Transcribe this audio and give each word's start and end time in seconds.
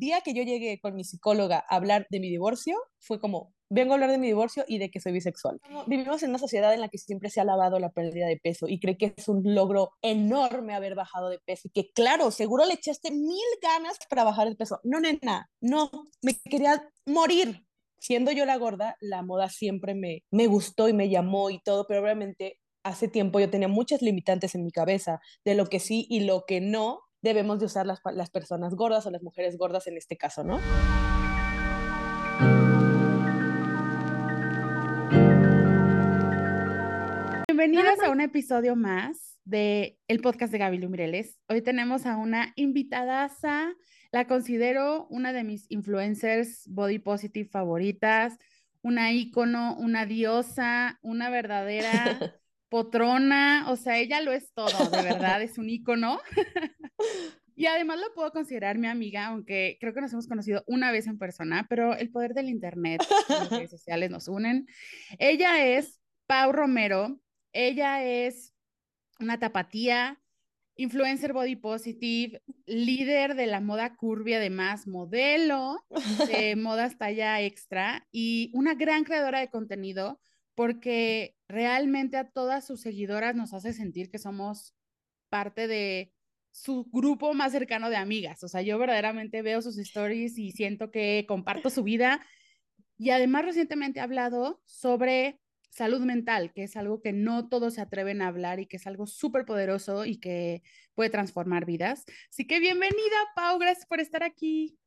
día 0.00 0.22
que 0.22 0.34
yo 0.34 0.42
llegué 0.42 0.80
con 0.80 0.96
mi 0.96 1.04
psicóloga 1.04 1.64
a 1.68 1.76
hablar 1.76 2.06
de 2.10 2.18
mi 2.18 2.30
divorcio, 2.30 2.76
fue 2.98 3.20
como, 3.20 3.54
vengo 3.68 3.92
a 3.92 3.94
hablar 3.94 4.10
de 4.10 4.18
mi 4.18 4.26
divorcio 4.26 4.64
y 4.66 4.78
de 4.78 4.90
que 4.90 4.98
soy 4.98 5.12
bisexual. 5.12 5.60
Vivimos 5.86 6.22
en 6.22 6.30
una 6.30 6.38
sociedad 6.38 6.74
en 6.74 6.80
la 6.80 6.88
que 6.88 6.98
siempre 6.98 7.30
se 7.30 7.38
ha 7.38 7.44
alabado 7.44 7.78
la 7.78 7.92
pérdida 7.92 8.26
de 8.26 8.38
peso 8.38 8.66
y 8.66 8.80
cree 8.80 8.96
que 8.96 9.14
es 9.16 9.28
un 9.28 9.42
logro 9.54 9.92
enorme 10.02 10.74
haber 10.74 10.96
bajado 10.96 11.28
de 11.28 11.38
peso 11.38 11.68
y 11.68 11.70
que 11.70 11.92
claro, 11.92 12.30
seguro 12.30 12.64
le 12.66 12.74
echaste 12.74 13.12
mil 13.12 13.38
ganas 13.62 13.98
para 14.08 14.24
bajar 14.24 14.48
el 14.48 14.56
peso. 14.56 14.80
No, 14.82 14.98
nena, 14.98 15.48
no, 15.60 15.90
me 16.22 16.34
quería 16.34 16.82
morir. 17.06 17.64
Siendo 17.98 18.32
yo 18.32 18.46
la 18.46 18.56
gorda, 18.56 18.96
la 19.00 19.22
moda 19.22 19.50
siempre 19.50 19.94
me, 19.94 20.24
me 20.30 20.46
gustó 20.46 20.88
y 20.88 20.94
me 20.94 21.10
llamó 21.10 21.50
y 21.50 21.60
todo, 21.60 21.86
pero 21.86 22.00
obviamente 22.00 22.58
hace 22.82 23.08
tiempo 23.08 23.38
yo 23.40 23.50
tenía 23.50 23.68
muchas 23.68 24.00
limitantes 24.00 24.54
en 24.54 24.64
mi 24.64 24.72
cabeza 24.72 25.20
de 25.44 25.54
lo 25.54 25.66
que 25.66 25.80
sí 25.80 26.06
y 26.08 26.20
lo 26.20 26.44
que 26.46 26.62
no 26.62 27.02
debemos 27.22 27.58
de 27.58 27.66
usar 27.66 27.86
las, 27.86 28.00
las 28.14 28.30
personas 28.30 28.74
gordas 28.74 29.06
o 29.06 29.10
las 29.10 29.22
mujeres 29.22 29.58
gordas 29.58 29.86
en 29.86 29.96
este 29.96 30.16
caso, 30.16 30.42
¿no? 30.44 30.60
Bienvenidos 37.48 38.00
a 38.02 38.10
un 38.10 38.22
episodio 38.22 38.74
más 38.74 39.38
de 39.44 39.98
el 40.08 40.20
podcast 40.20 40.50
de 40.50 40.58
Gaby 40.58 40.78
Lumireles. 40.78 41.38
Hoy 41.48 41.60
tenemos 41.60 42.06
a 42.06 42.16
una 42.16 42.52
invitadaza, 42.56 43.74
la 44.12 44.26
considero 44.26 45.06
una 45.10 45.34
de 45.34 45.44
mis 45.44 45.66
influencers 45.70 46.64
body 46.68 47.00
positive 47.00 47.48
favoritas, 47.50 48.38
una 48.82 49.12
ícono, 49.12 49.76
una 49.76 50.06
diosa, 50.06 50.98
una 51.02 51.28
verdadera 51.28 52.18
potrona, 52.70 53.66
o 53.68 53.76
sea, 53.76 53.98
ella 53.98 54.22
lo 54.22 54.32
es 54.32 54.52
todo, 54.54 54.88
de 54.90 55.02
verdad, 55.02 55.42
es 55.42 55.58
un 55.58 55.68
ícono. 55.68 56.20
y 57.56 57.66
además 57.66 57.98
lo 57.98 58.14
puedo 58.14 58.32
considerar 58.32 58.78
mi 58.78 58.86
amiga, 58.86 59.26
aunque 59.26 59.76
creo 59.80 59.92
que 59.92 60.00
nos 60.00 60.12
hemos 60.12 60.28
conocido 60.28 60.62
una 60.66 60.92
vez 60.92 61.06
en 61.06 61.18
persona, 61.18 61.66
pero 61.68 61.94
el 61.94 62.10
poder 62.10 62.32
del 62.32 62.48
internet, 62.48 63.02
las 63.28 63.50
redes 63.50 63.70
sociales 63.70 64.10
nos 64.10 64.28
unen. 64.28 64.66
Ella 65.18 65.66
es 65.66 66.00
Pau 66.26 66.52
Romero, 66.52 67.20
ella 67.52 68.04
es 68.04 68.54
una 69.18 69.38
tapatía, 69.38 70.22
influencer 70.76 71.32
body 71.32 71.56
positive, 71.56 72.40
líder 72.66 73.34
de 73.34 73.46
la 73.46 73.60
moda 73.60 73.96
curvy, 73.96 74.34
además 74.34 74.86
modelo 74.86 75.84
de 76.28 76.54
modas 76.56 76.96
talla 76.98 77.42
extra 77.42 78.06
y 78.12 78.50
una 78.54 78.74
gran 78.74 79.02
creadora 79.02 79.40
de 79.40 79.50
contenido 79.50 80.20
porque 80.54 81.36
realmente 81.48 82.16
a 82.16 82.30
todas 82.30 82.66
sus 82.66 82.80
seguidoras 82.80 83.34
nos 83.34 83.54
hace 83.54 83.72
sentir 83.72 84.10
que 84.10 84.18
somos 84.18 84.74
parte 85.28 85.66
de 85.66 86.12
su 86.50 86.84
grupo 86.92 87.32
más 87.34 87.52
cercano 87.52 87.90
de 87.90 87.96
amigas. 87.96 88.42
O 88.42 88.48
sea, 88.48 88.62
yo 88.62 88.78
verdaderamente 88.78 89.42
veo 89.42 89.62
sus 89.62 89.78
stories 89.78 90.38
y 90.38 90.52
siento 90.52 90.90
que 90.90 91.24
comparto 91.28 91.70
su 91.70 91.82
vida. 91.82 92.24
Y 92.98 93.10
además 93.10 93.44
recientemente 93.44 94.00
ha 94.00 94.04
hablado 94.04 94.60
sobre 94.66 95.40
salud 95.70 96.00
mental, 96.02 96.52
que 96.52 96.64
es 96.64 96.76
algo 96.76 97.00
que 97.00 97.12
no 97.12 97.48
todos 97.48 97.74
se 97.74 97.80
atreven 97.80 98.20
a 98.20 98.26
hablar 98.26 98.60
y 98.60 98.66
que 98.66 98.76
es 98.76 98.86
algo 98.86 99.06
súper 99.06 99.44
poderoso 99.44 100.04
y 100.04 100.18
que 100.18 100.62
puede 100.94 101.10
transformar 101.10 101.64
vidas. 101.64 102.04
Así 102.28 102.46
que 102.46 102.58
bienvenida, 102.58 103.16
Pau, 103.36 103.58
gracias 103.58 103.86
por 103.86 104.00
estar 104.00 104.24
aquí. 104.24 104.79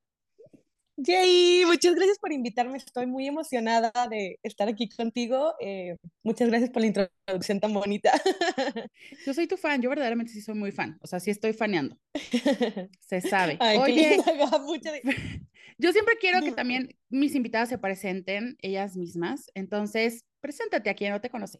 Jay, 1.05 1.63
muchas 1.65 1.95
gracias 1.95 2.17
por 2.19 2.31
invitarme. 2.31 2.77
Estoy 2.77 3.07
muy 3.07 3.27
emocionada 3.27 3.91
de 4.09 4.39
estar 4.43 4.67
aquí 4.67 4.89
contigo. 4.89 5.53
Eh, 5.59 5.97
muchas 6.23 6.47
gracias 6.49 6.69
por 6.69 6.81
la 6.81 6.87
introducción 6.87 7.59
tan 7.59 7.73
bonita. 7.73 8.11
Yo 9.25 9.33
soy 9.33 9.47
tu 9.47 9.57
fan, 9.57 9.81
yo 9.81 9.89
verdaderamente 9.89 10.31
sí 10.31 10.41
soy 10.41 10.55
muy 10.55 10.71
fan. 10.71 10.97
O 11.01 11.07
sea, 11.07 11.19
sí 11.19 11.31
estoy 11.31 11.53
faneando. 11.53 11.97
Se 12.99 13.21
sabe. 13.21 13.57
Oye, 13.79 14.17
yo 15.77 15.91
siempre 15.91 16.15
quiero 16.19 16.41
que 16.41 16.51
también 16.51 16.95
mis 17.09 17.35
invitadas 17.35 17.69
se 17.69 17.77
presenten 17.77 18.57
ellas 18.61 18.95
mismas. 18.95 19.49
Entonces, 19.55 20.25
preséntate 20.39 20.89
a 20.89 20.93
quien 20.93 21.11
no 21.11 21.21
te 21.21 21.29
conoce. 21.29 21.59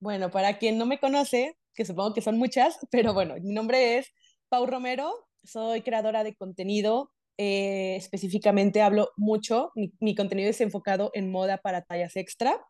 Bueno, 0.00 0.30
para 0.30 0.58
quien 0.58 0.78
no 0.78 0.86
me 0.86 0.98
conoce, 0.98 1.56
que 1.74 1.84
supongo 1.84 2.14
que 2.14 2.22
son 2.22 2.38
muchas, 2.38 2.78
pero 2.90 3.14
bueno, 3.14 3.34
mi 3.40 3.52
nombre 3.52 3.98
es 3.98 4.12
Pau 4.48 4.66
Romero, 4.66 5.28
soy 5.44 5.82
creadora 5.82 6.24
de 6.24 6.34
contenido 6.34 7.12
eh, 7.42 7.96
específicamente 7.96 8.82
hablo 8.82 9.12
mucho, 9.16 9.72
mi, 9.74 10.14
contenido 10.14 10.50
es 10.50 10.60
enfocado 10.60 11.10
en 11.14 11.30
moda 11.30 11.56
para 11.56 11.80
tallas 11.80 12.14
extra. 12.16 12.62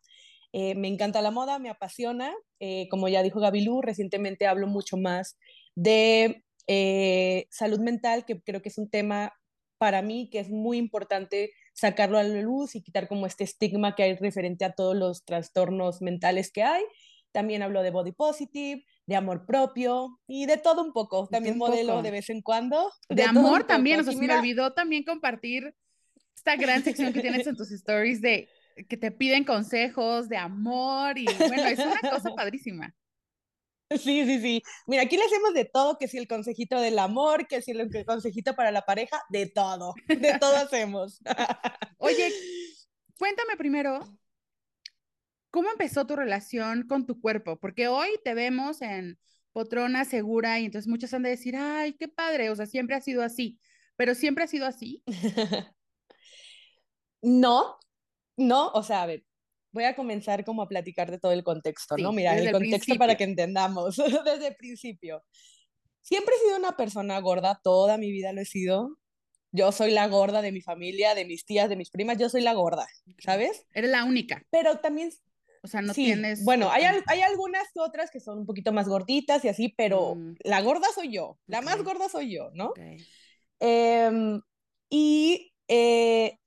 Eh, 0.53 0.77
me 0.77 0.87
encanta 0.87 1.23
la 1.23 1.33
moda, 1.33 1.59
me 1.59 1.71
apasiona. 1.71 2.33
Eh, 2.61 2.87
como 2.89 3.09
ya 3.09 3.25
dijo 3.25 3.41
Gabilú, 3.41 3.83
recientemente 3.83 4.47
hablo 4.47 4.69
mucho 4.69 4.97
más 4.97 5.37
de 5.75 6.45
salud 7.51 7.81
mental, 7.81 8.25
que 8.25 8.41
creo 8.41 8.63
que 8.63 8.69
es 8.69 8.79
un 8.79 8.89
tema 8.89 9.33
para 9.77 10.03
mí 10.03 10.31
que 10.31 10.39
es 10.39 10.51
muy 10.51 10.79
importante 10.79 11.51
sacarlo 11.75 12.19
a 12.19 12.23
la 12.23 12.41
luz 12.41 12.77
y 12.77 12.83
quitar 12.83 13.09
como 13.09 13.27
este 13.27 13.43
estigma 13.43 13.97
que 13.97 14.05
hay 14.05 14.15
referente 14.15 14.65
a 14.65 14.73
todos 14.73 14.95
los 14.95 15.25
trastornos 15.25 16.01
mentales 16.01 16.53
que 16.53 16.63
hay. 16.63 16.85
También 17.33 17.63
hablo 17.63 17.83
de 17.83 17.91
body 17.91 18.13
positive, 18.13 18.85
de 19.11 19.17
amor 19.17 19.45
propio 19.45 20.21
y 20.29 20.47
de 20.47 20.57
todo 20.57 20.85
un 20.85 20.93
poco. 20.93 21.27
También 21.27 21.59
modelo 21.59 22.01
de 22.01 22.13
vez 22.13 22.31
en 22.31 22.43
cuando. 22.43 22.93
De, 23.09 23.25
amor 23.25 23.65
también, 23.65 23.99
o 23.99 24.05
sea, 24.05 24.13
se 24.13 24.19
me 24.21 24.33
olvidó 24.33 24.73
también 24.73 25.03
compartir 25.03 25.75
esta 26.37 26.55
gran 26.55 26.85
sección 26.85 27.13
que 27.13 27.21
tienes 27.21 27.45
en 27.45 27.57
tus 27.57 27.73
stories 27.73 28.23
de 28.23 28.49
que 28.89 28.97
te 28.97 29.11
piden 29.11 29.43
consejos 29.43 30.29
de 30.29 30.37
amor 30.37 31.19
y 31.19 31.25
bueno, 31.25 31.67
es 31.67 31.81
una 31.81 32.09
cosa 32.09 32.31
padrísima. 32.37 32.95
Sí, 33.91 34.25
sí, 34.25 34.41
sí. 34.41 34.63
Mira, 34.87 35.03
aquí 35.03 35.17
le 35.17 35.25
hacemos 35.25 35.55
de 35.55 35.65
todo, 35.65 35.99
que 35.99 36.07
si 36.07 36.17
el 36.17 36.29
consejito 36.29 36.81
del 36.81 36.97
amor, 36.97 37.49
que 37.49 37.63
si 37.63 37.73
el 37.73 38.07
consejito 38.07 38.55
para 38.55 38.71
la 38.71 38.83
pareja, 38.83 39.21
de 39.29 39.47
todo, 39.47 39.95
de 40.07 40.39
todo 40.39 40.55
hacemos. 40.57 41.21
Oye, 41.99 42.33
cuéntame 43.19 43.57
primero, 43.57 43.99
¿Cómo 45.51 45.71
empezó 45.71 46.07
tu 46.07 46.17
relación 46.17 46.87
con 46.87 47.07
tu 47.07 47.21
cuerpo? 47.21 47.59
Porque 47.59 47.89
hoy 47.89 48.09
te 48.25 48.35
vemos 48.35 48.83
en 48.83 49.19
potrona 49.53 50.05
segura 50.05 50.61
y 50.61 50.67
entonces 50.67 50.89
muchos 50.89 51.13
han 51.13 51.23
de 51.23 51.31
decir, 51.31 51.57
ay, 51.57 51.95
qué 51.95 52.09
padre, 52.09 52.51
o 52.51 52.57
sea, 52.57 52.67
siempre 52.67 52.95
ha 52.97 53.01
sido 53.01 53.23
así, 53.23 53.59
pero 53.97 54.15
siempre 54.15 54.45
ha 54.45 54.47
sido 54.47 54.67
así. 54.67 55.03
no, 57.23 57.77
no, 58.37 58.69
o 58.69 58.83
sea, 58.83 59.03
a 59.03 59.07
ver, 59.07 59.25
voy 59.73 59.85
a 59.85 59.97
comenzar 59.97 60.45
como 60.45 60.63
a 60.63 60.69
platicar 60.69 61.11
de 61.11 61.19
todo 61.19 61.33
el 61.33 61.43
contexto, 61.43 61.97
¿no? 61.97 62.13
Mira, 62.13 62.39
el 62.39 62.53
contexto 62.53 62.95
para 62.97 63.17
que 63.17 63.25
entendamos 63.25 63.97
desde 64.25 64.49
el 64.49 64.57
principio. 64.57 65.25
Siempre 66.01 66.35
he 66.35 66.47
sido 66.47 66.59
una 66.59 66.77
persona 66.77 67.19
gorda, 67.21 67.61
toda 67.63 67.99
mi 67.99 68.11
vida 68.11 68.33
lo 68.33 68.41
he 68.41 68.47
sido. 68.47 68.97
Yo 69.53 69.73
soy 69.73 69.91
la 69.91 70.07
gorda 70.07 70.43
de 70.43 70.53
mi 70.53 70.61
familia, 70.61 71.17
de 71.17 71.25
mis 71.25 71.45
tías, 71.45 71.69
de 71.69 71.75
mis 71.75 71.91
primas, 71.91 72.19
yo 72.19 72.29
soy 72.29 72.41
la 72.41 72.55
gorda, 72.55 72.87
¿sabes? 73.19 73.67
Eres 73.75 73.91
la 73.91 74.05
única. 74.05 74.45
Pero 74.51 74.79
también 74.79 75.11
o 75.63 75.69
sea, 75.69 75.83
no 75.83 75.93
tienes. 75.93 76.45
Bueno, 76.45 76.71
hay, 76.71 76.85
hay, 77.07 77.21
algunas 77.21 77.69
otras 77.75 78.11
que 78.11 78.21
son 78.21 78.39
un 78.39 78.47
poquito 78.47 78.73
más 78.73 78.89
gorditas 78.89 79.45
y 79.45 79.49
así, 79.49 79.75
pero 79.77 80.15
mm. 80.15 80.37
la 80.45 80.63
gorda 80.63 80.89
soy 80.95 81.13
yo. 81.13 81.39
La 81.47 81.61
más 81.61 81.83
gorda 81.83 82.09
soy 82.09 82.33
yo, 82.35 82.51
¿no? 82.55 82.73
Em, 83.59 84.41
y 84.89 85.53
eh, 85.69 86.39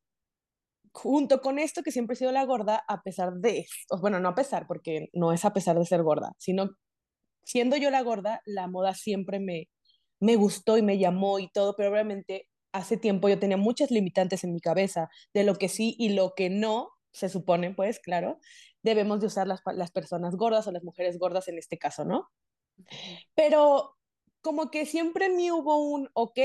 junto 0.91 1.41
con 1.41 1.59
esto, 1.59 1.83
que 1.83 1.91
siempre 1.91 2.15
he 2.15 2.17
sido 2.17 2.31
la 2.31 2.43
gorda, 2.45 2.83
a 2.87 3.03
pesar 3.03 3.33
de. 3.33 3.67
Bueno, 4.01 4.19
no 4.19 4.29
a 4.29 4.35
pesar, 4.35 4.65
porque 4.67 5.09
no 5.13 5.31
es 5.31 5.45
a 5.45 5.53
pesar 5.53 5.77
de 5.77 5.85
ser 5.85 6.01
gorda, 6.01 6.33
sino 6.39 6.71
siendo 7.43 7.77
yo 7.77 7.91
la 7.91 8.01
gorda, 8.01 8.41
la 8.45 8.67
moda 8.67 8.95
siempre 8.95 9.39
me, 9.39 9.69
me 10.19 10.37
gustó 10.37 10.77
y 10.77 10.81
me 10.81 10.97
llamó 10.97 11.37
y 11.37 11.49
todo, 11.51 11.75
pero 11.75 11.91
obviamente 11.91 12.49
hace 12.71 12.97
tiempo 12.97 13.29
yo 13.29 13.37
tenía 13.37 13.57
muchas 13.57 13.91
limitantes 13.91 14.43
en 14.43 14.53
mi 14.53 14.59
cabeza 14.59 15.09
de 15.35 15.43
lo 15.43 15.55
que 15.55 15.69
sí 15.69 15.95
y 15.99 16.09
lo 16.09 16.33
que 16.35 16.49
no, 16.49 16.89
se 17.11 17.29
supone, 17.29 17.75
pues, 17.75 17.99
claro 17.99 18.39
debemos 18.83 19.19
de 19.21 19.27
usar 19.27 19.47
las, 19.47 19.61
las 19.73 19.91
personas 19.91 20.35
gordas 20.35 20.67
o 20.67 20.71
las 20.71 20.83
mujeres 20.83 21.17
gordas 21.17 21.47
en 21.47 21.57
este 21.57 21.77
caso, 21.77 22.05
¿no? 22.05 22.29
Pero 23.35 23.97
como 24.41 24.69
que 24.69 24.85
siempre 24.85 25.27
en 25.27 25.37
mí 25.37 25.51
hubo 25.51 25.77
un 25.89 26.09
ok, 26.13 26.39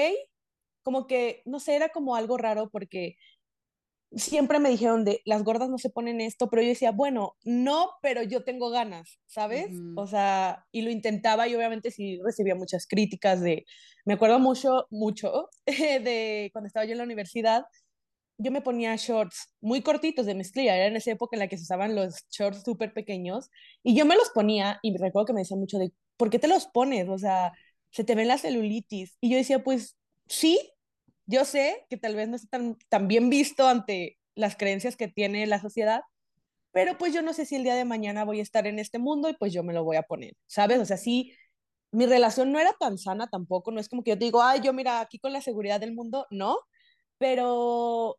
como 0.82 1.06
que, 1.06 1.43
no 1.44 1.60
sé, 1.60 1.76
era 1.76 1.91
como 1.91 2.16
algo 2.16 2.38
raro 2.38 2.70
porque 2.70 3.17
siempre 4.12 4.58
me 4.58 4.70
dijeron 4.70 5.05
de 5.05 5.20
las 5.25 5.43
gordas 5.44 5.69
no 5.69 5.79
se 5.79 5.90
ponen 5.90 6.20
esto, 6.20 6.49
pero 6.49 6.62
yo 6.62 6.69
decía, 6.69 6.93
bueno, 6.93 7.37
no, 7.44 7.90
pero 8.00 8.23
yo 8.23 8.43
tengo 8.43 8.70
ganas, 8.70 9.19
¿sabes? 9.26 9.70
O 9.96 10.06
sea, 10.06 10.64
y 10.73 10.82
lo 10.82 10.91
intentaba 10.91 11.46
y 11.46 11.55
obviamente 11.55 11.91
sí 11.91 12.19
recibía 12.25 12.55
muchas 12.55 12.87
críticas 12.87 13.41
de, 13.41 13.67
me 14.05 14.14
acuerdo 14.14 14.38
mucho, 14.38 14.87
mucho 14.91 15.50
de 15.67 16.49
cuando 16.52 16.69
estaba 16.69 16.87
yo 16.87 16.93
en 16.93 16.99
la 16.99 17.05
universidad, 17.05 17.64
yo 18.38 18.50
me 18.52 18.62
ponía 18.62 18.94
shorts 18.96 19.52
muy 19.61 19.82
cortitos 19.82 20.26
de 20.26 20.35
mezclilla, 20.35 20.76
era 20.76 20.87
en 20.87 20.96
esa 20.96 21.11
época 21.11 21.37
en 21.37 21.40
la 21.40 21.49
que 21.49 21.56
se 21.58 21.64
usaban 21.64 21.94
los 21.94 22.25
shorts 22.31 22.62
súper 22.64 22.93
pequeños, 22.94 23.50
y 23.82 23.96
yo 23.96 24.06
me 24.06 24.17
los 24.17 24.31
ponía 24.31 24.79
y 24.82 24.96
recuerdo 24.96 25.26
que 25.26 25.32
me 25.35 25.40
decían 25.40 25.61
mucho 25.61 25.79
de, 25.79 25.93
¿por 26.17 26.31
qué 26.31 26.38
te 26.38 26.49
los 26.49 26.67
pones? 26.67 27.08
O 27.08 27.19
sea, 27.19 27.52
se 27.90 28.05
te 28.05 28.14
ven 28.14 28.29
la 28.29 28.38
celulitis. 28.38 29.17
Y 29.20 29.31
yo 29.31 29.37
decía, 29.37 29.62
pues 29.62 29.96
sí, 30.29 30.58
yo 31.26 31.44
sé 31.44 31.87
que 31.90 31.96
tal 31.96 32.17
vez 32.17 32.29
no 32.29 32.37
está 32.37 32.49
tan, 32.58 32.76
tan 32.88 33.08
bien 33.08 33.31
visto 33.31 33.67
ante 33.67 34.19
las 34.35 34.56
creencias 34.56 34.96
que 34.96 35.08
tiene 35.08 35.46
la 35.46 35.61
sociedad, 35.61 36.02
pero 36.73 36.96
pues 36.99 37.12
yo 37.14 37.23
no 37.23 37.32
sé 37.32 37.46
si 37.46 37.56
el 37.56 37.64
día 37.64 37.75
de 37.75 37.84
mañana 37.84 38.25
voy 38.25 38.41
a 38.41 38.43
estar 38.43 38.67
en 38.67 38.79
este 38.79 38.99
mundo 38.99 39.29
y 39.29 39.34
pues 39.34 39.52
yo 39.52 39.62
me 39.64 39.73
lo 39.73 39.84
voy 39.84 39.96
a 39.96 40.02
poner, 40.02 40.34
¿sabes? 40.46 40.79
O 40.79 40.84
sea, 40.84 40.96
sí, 40.96 41.34
mi 41.93 42.06
relación 42.06 42.52
no 42.52 42.61
era 42.61 42.73
tan 42.79 42.99
sana 42.99 43.29
tampoco, 43.29 43.73
no 43.73 43.81
es 43.81 43.88
como 43.88 44.02
que 44.05 44.12
yo 44.12 44.19
te 44.19 44.26
digo, 44.26 44.43
ay, 44.43 44.61
yo 44.62 44.73
mira, 44.73 45.00
aquí 45.00 45.19
con 45.19 45.32
la 45.32 45.41
seguridad 45.41 45.81
del 45.81 45.94
mundo, 45.94 46.26
no, 46.31 46.56
pero 47.19 48.19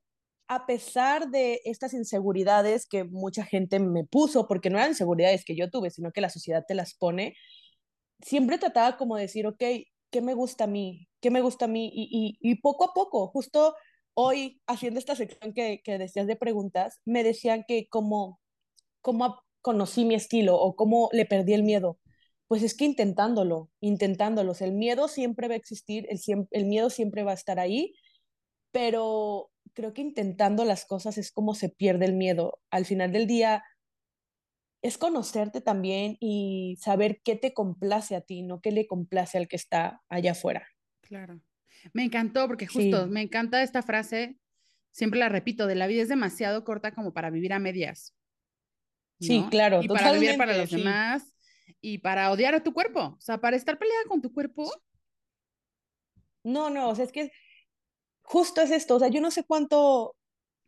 a 0.50 0.66
pesar 0.66 1.30
de 1.30 1.62
estas 1.64 1.94
inseguridades 1.94 2.88
que 2.88 3.04
mucha 3.04 3.46
gente 3.46 3.80
me 3.80 4.04
puso, 4.04 4.48
porque 4.48 4.72
no 4.72 4.80
eran 4.80 4.90
inseguridades 4.90 5.46
que 5.46 5.56
yo 5.56 5.70
tuve, 5.70 5.92
sino 5.92 6.12
que 6.12 6.22
la 6.22 6.30
sociedad 6.30 6.66
te 6.68 6.74
las 6.74 6.96
pone, 6.96 7.36
siempre 8.22 8.58
trataba 8.58 8.98
como 8.98 9.16
de 9.16 9.24
decir, 9.24 9.46
ok, 9.46 9.64
¿qué 10.10 10.22
me 10.22 10.34
gusta 10.34 10.64
a 10.66 10.68
mí? 10.68 11.08
¿Qué 11.22 11.30
me 11.32 11.42
gusta 11.42 11.66
a 11.66 11.68
mí? 11.68 11.92
Y, 11.94 12.38
y, 12.42 12.52
y 12.52 12.56
poco 12.62 12.86
a 12.86 12.94
poco, 12.96 13.28
justo 13.28 13.76
hoy 14.16 14.60
haciendo 14.68 15.00
esta 15.00 15.16
sección 15.16 15.54
que, 15.54 15.82
que 15.84 16.00
decías 16.00 16.26
de 16.28 16.36
preguntas, 16.36 17.00
me 17.06 17.24
decían 17.24 17.64
que 17.68 17.88
como, 17.88 18.40
cómo 19.02 19.44
conocí 19.62 20.04
mi 20.04 20.16
estilo 20.16 20.58
o 20.60 20.76
cómo 20.76 21.10
le 21.14 21.26
perdí 21.26 21.54
el 21.54 21.64
miedo. 21.64 22.00
Pues 22.48 22.64
es 22.64 22.76
que 22.76 22.86
intentándolo, 22.86 23.70
intentándolo. 23.82 24.54
el 24.60 24.74
miedo 24.74 25.08
siempre 25.08 25.48
va 25.48 25.54
a 25.54 25.58
existir, 25.58 26.08
el, 26.10 26.20
el 26.52 26.66
miedo 26.66 26.90
siempre 26.90 27.24
va 27.24 27.32
a 27.32 27.36
estar 27.36 27.60
ahí, 27.60 27.94
pero 28.72 29.52
creo 29.74 29.94
que 29.94 30.02
intentando 30.02 30.66
las 30.66 30.86
cosas 30.86 31.18
es 31.18 31.32
como 31.32 31.56
se 31.56 31.70
pierde 31.70 32.06
el 32.06 32.14
miedo. 32.14 32.60
Al 32.70 32.86
final 32.86 33.12
del 33.12 33.28
día, 33.28 33.64
es 34.82 34.98
conocerte 34.98 35.62
también 35.62 36.18
y 36.20 36.78
saber 36.80 37.22
qué 37.24 37.36
te 37.36 37.54
complace 37.54 38.16
a 38.16 38.22
ti, 38.22 38.44
no 38.44 38.62
qué 38.62 38.72
le 38.72 38.88
complace 38.88 39.38
al 39.38 39.48
que 39.48 39.56
está 39.56 40.02
allá 40.08 40.32
afuera. 40.32 40.68
Claro. 41.02 41.42
Me 41.94 42.04
encantó 42.04 42.48
porque 42.48 42.68
justo 42.68 43.08
me 43.08 43.22
encanta 43.22 43.62
esta 43.62 43.82
frase, 43.82 44.38
siempre 44.92 45.20
la 45.20 45.30
repito, 45.30 45.68
de 45.68 45.76
la 45.76 45.88
vida 45.88 46.04
es 46.04 46.10
demasiado 46.10 46.64
corta 46.64 46.94
como 46.94 47.14
para 47.14 47.30
vivir 47.30 47.54
a 47.54 47.60
medias. 47.60 48.16
Sí, 49.20 49.46
claro. 49.50 49.82
Y 49.84 49.88
para 49.88 50.14
vivir 50.14 50.38
para 50.38 50.58
los 50.58 50.70
demás 50.70 51.34
y 51.82 51.98
para 51.98 52.32
odiar 52.32 52.56
a 52.56 52.64
tu 52.64 52.74
cuerpo, 52.74 53.16
o 53.18 53.22
sea, 53.22 53.40
para 53.40 53.58
estar 53.58 53.78
peleada 53.78 54.04
con 54.08 54.22
tu 54.22 54.32
cuerpo. 54.32 54.72
No, 56.44 56.70
no, 56.70 56.90
o 56.90 56.96
sea, 56.96 57.04
es 57.04 57.12
que 57.12 57.32
justo 58.30 58.62
es 58.62 58.70
esto, 58.70 58.96
o 58.96 59.00
sea, 59.00 59.08
yo 59.08 59.22
no 59.22 59.32
sé 59.32 59.44
cuánto, 59.44 60.16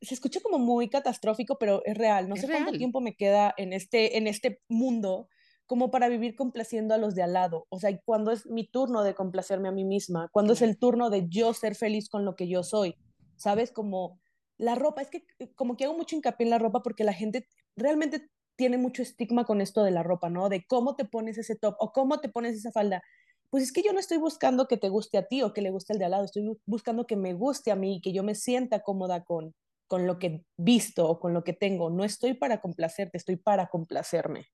se 0.01 0.15
escucha 0.15 0.39
como 0.41 0.57
muy 0.57 0.89
catastrófico, 0.89 1.59
pero 1.59 1.85
es 1.85 1.95
real. 1.95 2.27
No 2.27 2.35
sé 2.35 2.47
cuánto 2.47 2.71
tiempo 2.71 3.01
me 3.01 3.15
queda 3.15 3.53
en 3.55 3.71
este, 3.71 4.17
en 4.17 4.25
este 4.25 4.61
mundo 4.67 5.29
como 5.67 5.91
para 5.91 6.09
vivir 6.09 6.35
complaciendo 6.35 6.95
a 6.95 6.97
los 6.97 7.13
de 7.13 7.21
al 7.21 7.33
lado. 7.33 7.67
O 7.69 7.79
sea, 7.79 7.95
cuando 8.03 8.31
es 8.31 8.47
mi 8.47 8.65
turno 8.65 9.03
de 9.03 9.13
complacerme 9.13 9.69
a 9.69 9.71
mí 9.71 9.85
misma, 9.85 10.27
cuando 10.31 10.53
es 10.53 10.63
el 10.63 10.79
turno 10.79 11.11
de 11.11 11.29
yo 11.29 11.53
ser 11.53 11.75
feliz 11.75 12.09
con 12.09 12.25
lo 12.25 12.35
que 12.35 12.47
yo 12.47 12.63
soy, 12.63 12.95
¿sabes? 13.35 13.71
Como 13.71 14.19
la 14.57 14.73
ropa, 14.73 15.03
es 15.03 15.09
que 15.09 15.23
eh, 15.37 15.53
como 15.53 15.77
que 15.77 15.85
hago 15.85 15.95
mucho 15.95 16.15
hincapié 16.15 16.45
en 16.45 16.49
la 16.49 16.57
ropa 16.57 16.81
porque 16.81 17.03
la 17.03 17.13
gente 17.13 17.47
realmente 17.75 18.27
tiene 18.55 18.79
mucho 18.79 19.03
estigma 19.03 19.45
con 19.45 19.61
esto 19.61 19.83
de 19.83 19.91
la 19.91 20.01
ropa, 20.01 20.31
¿no? 20.31 20.49
De 20.49 20.65
cómo 20.65 20.95
te 20.95 21.05
pones 21.05 21.37
ese 21.37 21.55
top 21.55 21.75
o 21.79 21.91
cómo 21.91 22.19
te 22.19 22.29
pones 22.29 22.55
esa 22.55 22.71
falda. 22.71 23.03
Pues 23.51 23.63
es 23.63 23.73
que 23.73 23.83
yo 23.83 23.91
no 23.91 23.99
estoy 23.99 24.17
buscando 24.17 24.67
que 24.67 24.77
te 24.77 24.87
guste 24.87 25.17
a 25.17 25.27
ti 25.27 25.43
o 25.43 25.53
que 25.53 25.61
le 25.61 25.71
guste 25.71 25.91
al 25.91 25.99
de 25.99 26.05
al 26.05 26.11
lado, 26.11 26.23
estoy 26.23 26.57
buscando 26.65 27.05
que 27.05 27.17
me 27.17 27.33
guste 27.33 27.69
a 27.69 27.75
mí 27.75 27.97
y 27.97 28.01
que 28.01 28.13
yo 28.13 28.23
me 28.23 28.33
sienta 28.33 28.79
cómoda 28.79 29.25
con, 29.25 29.53
con 29.87 30.07
lo 30.07 30.19
que 30.19 30.45
visto 30.55 31.07
o 31.07 31.19
con 31.19 31.33
lo 31.33 31.43
que 31.43 31.51
tengo. 31.51 31.89
No 31.89 32.05
estoy 32.05 32.33
para 32.33 32.61
complacerte, 32.61 33.17
estoy 33.17 33.35
para 33.35 33.67
complacerme. 33.67 34.47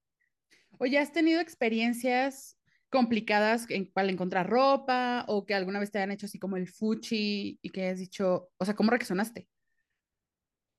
Oye, 0.80 0.98
¿has 0.98 1.12
tenido 1.12 1.40
experiencias 1.42 2.58
complicadas 2.90 3.70
en, 3.70 3.92
para 3.92 4.10
encontrar 4.10 4.50
ropa 4.50 5.26
o 5.28 5.46
que 5.46 5.54
alguna 5.54 5.80
vez 5.80 5.92
te 5.92 6.00
hayan 6.00 6.12
hecho 6.12 6.26
así 6.26 6.40
como 6.40 6.58
el 6.58 6.68
fuchi 6.68 7.60
y 7.62 7.70
que 7.70 7.90
has 7.90 8.00
dicho, 8.00 8.50
o 8.58 8.66
sea, 8.66 8.76
¿cómo 8.76 8.90
reaccionaste? 8.90 9.48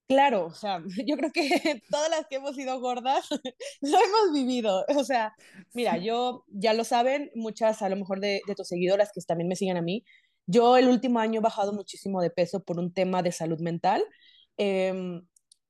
Claro, 0.09 0.47
o 0.47 0.55
sea, 0.55 0.83
yo 1.07 1.17
creo 1.17 1.31
que 1.33 1.41
todas 1.91 2.11
las 2.11 2.27
que 2.27 2.37
hemos 2.37 2.57
sido 2.57 2.81
gordas 2.81 3.29
lo 3.81 3.99
hemos 3.99 4.33
vivido. 4.33 4.85
O 4.97 5.05
sea, 5.05 5.35
mira, 5.75 5.99
yo, 5.99 6.45
ya 6.49 6.73
lo 6.73 6.85
saben, 6.85 7.31
muchas 7.35 7.83
a 7.83 7.89
lo 7.89 7.97
mejor 7.97 8.21
de, 8.21 8.41
de 8.47 8.55
tus 8.55 8.69
seguidoras 8.69 9.11
que 9.15 9.21
también 9.23 9.49
me 9.49 9.57
siguen 9.57 9.77
a 9.77 9.83
mí, 9.83 10.05
yo 10.47 10.77
el 10.79 10.89
último 10.89 11.19
año 11.19 11.41
he 11.41 11.43
bajado 11.43 11.73
muchísimo 11.75 12.23
de 12.23 12.31
peso 12.31 12.65
por 12.65 12.79
un 12.79 12.93
tema 12.95 13.23
de 13.23 13.33
salud 13.33 13.61
mental 13.61 14.03
Em, 14.59 15.23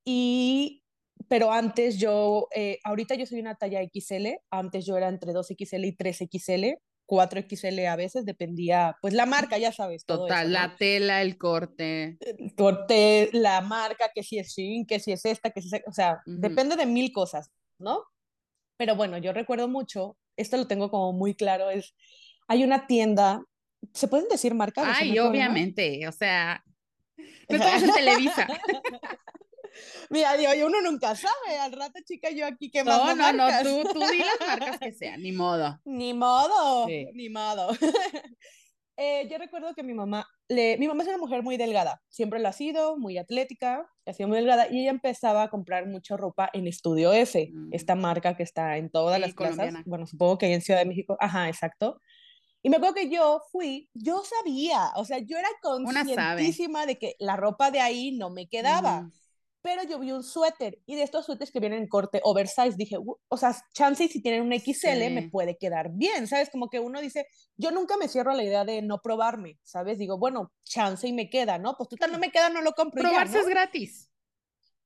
y, 0.04 0.82
pero 1.28 1.52
antes 1.52 1.98
yo, 1.98 2.48
eh, 2.54 2.78
ahorita 2.84 3.14
yo 3.14 3.26
soy 3.26 3.40
una 3.40 3.54
talla 3.56 3.82
XL, 3.82 4.40
antes 4.50 4.86
yo 4.86 4.96
era 4.96 5.08
entre 5.08 5.32
2XL 5.32 5.86
y 5.86 5.92
3XL, 5.96 6.78
4XL 7.08 7.86
a 7.86 7.96
veces, 7.96 8.26
dependía, 8.26 8.96
pues 9.00 9.14
la 9.14 9.24
marca, 9.24 9.56
ya 9.56 9.72
sabes. 9.72 10.04
Total, 10.04 10.52
la 10.52 10.76
tela, 10.76 11.22
el 11.22 11.38
corte. 11.38 12.18
El 12.20 12.54
corte, 12.54 13.30
la 13.32 13.62
marca, 13.62 14.10
que 14.14 14.22
si 14.22 14.38
es 14.38 14.48
Shein, 14.54 14.86
que 14.86 15.00
si 15.00 15.12
es 15.12 15.24
esta, 15.24 15.50
que 15.50 15.62
si 15.62 15.74
es, 15.74 15.82
o 15.86 15.92
sea, 15.92 16.22
depende 16.26 16.76
de 16.76 16.86
mil 16.86 17.10
cosas, 17.10 17.50
¿no? 17.78 18.04
Pero 18.76 18.94
bueno, 18.94 19.16
yo 19.18 19.32
recuerdo 19.32 19.68
mucho, 19.68 20.16
esto 20.36 20.56
lo 20.58 20.66
tengo 20.66 20.90
como 20.90 21.12
muy 21.12 21.34
claro, 21.34 21.70
es, 21.70 21.94
hay 22.46 22.62
una 22.62 22.86
tienda, 22.86 23.42
¿se 23.94 24.06
pueden 24.06 24.28
decir 24.28 24.54
marcas? 24.54 24.86
Ay, 25.00 25.18
obviamente, 25.18 26.06
o 26.06 26.12
sea, 26.12 26.62
no 27.16 27.56
estamos 27.56 27.82
en 27.82 27.92
Televisa. 27.94 28.46
Mira, 30.10 30.36
digo, 30.36 30.50
uno 30.66 30.80
nunca 30.80 31.14
sabe. 31.14 31.58
Al 31.60 31.72
rato, 31.72 32.00
chica, 32.04 32.30
yo 32.30 32.46
aquí 32.46 32.70
que 32.70 32.84
No, 32.84 33.14
no, 33.14 33.32
no, 33.32 33.48
tú, 33.62 33.92
tú 33.92 34.00
di 34.00 34.18
las 34.18 34.40
marcas 34.46 34.78
que 34.78 34.92
sean, 34.92 35.22
ni 35.22 35.32
modo. 35.32 35.80
Ni 35.84 36.14
modo, 36.14 36.86
ni 36.86 37.28
modo. 37.28 37.68
Eh, 39.00 39.28
yo 39.30 39.38
recuerdo 39.38 39.72
que 39.76 39.84
mi 39.84 39.94
mamá, 39.94 40.26
le, 40.48 40.76
mi 40.76 40.88
mamá 40.88 41.04
es 41.04 41.08
una 41.08 41.18
mujer 41.18 41.44
muy 41.44 41.56
delgada, 41.56 42.02
siempre 42.08 42.40
lo 42.40 42.48
ha 42.48 42.52
sido, 42.52 42.98
muy 42.98 43.16
atlética, 43.16 43.88
ha 44.04 44.12
sido 44.12 44.28
muy 44.28 44.38
delgada, 44.38 44.66
y 44.68 44.80
ella 44.80 44.90
empezaba 44.90 45.44
a 45.44 45.50
comprar 45.50 45.86
mucha 45.86 46.16
ropa 46.16 46.50
en 46.52 46.66
Estudio 46.66 47.12
F, 47.12 47.48
mm. 47.48 47.68
esta 47.70 47.94
marca 47.94 48.36
que 48.36 48.42
está 48.42 48.76
en 48.76 48.90
todas 48.90 49.20
las 49.20 49.34
plazas, 49.34 49.72
bueno, 49.86 50.04
supongo 50.04 50.36
que 50.36 50.46
hay 50.46 50.54
en 50.54 50.62
Ciudad 50.62 50.80
de 50.80 50.86
México, 50.86 51.16
ajá, 51.20 51.48
exacto. 51.48 52.00
Y 52.60 52.70
me 52.70 52.78
acuerdo 52.78 52.96
que 52.96 53.08
yo 53.08 53.40
fui, 53.52 53.88
yo 53.94 54.24
sabía, 54.24 54.90
o 54.96 55.04
sea, 55.04 55.18
yo 55.18 55.38
era 55.38 55.48
conscientísima 55.62 56.84
de 56.84 56.98
que 56.98 57.14
la 57.20 57.36
ropa 57.36 57.70
de 57.70 57.78
ahí 57.78 58.10
no 58.10 58.30
me 58.30 58.48
quedaba. 58.48 59.08
Pero 59.68 59.82
yo 59.82 59.98
vi 59.98 60.12
un 60.12 60.24
suéter 60.24 60.78
y 60.86 60.96
de 60.96 61.02
estos 61.02 61.26
suéteres 61.26 61.52
que 61.52 61.60
vienen 61.60 61.80
en 61.80 61.88
corte 61.88 62.22
oversize, 62.24 62.74
dije, 62.74 62.96
o 62.96 63.36
sea, 63.36 63.54
chance 63.74 64.02
y 64.02 64.08
si 64.08 64.22
tienen 64.22 64.40
un 64.40 64.58
XL 64.58 65.10
me 65.12 65.28
puede 65.30 65.58
quedar 65.58 65.90
bien, 65.92 66.26
¿sabes? 66.26 66.48
Como 66.48 66.70
que 66.70 66.80
uno 66.80 67.02
dice, 67.02 67.26
yo 67.58 67.70
nunca 67.70 67.98
me 67.98 68.08
cierro 68.08 68.30
a 68.30 68.34
la 68.34 68.44
idea 68.44 68.64
de 68.64 68.80
no 68.80 69.02
probarme, 69.02 69.58
¿sabes? 69.62 69.98
Digo, 69.98 70.16
bueno, 70.16 70.54
chance 70.64 71.06
y 71.06 71.12
me 71.12 71.28
queda, 71.28 71.58
¿no? 71.58 71.76
Pues 71.76 71.90
total 71.90 72.12
no 72.12 72.18
me 72.18 72.30
queda, 72.30 72.48
no 72.48 72.62
lo 72.62 72.72
compro. 72.72 73.02
Probarse 73.02 73.40
es 73.40 73.46
gratis. 73.46 74.10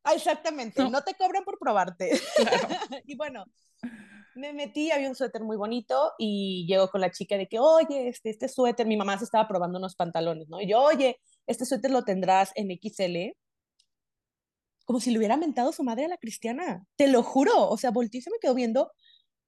Ah, 0.02 0.14
exactamente, 0.14 0.82
no. 0.90 1.00
te 1.02 1.14
cobran 1.14 1.44
por 1.44 1.60
probarte. 1.60 2.10
y 3.06 3.16
bueno, 3.16 3.44
me 4.34 4.52
metí, 4.52 4.90
había 4.90 5.08
un 5.08 5.14
suéter 5.14 5.44
muy 5.44 5.56
bonito 5.56 6.10
y 6.18 6.66
llego 6.66 6.88
con 6.88 7.02
la 7.02 7.12
chica 7.12 7.36
de 7.36 7.46
que, 7.46 7.60
oye, 7.60 8.08
este, 8.08 8.30
este 8.30 8.48
suéter, 8.48 8.88
mi 8.88 8.96
mamá 8.96 9.16
se 9.16 9.26
estaba 9.26 9.46
probando 9.46 9.78
unos 9.78 9.94
pantalones, 9.94 10.48
¿no? 10.48 10.60
Y 10.60 10.66
yo, 10.66 10.82
oye, 10.82 11.20
este 11.46 11.66
suéter 11.66 11.92
lo 11.92 12.02
tendrás 12.02 12.50
en 12.56 12.76
XL. 12.76 13.36
Como 14.84 15.00
si 15.00 15.10
le 15.10 15.18
hubiera 15.18 15.36
mentado 15.36 15.72
su 15.72 15.84
madre 15.84 16.06
a 16.06 16.08
la 16.08 16.18
cristiana, 16.18 16.84
te 16.96 17.08
lo 17.08 17.22
juro. 17.22 17.68
O 17.68 17.76
sea, 17.76 17.90
volteé 17.90 18.18
y 18.18 18.22
se 18.22 18.30
me 18.30 18.38
quedó 18.40 18.54
viendo 18.54 18.92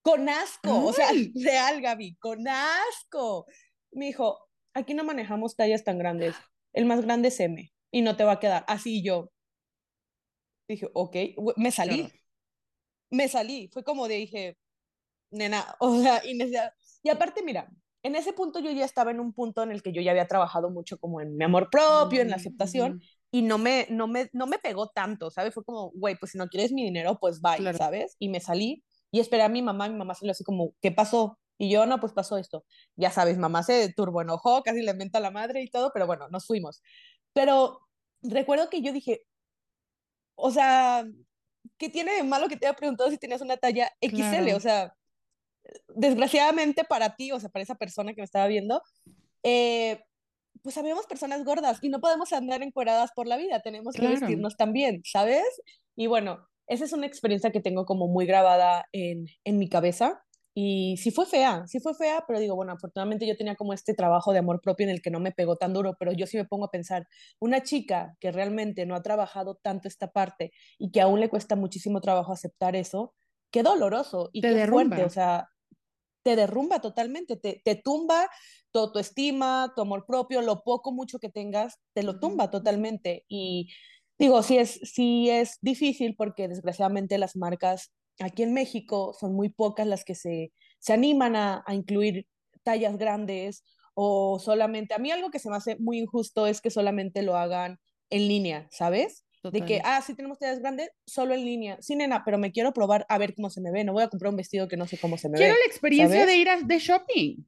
con 0.03 0.29
asco, 0.29 0.85
o 0.85 0.93
sea, 0.93 1.09
real, 1.35 1.81
Gaby, 1.81 2.17
con 2.17 2.47
asco. 2.47 3.47
Me 3.91 4.07
dijo, 4.07 4.39
aquí 4.75 4.93
no 4.93 5.03
manejamos 5.03 5.57
tallas 5.57 5.83
tan 5.83 5.99
grandes, 5.99 6.37
el 6.75 6.85
más 6.85 7.01
grande 7.01 7.29
es 7.29 7.41
M 7.41 7.73
y 7.91 8.03
no 8.03 8.17
te 8.17 8.25
va 8.25 8.33
a 8.33 8.41
quedar. 8.41 8.65
Así 8.69 9.03
yo. 9.03 9.31
Dije, 10.69 10.89
ok, 10.93 11.17
me 11.57 11.71
salí. 11.71 12.13
Me 13.11 13.29
salí, 13.29 13.69
fue 13.73 13.83
como 13.83 14.09
de 14.09 14.17
dije, 14.17 14.59
nena, 15.31 15.65
o 15.81 16.01
sea, 16.01 16.23
y 17.03 17.09
aparte, 17.09 17.43
mira, 17.43 17.71
en 18.03 18.15
ese 18.15 18.33
punto 18.35 18.61
yo 18.61 18.71
ya 18.71 18.85
estaba 18.85 19.11
en 19.11 19.21
un 19.21 19.33
punto 19.33 19.63
en 19.63 19.71
el 19.71 19.83
que 19.83 19.93
yo 19.93 20.03
ya 20.03 20.11
había 20.11 20.27
trabajado 20.27 20.71
mucho 20.71 20.99
como 20.99 21.21
en 21.23 21.37
mi 21.37 21.45
amor 21.45 21.71
propio, 21.71 22.21
en 22.21 22.31
la 22.31 22.37
aceptación, 22.37 23.01
y 23.35 23.43
no 23.43 23.59
me, 23.59 23.89
no, 23.91 24.07
me, 24.07 24.31
no 24.33 24.47
me 24.47 24.61
pegó 24.61 24.91
tanto, 24.91 25.29
¿sabes? 25.29 25.53
Fue 25.53 25.65
como, 25.65 25.91
güey, 25.91 26.15
pues 26.15 26.31
si 26.31 26.39
no 26.39 26.47
quieres 26.47 26.71
mi 26.71 26.85
dinero, 26.85 27.19
pues 27.19 27.41
bye, 27.41 27.75
¿sabes? 27.75 28.15
Y 28.21 28.29
me 28.29 28.39
salí 28.39 28.85
y 29.11 29.19
esperé 29.19 29.43
a 29.43 29.49
mi 29.49 29.61
mamá, 29.61 29.89
mi 29.89 29.97
mamá 29.97 30.15
lo 30.23 30.31
así 30.31 30.45
como, 30.45 30.73
¿qué 30.81 30.93
pasó? 30.93 31.37
Y 31.59 31.69
yo, 31.69 31.85
no, 31.85 31.99
pues 31.99 32.13
pasó 32.13 32.39
esto. 32.39 32.65
Ya 32.95 33.11
sabes, 33.11 33.37
mamá 33.37 33.65
se 33.65 33.93
turbo 33.93 34.23
enojó, 34.23 34.63
casi 34.63 34.83
le 34.83 34.93
inventa 34.93 35.19
a 35.19 35.21
la 35.21 35.33
madre 35.33 35.63
y 35.63 35.69
todo, 35.69 35.91
pero 35.93 36.07
bueno, 36.07 36.29
nos 36.29 36.47
fuimos. 36.47 36.81
Pero 37.33 37.81
recuerdo 38.23 38.71
que 38.71 38.83
yo 38.83 38.93
dije, 38.93 39.27
o 40.37 40.53
sea, 40.53 41.05
¿qué 41.77 41.89
tiene 41.89 42.15
de 42.15 42.23
malo 42.23 42.47
que 42.47 42.57
te 42.57 42.69
haya 42.69 42.77
preguntado 42.77 43.11
si 43.11 43.19
tenías 43.19 43.41
una 43.41 43.57
talla 43.57 43.91
XL? 44.01 44.55
O 44.55 44.61
sea, 44.61 44.95
desgraciadamente 45.89 46.85
para 46.85 47.17
ti, 47.17 47.33
o 47.33 47.41
sea, 47.41 47.49
para 47.49 47.65
esa 47.65 47.75
persona 47.75 48.15
que 48.15 48.21
me 48.21 48.27
estaba 48.27 48.47
viendo, 48.47 48.81
eh, 49.43 50.05
pues 50.65 50.79
habíamos 50.79 51.07
personas 51.07 51.45
gordas 51.45 51.79
y 51.83 51.91
no 51.91 52.01
podemos 52.01 52.33
andar 52.33 52.63
encueradas 52.63 53.11
por 53.15 53.27
la 53.27 53.37
vida, 53.37 53.61
tenemos 53.61 53.95
que 53.95 54.09
vestirnos 54.09 54.57
también, 54.57 55.03
¿sabes? 55.05 55.45
Y 55.95 56.07
bueno, 56.07 56.49
esa 56.67 56.87
es 56.87 56.95
una 56.95 57.07
experiencia 57.07 57.53
que 57.53 57.61
tengo 57.61 57.85
como 57.85 58.09
muy 58.09 58.25
grabada 58.25 58.87
en, 58.93 59.27
en 59.45 59.59
mi 59.59 59.69
cabeza. 59.69 60.23
Y 60.57 60.97
sí 60.99 61.11
fue 61.11 61.27
fea, 61.27 61.67
sí 61.67 61.81
fue 61.81 61.95
fea, 61.95 62.25
pero 62.27 62.39
digo, 62.39 62.55
bueno, 62.55 62.73
afortunadamente 62.73 63.27
yo 63.27 63.37
tenía 63.37 63.57
como 63.57 63.73
este 63.75 63.93
trabajo 63.93 64.33
de 64.33 64.39
amor 64.39 64.61
propio 64.63 64.85
en 64.85 64.91
el 64.91 65.03
que 65.03 65.11
no 65.11 65.21
me 65.21 65.33
pegó 65.33 65.57
tan 65.57 65.75
duro, 65.75 65.97
pero 65.99 66.13
yo 66.13 66.27
sí 66.27 66.37
me 66.37 66.45
pongo 66.45 66.67
a 66.67 66.71
pensar, 66.71 67.09
una 67.41 67.63
chica 67.63 68.17
que 68.21 68.31
realmente 68.31 68.87
no 68.87 68.95
ha 68.95 69.03
trabajado 69.03 69.57
tanto 69.57 69.89
esta 69.89 70.13
parte 70.13 70.53
y 70.79 70.93
que 70.93 71.01
aún 71.01 71.19
le 71.19 71.29
cuesta 71.29 71.57
muchísimo 71.57 72.01
trabajo 72.01 72.33
aceptar 72.33 72.77
eso, 72.77 73.15
qué 73.51 73.65
doloroso 73.65 74.31
y 74.33 74.43
qué 74.43 74.67
fuerte, 74.69 75.05
o 75.05 75.11
sea, 75.11 75.49
te 76.25 76.35
derrumba 76.35 76.81
totalmente, 76.81 77.37
te, 77.37 77.61
te 77.65 77.77
tumba 77.77 78.29
tu 78.73 78.81
autoestima, 78.81 79.73
tu 79.77 79.83
amor 79.83 80.07
propio, 80.07 80.43
lo 80.43 80.63
poco, 80.65 80.91
mucho 80.91 81.21
que 81.21 81.29
tengas, 81.29 81.79
te 81.93 82.03
lo 82.03 82.19
tumba 82.19 82.51
totalmente. 82.51 83.25
Y 83.29 83.71
digo, 84.19 84.43
sí 84.43 84.59
es, 84.59 84.81
sí 84.83 85.31
es 85.31 85.59
difícil 85.61 86.17
porque 86.17 86.49
desgraciadamente 86.49 87.19
las 87.19 87.37
marcas 87.37 87.93
aquí 88.19 88.43
en 88.43 88.55
México 88.55 89.15
son 89.19 89.35
muy 89.35 89.51
pocas 89.51 89.87
las 89.87 90.05
que 90.05 90.15
se, 90.15 90.53
se 90.81 90.93
animan 90.93 91.37
a, 91.37 91.63
a 91.67 91.75
incluir 91.75 92.27
tallas 92.65 92.97
grandes 92.97 93.63
o 93.95 94.41
solamente, 94.41 94.95
a 94.95 94.99
mí 94.99 95.13
algo 95.13 95.31
que 95.31 95.39
se 95.39 95.51
me 95.51 95.57
hace 95.57 95.77
muy 95.79 95.99
injusto 95.99 96.47
es 96.47 96.61
que 96.61 96.71
solamente 96.71 97.23
lo 97.23 97.37
hagan 97.37 97.79
en 98.11 98.29
línea, 98.29 98.67
¿sabes? 98.71 99.24
De 99.51 99.65
que, 99.65 99.81
ah, 99.85 100.01
sí 100.01 100.15
tenemos 100.15 100.39
tallas 100.39 100.61
grandes, 100.61 100.91
solo 101.07 101.35
en 101.35 101.45
línea. 101.45 101.77
Sí, 101.81 101.97
nena, 101.97 102.23
pero 102.25 102.39
me 102.39 102.53
quiero 102.53 102.73
probar 102.73 103.05
a 103.09 103.19
ver 103.19 103.35
cómo 103.35 103.51
se 103.51 103.61
me 103.61 103.71
ve. 103.71 103.85
No 103.85 103.93
voy 103.93 104.03
a 104.03 104.09
comprar 104.09 104.31
un 104.31 104.37
vestido 104.37 104.69
que 104.69 104.77
no 104.77 104.87
sé 104.87 104.99
cómo 104.99 105.19
se 105.19 105.29
me 105.29 105.35
ve. 105.35 105.45
Quiero 105.45 105.55
la 105.55 105.67
experiencia 105.67 106.27
de 106.27 106.37
ir 106.37 106.49
a, 106.49 106.61
de 106.61 106.79
shopping, 106.79 107.45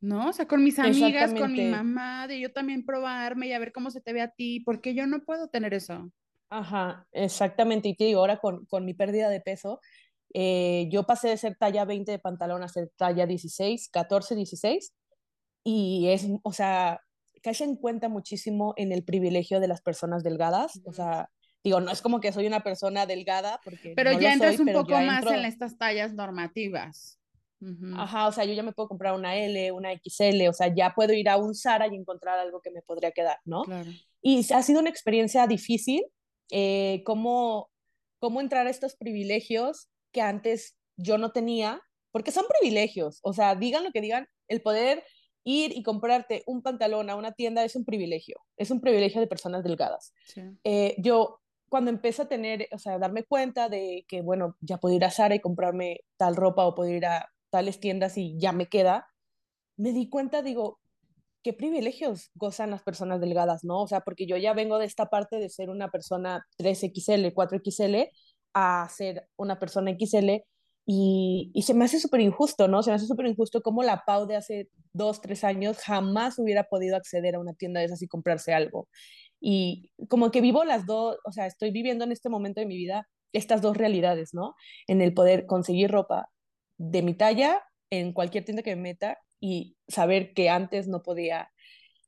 ¿no? 0.00 0.28
O 0.28 0.32
sea, 0.32 0.46
con 0.46 0.62
mis 0.62 0.78
amigas, 0.78 1.34
con 1.34 1.52
mi 1.52 1.64
mamá, 1.66 2.26
de 2.28 2.40
yo 2.40 2.52
también 2.52 2.84
probarme 2.84 3.48
y 3.48 3.52
a 3.52 3.58
ver 3.58 3.72
cómo 3.72 3.90
se 3.90 4.00
te 4.00 4.12
ve 4.12 4.20
a 4.20 4.28
ti, 4.28 4.60
porque 4.60 4.94
yo 4.94 5.06
no 5.06 5.24
puedo 5.24 5.48
tener 5.48 5.74
eso. 5.74 6.12
Ajá, 6.48 7.06
exactamente. 7.12 7.88
Y 7.88 7.96
te 7.96 8.04
digo, 8.04 8.20
ahora 8.20 8.36
con, 8.38 8.66
con 8.66 8.84
mi 8.84 8.94
pérdida 8.94 9.28
de 9.28 9.40
peso, 9.40 9.80
eh, 10.34 10.88
yo 10.90 11.04
pasé 11.04 11.28
de 11.28 11.36
ser 11.36 11.56
talla 11.56 11.84
20 11.84 12.10
de 12.10 12.18
pantalón 12.18 12.62
a 12.62 12.68
ser 12.68 12.90
talla 12.96 13.26
16, 13.26 13.88
14, 13.90 14.34
16. 14.34 14.94
Y 15.64 16.08
es, 16.08 16.26
o 16.42 16.52
sea, 16.52 17.00
en 17.44 17.76
cuenta 17.76 18.08
muchísimo 18.08 18.74
en 18.76 18.92
el 18.92 19.04
privilegio 19.04 19.60
de 19.60 19.68
las 19.68 19.80
personas 19.80 20.22
delgadas. 20.22 20.80
O 20.84 20.92
sea, 20.92 21.28
digo, 21.64 21.80
no 21.80 21.90
es 21.90 22.02
como 22.02 22.20
que 22.20 22.32
soy 22.32 22.46
una 22.46 22.62
persona 22.62 23.06
delgada, 23.06 23.60
porque. 23.64 23.92
Pero 23.96 24.18
ya 24.18 24.32
entras 24.32 24.60
un 24.60 24.72
poco 24.72 24.98
más 25.00 25.26
en 25.26 25.44
estas 25.44 25.76
tallas 25.76 26.14
normativas. 26.14 27.18
Ajá, 27.96 28.26
o 28.26 28.32
sea, 28.32 28.44
yo 28.44 28.54
ya 28.54 28.64
me 28.64 28.72
puedo 28.72 28.88
comprar 28.88 29.14
una 29.14 29.36
L, 29.36 29.70
una 29.70 29.90
XL, 29.92 30.48
o 30.48 30.52
sea, 30.52 30.74
ya 30.74 30.94
puedo 30.94 31.12
ir 31.12 31.28
a 31.28 31.36
un 31.36 31.54
Zara 31.54 31.86
y 31.86 31.94
encontrar 31.94 32.38
algo 32.40 32.60
que 32.60 32.72
me 32.72 32.82
podría 32.82 33.12
quedar, 33.12 33.38
¿no? 33.44 33.62
Claro. 33.62 33.88
Y 34.20 34.52
ha 34.52 34.62
sido 34.62 34.80
una 34.80 34.90
experiencia 34.90 35.46
difícil, 35.46 36.04
eh, 36.50 37.02
cómo, 37.04 37.70
cómo 38.18 38.40
entrar 38.40 38.66
a 38.66 38.70
estos 38.70 38.96
privilegios 38.96 39.88
que 40.10 40.22
antes 40.22 40.76
yo 40.96 41.18
no 41.18 41.30
tenía, 41.30 41.80
porque 42.10 42.32
son 42.32 42.46
privilegios, 42.48 43.20
o 43.22 43.32
sea, 43.32 43.54
digan 43.54 43.84
lo 43.84 43.92
que 43.92 44.00
digan, 44.00 44.26
el 44.48 44.60
poder 44.60 45.04
ir 45.44 45.76
y 45.76 45.82
comprarte 45.82 46.42
un 46.46 46.62
pantalón 46.62 47.10
a 47.10 47.16
una 47.16 47.32
tienda 47.32 47.64
es 47.64 47.76
un 47.76 47.84
privilegio, 47.84 48.36
es 48.56 48.70
un 48.70 48.80
privilegio 48.80 49.20
de 49.20 49.26
personas 49.26 49.64
delgadas. 49.64 50.12
Eh, 50.64 50.94
yo 50.98 51.40
cuando 51.68 51.90
empecé 51.90 52.22
a 52.22 52.28
tener, 52.28 52.68
o 52.72 52.78
sea, 52.78 52.98
darme 52.98 53.24
cuenta 53.24 53.68
de 53.68 54.04
que, 54.06 54.20
bueno, 54.20 54.56
ya 54.60 54.78
puedo 54.78 54.94
ir 54.94 55.04
a 55.04 55.10
Zara 55.10 55.34
y 55.34 55.40
comprarme 55.40 56.00
tal 56.16 56.36
ropa 56.36 56.66
o 56.66 56.74
puedo 56.74 56.90
ir 56.90 57.06
a 57.06 57.30
tales 57.50 57.80
tiendas 57.80 58.18
y 58.18 58.38
ya 58.38 58.52
me 58.52 58.66
queda, 58.66 59.08
me 59.76 59.92
di 59.92 60.08
cuenta, 60.08 60.42
digo, 60.42 60.80
qué 61.42 61.52
privilegios 61.52 62.30
gozan 62.34 62.70
las 62.70 62.82
personas 62.82 63.20
delgadas, 63.20 63.64
¿no? 63.64 63.82
O 63.82 63.88
sea, 63.88 64.00
porque 64.00 64.26
yo 64.26 64.36
ya 64.36 64.52
vengo 64.52 64.78
de 64.78 64.86
esta 64.86 65.06
parte 65.06 65.36
de 65.36 65.48
ser 65.48 65.70
una 65.70 65.90
persona 65.90 66.46
3XL, 66.58 67.32
4XL, 67.32 68.10
a 68.54 68.88
ser 68.90 69.28
una 69.36 69.58
persona 69.58 69.90
XL 69.90 70.42
y, 70.84 71.50
y 71.54 71.62
se 71.62 71.74
me 71.74 71.84
hace 71.84 72.00
súper 72.00 72.20
injusto, 72.20 72.68
¿no? 72.68 72.82
Se 72.82 72.90
me 72.90 72.96
hace 72.96 73.06
súper 73.06 73.26
injusto 73.26 73.62
como 73.62 73.82
la 73.82 74.02
Pau 74.04 74.26
de 74.26 74.36
hace 74.36 74.68
dos, 74.92 75.20
tres 75.20 75.44
años 75.44 75.78
jamás 75.78 76.38
hubiera 76.38 76.64
podido 76.64 76.96
acceder 76.96 77.36
a 77.36 77.40
una 77.40 77.54
tienda 77.54 77.80
de 77.80 77.86
esas 77.86 78.02
y 78.02 78.08
comprarse 78.08 78.52
algo. 78.52 78.88
Y 79.40 79.90
como 80.08 80.30
que 80.30 80.40
vivo 80.40 80.64
las 80.64 80.86
dos, 80.86 81.18
o 81.24 81.32
sea, 81.32 81.46
estoy 81.46 81.70
viviendo 81.70 82.04
en 82.04 82.12
este 82.12 82.28
momento 82.28 82.60
de 82.60 82.66
mi 82.66 82.76
vida 82.76 83.08
estas 83.32 83.62
dos 83.62 83.76
realidades, 83.76 84.34
¿no? 84.34 84.54
En 84.86 85.00
el 85.00 85.14
poder 85.14 85.46
conseguir 85.46 85.90
ropa 85.90 86.28
de 86.78 87.02
mi 87.02 87.14
talla 87.14 87.62
en 87.90 88.12
cualquier 88.12 88.44
tienda 88.44 88.62
que 88.62 88.76
me 88.76 88.82
meta 88.82 89.18
y 89.40 89.76
saber 89.88 90.34
que 90.34 90.48
antes 90.50 90.88
no 90.88 91.02
podía 91.02 91.50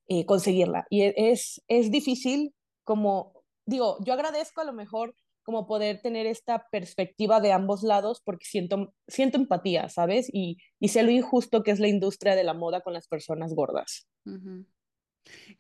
eh, 0.09 0.27
conseguirla. 0.27 0.87
Y 0.91 1.03
e, 1.03 1.15
es, 1.17 1.63
es 1.69 1.91
difícil 1.91 2.55
como, 2.85 3.33
digo, 3.67 3.99
yo 4.05 4.13
agradezco 4.13 4.61
a 4.61 4.65
lo 4.65 4.73
mejor 4.73 5.15
como 5.45 5.67
poder 5.67 6.01
tener 6.01 6.27
esta 6.27 6.67
perspectiva 6.73 7.41
de 7.41 7.53
ambos 7.53 7.83
lados 7.83 8.21
porque 8.25 8.47
siento, 8.47 8.93
siento 9.07 9.37
empatía, 9.37 9.89
¿sabes? 9.89 10.29
Y, 10.33 10.59
y 10.81 10.89
sé 10.89 11.03
lo 11.03 11.11
injusto 11.11 11.63
que 11.63 11.71
es 11.71 11.79
la 11.79 11.89
industria 11.89 12.35
de 12.35 12.45
la 12.45 12.55
moda 12.55 12.81
con 12.81 12.95
las 12.95 13.07
personas 13.07 13.55
gordas. 13.55 14.09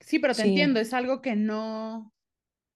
Sí, 0.01 0.19
pero 0.19 0.35
te 0.35 0.43
entiendo, 0.43 0.81
es 0.81 0.93
algo 0.93 1.21
que 1.21 1.37
no, 1.37 2.13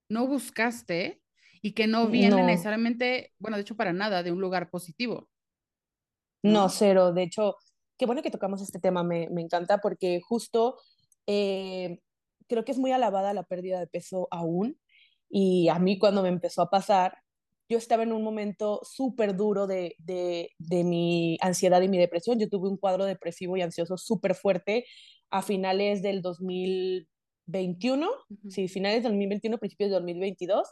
no 0.09 0.27
buscaste 0.27 1.21
y 1.63 1.73
que 1.73 1.87
no 1.87 2.09
viene 2.09 2.45
necesariamente, 2.45 3.33
bueno, 3.39 3.57
de 3.57 3.63
hecho 3.63 3.77
para 3.77 3.93
nada, 3.93 4.23
de 4.23 4.31
un 4.31 4.41
lugar 4.41 4.71
positivo. 4.71 5.29
No, 6.43 6.69
cero. 6.69 7.13
De 7.13 7.25
hecho, 7.25 7.57
qué 7.97 8.07
bueno 8.07 8.23
que 8.23 8.31
tocamos 8.31 8.63
este 8.63 8.79
tema, 8.79 9.03
me, 9.03 9.29
me 9.31 9.43
encanta 9.43 9.79
porque 9.79 10.21
justo 10.21 10.79
eh, 11.27 12.01
creo 12.49 12.65
que 12.65 12.73
es 12.73 12.79
muy 12.79 12.93
alabada 12.93 13.35
la 13.35 13.43
pérdida 13.43 13.81
de 13.81 13.87
peso 13.87 14.29
aún 14.31 14.79
y 15.29 15.69
a 15.69 15.79
mí 15.79 15.99
cuando 15.99 16.23
me 16.23 16.29
empezó 16.29 16.63
a 16.63 16.71
pasar, 16.71 17.15
yo 17.69 17.77
estaba 17.79 18.03
en 18.03 18.13
un 18.13 18.23
momento 18.23 18.81
súper 18.83 19.37
duro 19.37 19.67
de, 19.67 19.95
de, 19.99 20.51
de, 20.59 20.85
mi 20.85 21.37
ansiedad 21.43 21.83
y 21.83 21.89
mi 21.89 21.99
depresión. 21.99 22.39
Yo 22.39 22.49
tuve 22.49 22.69
un 22.69 22.79
cuadro 22.79 23.05
depresivo 23.05 23.57
y 23.57 23.63
ansioso 23.63 23.99
súper 23.99 24.35
fuerte 24.35 24.87
a 25.31 25.43
finales 25.43 26.01
del 26.03 26.23
2021, 26.23 28.09
sí, 28.49 28.69
finales 28.69 29.03
del 29.03 29.13
2021, 29.13 29.59
principios 29.59 29.91
del 29.91 30.01
2022. 30.01 30.67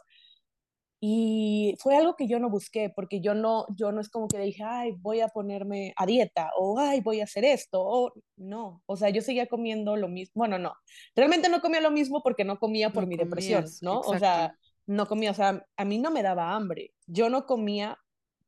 Y 0.99 1.75
fue 1.79 1.95
algo 1.95 2.15
que 2.15 2.27
yo 2.27 2.39
no 2.39 2.49
busqué, 2.49 2.89
porque 2.89 3.21
yo 3.21 3.35
no, 3.35 3.67
yo 3.75 3.91
no 3.91 4.01
es 4.01 4.09
como 4.09 4.27
que 4.27 4.39
dije, 4.39 4.63
ay, 4.63 4.93
voy 4.97 5.21
a 5.21 5.27
ponerme 5.27 5.93
a 5.95 6.07
dieta, 6.07 6.49
o 6.57 6.79
ay, 6.79 7.01
voy 7.01 7.21
a 7.21 7.25
hacer 7.25 7.45
esto, 7.45 7.83
o 7.85 8.13
no, 8.35 8.81
o 8.87 8.97
sea, 8.97 9.09
yo 9.09 9.21
seguía 9.21 9.45
comiendo 9.45 9.95
lo 9.95 10.07
mismo, 10.07 10.33
bueno, 10.33 10.57
no, 10.57 10.73
realmente 11.15 11.49
no 11.49 11.61
comía 11.61 11.81
lo 11.81 11.91
mismo 11.91 12.23
porque 12.23 12.43
no 12.45 12.57
comía 12.57 12.91
por 12.91 13.05
mi 13.05 13.15
depresión, 13.15 13.65
¿no? 13.81 13.99
O 13.99 14.17
sea, 14.17 14.57
no 14.87 15.05
comía, 15.05 15.29
o 15.29 15.35
sea, 15.35 15.63
a 15.75 15.85
mí 15.85 15.99
no 15.99 16.09
me 16.09 16.23
daba 16.23 16.55
hambre, 16.55 16.93
yo 17.05 17.29
no 17.29 17.45
comía 17.45 17.99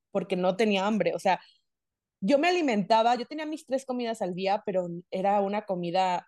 porque 0.10 0.36
no 0.36 0.56
tenía 0.56 0.88
hambre, 0.88 1.14
o 1.14 1.20
sea, 1.20 1.40
yo 2.20 2.40
me 2.40 2.48
alimentaba, 2.48 3.14
yo 3.14 3.28
tenía 3.28 3.46
mis 3.46 3.66
tres 3.66 3.86
comidas 3.86 4.24
al 4.24 4.34
día, 4.34 4.64
pero 4.66 4.88
era 5.12 5.40
una 5.42 5.66
comida 5.66 6.28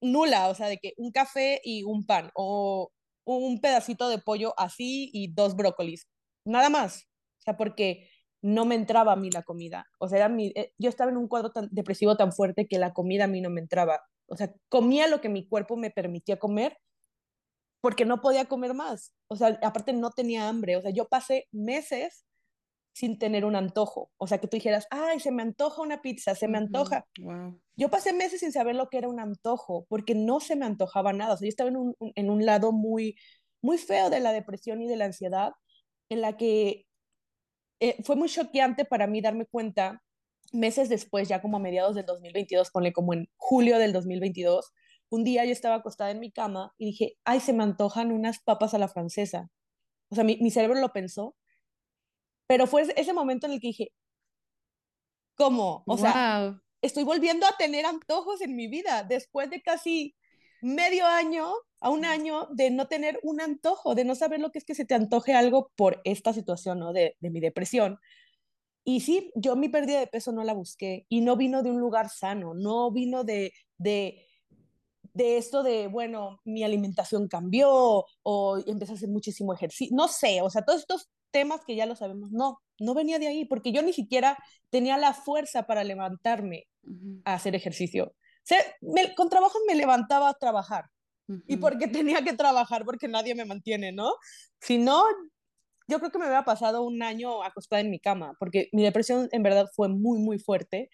nula, 0.00 0.48
o 0.48 0.54
sea, 0.54 0.68
de 0.68 0.78
que 0.78 0.94
un 0.96 1.10
café 1.10 1.60
y 1.64 1.82
un 1.82 2.06
pan, 2.06 2.30
o 2.34 2.90
un 3.24 3.60
pedacito 3.60 4.08
de 4.08 4.18
pollo 4.18 4.54
así 4.58 5.10
y 5.12 5.32
dos 5.32 5.56
brócolis, 5.56 6.08
nada 6.44 6.70
más, 6.70 7.08
o 7.40 7.42
sea, 7.44 7.56
porque 7.56 8.08
no 8.42 8.64
me 8.64 8.74
entraba 8.74 9.12
a 9.12 9.16
mí 9.16 9.30
la 9.30 9.42
comida, 9.42 9.86
o 9.98 10.08
sea, 10.08 10.18
era 10.18 10.28
mi, 10.28 10.52
eh, 10.56 10.72
yo 10.78 10.88
estaba 10.88 11.10
en 11.10 11.16
un 11.16 11.28
cuadro 11.28 11.52
tan 11.52 11.68
depresivo 11.70 12.16
tan 12.16 12.32
fuerte 12.32 12.66
que 12.66 12.78
la 12.78 12.92
comida 12.92 13.24
a 13.24 13.28
mí 13.28 13.40
no 13.40 13.50
me 13.50 13.60
entraba, 13.60 14.00
o 14.26 14.36
sea, 14.36 14.52
comía 14.68 15.06
lo 15.08 15.20
que 15.20 15.28
mi 15.28 15.46
cuerpo 15.48 15.76
me 15.76 15.90
permitía 15.90 16.38
comer 16.38 16.78
porque 17.80 18.04
no 18.04 18.20
podía 18.20 18.46
comer 18.46 18.74
más, 18.74 19.12
o 19.28 19.36
sea, 19.36 19.58
aparte 19.62 19.92
no 19.92 20.10
tenía 20.10 20.48
hambre, 20.48 20.76
o 20.76 20.82
sea, 20.82 20.90
yo 20.90 21.06
pasé 21.08 21.48
meses 21.52 22.24
sin 22.92 23.18
tener 23.18 23.44
un 23.44 23.56
antojo. 23.56 24.10
O 24.18 24.26
sea, 24.26 24.38
que 24.38 24.48
tú 24.48 24.56
dijeras, 24.56 24.86
ay, 24.90 25.18
se 25.20 25.32
me 25.32 25.42
antoja 25.42 25.82
una 25.82 26.02
pizza, 26.02 26.34
se 26.34 26.48
me 26.48 26.58
antoja. 26.58 27.06
Yo 27.76 27.88
pasé 27.88 28.12
meses 28.12 28.40
sin 28.40 28.52
saber 28.52 28.76
lo 28.76 28.88
que 28.88 28.98
era 28.98 29.08
un 29.08 29.20
antojo, 29.20 29.86
porque 29.88 30.14
no 30.14 30.40
se 30.40 30.56
me 30.56 30.66
antojaba 30.66 31.12
nada. 31.12 31.34
O 31.34 31.36
sea, 31.36 31.46
yo 31.46 31.50
estaba 31.50 31.70
en 31.70 31.76
un, 31.76 31.94
en 32.00 32.30
un 32.30 32.44
lado 32.44 32.72
muy, 32.72 33.16
muy 33.62 33.78
feo 33.78 34.10
de 34.10 34.20
la 34.20 34.32
depresión 34.32 34.82
y 34.82 34.88
de 34.88 34.96
la 34.96 35.06
ansiedad, 35.06 35.52
en 36.10 36.20
la 36.20 36.36
que 36.36 36.86
eh, 37.80 37.96
fue 38.04 38.16
muy 38.16 38.28
choqueante 38.28 38.84
para 38.84 39.06
mí 39.06 39.20
darme 39.20 39.46
cuenta 39.46 40.02
meses 40.52 40.88
después, 40.88 41.28
ya 41.28 41.40
como 41.40 41.56
a 41.56 41.60
mediados 41.60 41.94
del 41.94 42.04
2022, 42.04 42.70
ponle 42.70 42.92
como 42.92 43.14
en 43.14 43.28
julio 43.36 43.78
del 43.78 43.92
2022, 43.92 44.72
un 45.08 45.24
día 45.24 45.44
yo 45.44 45.52
estaba 45.52 45.76
acostada 45.76 46.10
en 46.10 46.20
mi 46.20 46.30
cama 46.30 46.74
y 46.78 46.86
dije, 46.86 47.16
ay, 47.24 47.40
se 47.40 47.52
me 47.52 47.62
antojan 47.62 48.12
unas 48.12 48.40
papas 48.42 48.74
a 48.74 48.78
la 48.78 48.88
francesa. 48.88 49.48
O 50.10 50.14
sea, 50.14 50.24
mi, 50.24 50.36
mi 50.38 50.50
cerebro 50.50 50.78
lo 50.78 50.92
pensó 50.92 51.34
pero 52.52 52.66
fue 52.66 52.82
ese 52.96 53.14
momento 53.14 53.46
en 53.46 53.54
el 53.54 53.60
que 53.60 53.68
dije, 53.68 53.92
¿cómo? 55.36 55.82
O 55.86 55.96
sea, 55.96 56.60
estoy 56.82 57.02
volviendo 57.02 57.46
a 57.46 57.56
tener 57.56 57.86
antojos 57.86 58.42
en 58.42 58.54
mi 58.54 58.66
vida 58.66 59.04
después 59.04 59.48
de 59.48 59.62
casi 59.62 60.14
medio 60.60 61.06
año 61.06 61.50
a 61.80 61.88
un 61.88 62.04
año 62.04 62.48
de 62.50 62.70
no 62.70 62.88
tener 62.88 63.18
un 63.22 63.40
antojo, 63.40 63.94
de 63.94 64.04
no 64.04 64.14
saber 64.14 64.38
lo 64.38 64.50
que 64.52 64.58
es 64.58 64.66
que 64.66 64.74
se 64.74 64.84
te 64.84 64.92
antoje 64.92 65.32
algo 65.32 65.72
por 65.76 66.02
esta 66.04 66.34
situación, 66.34 66.80
¿no? 66.80 66.92
De, 66.92 67.16
de 67.20 67.30
mi 67.30 67.40
depresión. 67.40 67.98
Y 68.84 69.00
sí, 69.00 69.32
yo 69.34 69.56
mi 69.56 69.70
pérdida 69.70 70.00
de 70.00 70.06
peso 70.06 70.30
no 70.30 70.44
la 70.44 70.52
busqué 70.52 71.06
y 71.08 71.22
no 71.22 71.38
vino 71.38 71.62
de 71.62 71.70
un 71.70 71.80
lugar 71.80 72.10
sano, 72.10 72.52
no 72.52 72.90
vino 72.90 73.24
de, 73.24 73.54
de, 73.78 74.26
de 75.14 75.38
esto 75.38 75.62
de, 75.62 75.86
bueno, 75.86 76.42
mi 76.44 76.64
alimentación 76.64 77.28
cambió 77.28 78.04
o 78.22 78.58
empecé 78.66 78.92
a 78.92 78.96
hacer 78.96 79.08
muchísimo 79.08 79.54
ejercicio, 79.54 79.96
no 79.96 80.06
sé, 80.06 80.42
o 80.42 80.50
sea, 80.50 80.66
todos 80.66 80.80
estos 80.80 81.08
temas 81.32 81.62
que 81.66 81.74
ya 81.74 81.86
lo 81.86 81.96
sabemos. 81.96 82.30
No, 82.30 82.60
no 82.78 82.94
venía 82.94 83.18
de 83.18 83.28
ahí, 83.28 83.44
porque 83.44 83.72
yo 83.72 83.82
ni 83.82 83.92
siquiera 83.92 84.38
tenía 84.70 84.96
la 84.96 85.14
fuerza 85.14 85.64
para 85.64 85.84
levantarme 85.84 86.68
a 87.24 87.34
hacer 87.34 87.54
ejercicio. 87.54 88.14
O 88.14 88.44
sea, 88.44 88.58
con 89.16 89.28
trabajo 89.28 89.58
me 89.66 89.74
levantaba 89.74 90.28
a 90.28 90.34
trabajar. 90.34 90.86
Y 91.46 91.56
porque 91.56 91.86
tenía 91.88 92.22
que 92.22 92.34
trabajar, 92.34 92.84
porque 92.84 93.08
nadie 93.08 93.34
me 93.34 93.44
mantiene, 93.44 93.92
¿no? 93.92 94.12
Si 94.60 94.78
no, 94.78 95.04
yo 95.88 95.98
creo 95.98 96.10
que 96.10 96.18
me 96.18 96.26
había 96.26 96.44
pasado 96.44 96.82
un 96.82 97.02
año 97.02 97.42
acostada 97.42 97.80
en 97.80 97.90
mi 97.90 97.98
cama, 97.98 98.34
porque 98.38 98.68
mi 98.72 98.82
depresión 98.82 99.28
en 99.32 99.42
verdad 99.42 99.68
fue 99.74 99.88
muy, 99.88 100.18
muy 100.18 100.38
fuerte. 100.38 100.90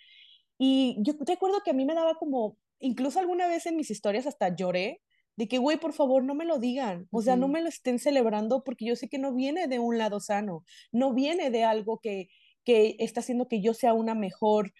Y 0.59 0.97
yo 1.01 1.15
recuerdo 1.21 1.61
que 1.65 1.71
a 1.71 1.75
mí 1.75 1.85
me 1.85 1.95
daba 1.95 2.15
como, 2.15 2.57
incluso 2.79 3.19
alguna 3.19 3.47
vez 3.49 3.67
en 3.67 3.77
mis 3.77 3.91
historias 3.91 4.27
hasta 4.27 4.55
lloré, 4.55 5.01
de 5.39 5.47
que, 5.47 5.59
güey, 5.59 5.79
por 5.79 5.93
favor, 5.93 6.25
no 6.25 6.35
me 6.35 6.45
lo 6.45 6.59
digan, 6.59 7.07
o 7.13 7.23
sea, 7.23 7.37
no 7.37 7.47
me 7.47 7.63
lo 7.63 7.69
estén 7.69 8.01
celebrando 8.01 8.65
porque 8.65 8.85
yo 8.85 8.97
sé 8.97 9.09
que 9.09 9.19
no 9.19 9.33
viene 9.33 9.69
de 9.69 9.79
un 9.79 9.97
lado 9.97 10.19
sano, 10.19 10.65
no 10.91 11.15
viene 11.15 11.51
de 11.51 11.63
algo 11.63 12.01
que, 12.01 12.29
que 12.65 12.97
está 12.99 13.21
haciendo 13.21 13.47
que 13.47 13.61
yo 13.61 13.73
sea 13.73 13.95
una 13.95 14.17
mejor 14.17 14.73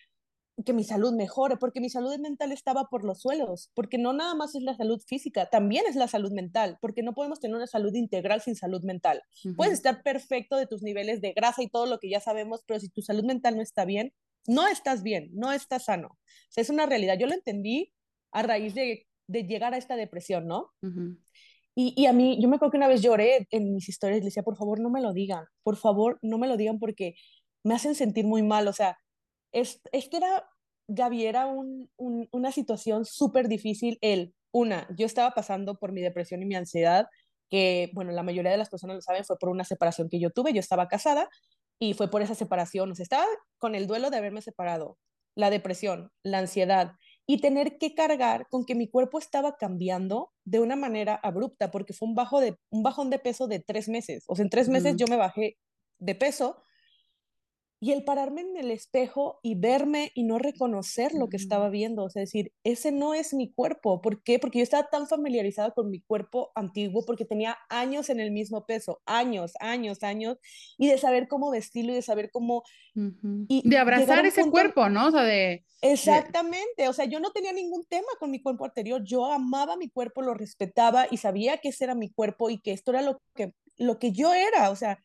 que 0.67 0.73
mi 0.73 0.83
salud 0.83 1.15
mejore, 1.15 1.59
porque 1.59 1.81
mi 1.81 1.89
salud 1.89 2.19
mental 2.19 2.51
estaba 2.51 2.89
por 2.91 3.05
los 3.05 3.21
suelos, 3.21 3.71
porque 3.75 3.99
no 3.99 4.13
nada 4.13 4.35
más 4.35 4.57
es 4.57 4.63
la 4.63 4.77
salud 4.77 5.01
física, 5.07 5.49
también 5.49 5.85
es 5.89 5.95
la 5.95 6.09
salud 6.09 6.33
mental, 6.33 6.77
porque 6.81 7.05
no 7.05 7.15
podemos 7.15 7.39
tener 7.39 7.57
una 7.57 7.69
salud 7.69 7.95
integral 7.95 8.41
sin 8.41 8.57
salud 8.57 8.83
mental. 8.83 9.23
Puedes 9.57 9.75
estar 9.75 10.03
perfecto 10.03 10.57
de 10.57 10.67
tus 10.67 10.83
niveles 10.83 11.21
de 11.21 11.35
grasa 11.35 11.63
y 11.63 11.69
todo 11.69 11.87
lo 11.87 12.01
que 12.01 12.11
ya 12.11 12.19
sabemos, 12.19 12.65
pero 12.67 12.81
si 12.81 12.89
tu 12.89 13.01
salud 13.01 13.23
mental 13.23 13.55
no 13.55 13.63
está 13.63 13.85
bien, 13.85 14.13
no 14.49 14.67
estás 14.67 15.05
bien, 15.05 15.31
no 15.35 15.53
estás 15.53 15.85
sano. 15.85 16.09
O 16.09 16.51
sea, 16.51 16.63
es 16.63 16.71
una 16.71 16.87
realidad. 16.87 17.17
Yo 17.17 17.29
lo 17.29 17.35
entendí 17.35 17.93
a 18.33 18.43
raíz 18.43 18.75
de, 18.75 19.08
de 19.29 19.45
llegar 19.45 19.75
a 19.75 19.79
esta 19.79 19.95
depresión, 19.95 20.49
¿no? 20.49 20.73
y, 21.75 21.95
y, 21.97 22.07
a 22.07 22.13
mí, 22.13 22.39
yo 22.41 22.49
me 22.49 22.57
acuerdo 22.57 22.73
que 22.73 22.79
una 22.79 22.89
vez 22.89 23.03
lloré 23.03 23.47
en 23.51 23.73
mis 23.73 23.89
historias, 23.89 24.19
le 24.21 24.27
decía, 24.27 24.43
por 24.43 24.57
favor, 24.57 24.81
no 24.81 24.91
me 24.91 25.01
lo 25.01 25.13
digan, 25.13 25.45
por 25.63 25.77
favor, 25.77 26.19
no 26.23 26.39
me 26.39 26.49
lo 26.49 26.57
digan 26.57 26.81
porque 26.81 27.15
me 27.63 27.75
hacen 27.75 27.95
sentir 27.95 28.27
muy 28.27 28.43
mal, 28.43 28.67
o 28.67 28.73
sea, 28.73 28.99
es, 29.53 29.81
es 29.93 30.09
que 30.09 30.17
era, 30.17 30.49
Gaby, 30.89 31.27
era 31.27 31.47
un, 31.47 31.91
una 31.97 32.53
situación 32.53 33.05
súper 33.05 33.49
difícil. 33.49 33.99
Él, 34.01 34.35
una, 34.53 34.89
yo 34.97 35.07
estaba 35.07 35.33
pasando 35.33 35.79
por 35.79 35.93
mi 35.93 36.01
depresión 36.01 36.43
y 36.43 36.47
mi 36.47 36.55
ansiedad, 36.55 37.07
que, 37.51 37.91
bueno, 37.95 38.13
la 38.13 38.23
mayoría 38.23 38.51
de 38.51 38.59
las 38.59 38.71
personas 38.71 38.97
lo 38.97 39.03
saben, 39.03 39.25
fue 39.25 39.39
por 39.39 39.49
una 39.51 39.65
separación 39.65 40.09
que 40.09 40.21
yo 40.21 40.31
tuve, 40.31 40.53
yo 40.53 40.61
estaba 40.61 40.89
casada 40.89 41.29
y 41.79 41.95
fue 41.95 42.11
por 42.11 42.23
esa 42.23 42.35
separación, 42.35 42.91
o 42.91 42.95
sea, 42.95 43.05
estaba 43.05 43.27
con 43.59 43.75
el 43.75 43.87
duelo 43.87 44.11
de 44.11 44.19
haberme 44.19 44.43
separado, 44.43 44.99
la 45.35 45.51
depresión, 45.51 46.11
la 46.23 46.39
ansiedad 46.39 46.93
y 47.31 47.43
tener 47.43 47.77
que 47.77 47.95
cargar 47.95 48.49
con 48.49 48.65
que 48.65 48.75
mi 48.75 48.89
cuerpo 48.89 49.19
estaba 49.19 49.59
cambiando 49.59 50.33
de 50.47 50.61
una 50.61 50.77
manera 50.77 51.15
abrupta, 51.23 51.71
porque 51.71 51.93
fue 51.93 52.09
un, 52.09 52.15
bajo 52.15 52.41
de, 52.41 52.57
un 52.71 52.83
bajón 52.83 53.11
de 53.11 53.19
peso 53.19 53.47
de 53.47 53.61
tres 53.61 53.87
meses, 53.89 54.25
o 54.29 54.35
sea, 54.35 54.45
en 54.45 54.49
tres 54.51 54.71
meses 54.71 54.97
yo 54.97 55.07
me 55.07 55.17
bajé 55.17 55.59
de 55.99 56.15
peso 56.15 56.63
y 57.81 57.93
el 57.93 58.03
pararme 58.03 58.41
en 58.41 58.57
el 58.57 58.71
espejo 58.73 59.39
y 59.43 59.55
verme 59.55 60.11
y 60.15 60.25
no 60.25 60.39
reconocer 60.39 61.13
lo 61.15 61.29
que 61.29 61.37
estaba 61.37 61.69
viendo, 61.69 62.05
o 62.05 62.11
sea, 62.11 62.21
decir, 62.21 62.53
ese 62.65 62.91
no 62.91 63.15
es 63.15 63.35
mi 63.35 63.53
cuerpo. 63.53 64.01
¿Por 64.01 64.23
qué? 64.23 64.41
Porque 64.41 64.59
yo 64.59 64.65
estaba 64.65 64.89
tan 64.89 65.07
familiarizada 65.07 65.71
con 65.71 65.89
mi 65.89 66.01
cuerpo 66.01 66.51
antiguo 66.57 67.05
porque 67.07 67.25
tenía 67.25 67.57
años 67.69 68.11
en 68.11 68.19
el 68.19 68.33
mismo 68.33 68.67
peso, 68.67 69.01
años, 69.07 69.53
años, 69.61 70.03
años, 70.03 70.39
y 70.77 70.89
de 70.89 70.99
saber 70.99 71.29
cómo 71.29 71.51
vestirlo 71.51 71.93
y 71.93 71.97
de 71.97 72.03
saber 72.03 72.31
cómo... 72.33 72.65
y 73.49 73.69
de 73.69 73.79
abrazar 73.79 74.27
ese 74.27 74.51
cuerpo, 74.51 74.89
¿no? 74.89 75.07
O 75.09 75.11
sea, 75.13 75.23
de... 75.23 75.65
Exactamente, 75.81 76.89
o 76.89 76.93
sea, 76.93 77.05
yo 77.05 77.21
no 77.21 77.31
tenía 77.31 77.53
ningún 77.53 77.85
tema 77.85 78.09
con 78.19 78.33
mi 78.33 78.43
cuerpo 78.43 78.65
anterior, 78.65 79.05
yo 79.05 79.31
amaba 79.31 79.77
mi 79.77 79.89
cuerpo, 79.89 80.23
lo 80.23 80.35
respetaba 80.35 81.07
y 81.09 81.19
sabía 81.19 81.59
que 81.59 81.69
ese 81.69 81.85
era 81.85 81.95
mi 81.95 82.11
cuerpo 82.11 82.51
y 82.51 82.59
que 82.61 82.73
esto 82.73 82.91
era 82.91 83.03
lo 83.03 83.23
que, 83.37 83.53
lo 83.77 84.01
que 84.01 84.11
yo 84.11 84.35
era, 84.35 84.71
o 84.71 84.77
sea, 84.77 84.99